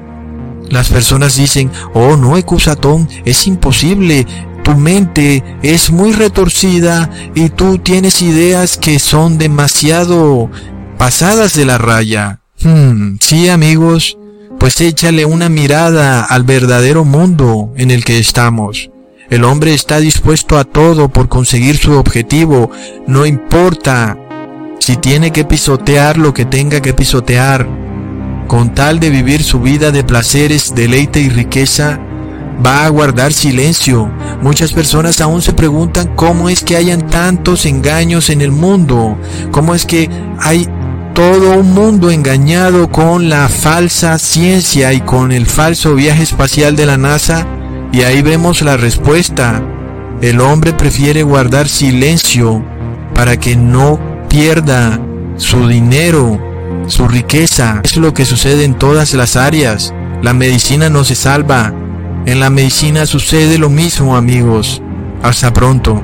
Las 0.70 0.88
personas 0.88 1.36
dicen, 1.36 1.70
oh 1.94 2.16
no, 2.16 2.36
Ecusatón, 2.36 3.08
es 3.24 3.46
imposible, 3.46 4.26
tu 4.62 4.74
mente 4.74 5.42
es 5.62 5.90
muy 5.90 6.12
retorcida 6.12 7.10
y 7.34 7.48
tú 7.48 7.78
tienes 7.78 8.20
ideas 8.20 8.76
que 8.76 8.98
son 8.98 9.38
demasiado 9.38 10.50
pasadas 10.98 11.54
de 11.54 11.64
la 11.64 11.78
raya. 11.78 12.40
Hmm, 12.62 13.16
sí 13.20 13.48
amigos, 13.48 14.18
pues 14.58 14.80
échale 14.80 15.24
una 15.24 15.48
mirada 15.48 16.22
al 16.22 16.42
verdadero 16.42 17.04
mundo 17.04 17.72
en 17.76 17.90
el 17.90 18.04
que 18.04 18.18
estamos. 18.18 18.90
El 19.30 19.44
hombre 19.44 19.74
está 19.74 20.00
dispuesto 20.00 20.58
a 20.58 20.64
todo 20.64 21.08
por 21.08 21.28
conseguir 21.28 21.76
su 21.76 21.92
objetivo, 21.92 22.70
no 23.06 23.26
importa 23.26 24.18
si 24.80 24.96
tiene 24.96 25.32
que 25.32 25.44
pisotear 25.44 26.16
lo 26.16 26.32
que 26.32 26.44
tenga 26.44 26.80
que 26.80 26.94
pisotear, 26.94 27.68
con 28.48 28.74
tal 28.74 28.98
de 28.98 29.10
vivir 29.10 29.44
su 29.44 29.60
vida 29.60 29.92
de 29.92 30.02
placeres, 30.02 30.74
deleite 30.74 31.20
y 31.20 31.28
riqueza, 31.28 32.00
va 32.64 32.84
a 32.84 32.88
guardar 32.88 33.32
silencio. 33.32 34.10
Muchas 34.42 34.72
personas 34.72 35.20
aún 35.20 35.42
se 35.42 35.52
preguntan 35.52 36.10
cómo 36.16 36.48
es 36.48 36.64
que 36.64 36.76
hayan 36.76 37.06
tantos 37.08 37.66
engaños 37.66 38.30
en 38.30 38.40
el 38.40 38.50
mundo, 38.50 39.16
cómo 39.52 39.74
es 39.74 39.84
que 39.84 40.10
hay 40.40 40.66
todo 41.14 41.58
un 41.58 41.72
mundo 41.72 42.10
engañado 42.10 42.90
con 42.90 43.28
la 43.28 43.48
falsa 43.48 44.18
ciencia 44.18 44.92
y 44.92 45.00
con 45.00 45.30
el 45.32 45.46
falso 45.46 45.94
viaje 45.94 46.22
espacial 46.22 46.74
de 46.74 46.86
la 46.86 46.96
NASA. 46.96 47.46
Y 47.92 48.02
ahí 48.02 48.22
vemos 48.22 48.62
la 48.62 48.76
respuesta. 48.76 49.62
El 50.20 50.40
hombre 50.40 50.72
prefiere 50.72 51.22
guardar 51.22 51.68
silencio 51.68 52.64
para 53.14 53.38
que 53.38 53.56
no 53.56 53.98
pierda 54.28 55.00
su 55.36 55.66
dinero, 55.68 56.38
su 56.88 57.06
riqueza. 57.08 57.80
Es 57.84 57.96
lo 57.96 58.12
que 58.14 58.24
sucede 58.24 58.64
en 58.64 58.74
todas 58.74 59.14
las 59.14 59.36
áreas. 59.36 59.94
La 60.22 60.32
medicina 60.32 60.88
no 60.90 61.04
se 61.04 61.14
salva. 61.14 61.72
En 62.26 62.40
la 62.40 62.50
medicina 62.50 63.06
sucede 63.06 63.58
lo 63.58 63.70
mismo, 63.70 64.16
amigos. 64.16 64.82
Hasta 65.22 65.52
pronto. 65.52 66.02